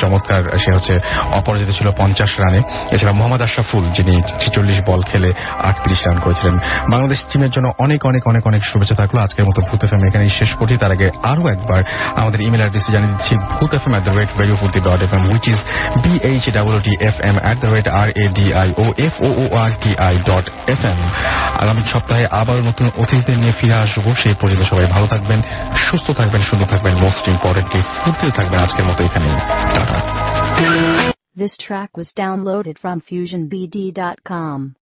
[0.00, 0.94] চমৎকার, সে হচ্ছে
[1.38, 2.60] অপরাজিত ছিল পঞ্চাশ রানে।
[2.94, 5.30] এছাড়া মোহাম্মদ আশরাফুল যিনি ছিচল্লিশ বল খেলে
[5.68, 6.54] আটত্রিশ রান করেছিলেন।
[6.92, 10.50] বাংলাদেশ টিমের জন্য অনেক অনেক অনেক অনেক শুভেচ্ছা থাকল। আজকের মতো ভূত এফএম এখানেই শেষ
[10.58, 11.80] করছি। তার আগে আরও একবার
[12.20, 15.24] আমাদের ইমেল অ্যাড্রেসে জানিয়ে দিচ্ছি, Bhoot F M at the rate Foorti dot F M
[15.32, 15.60] which is
[16.04, 16.44] B H
[16.86, 19.30] T F M at the rate R A D I O F O
[19.62, 21.00] R T I dot F M
[21.62, 25.40] আগামী সপ্তাহে আবার নতুন অতিথিদের নিয়ে ফিরে আসব, সেই পর্যন্ত সবাই ভালো থাকবেন,
[25.84, 29.36] সুস্থ থাকবেন, সুন্দর থাকবেন মোস্ট ইম্পর্টেন্টলি ফুর্তিতে থাকবেন আজকের মতো এখানেই
[29.74, 29.98] tata
[31.36, 34.72] This track was downloaded from FusionBD.com.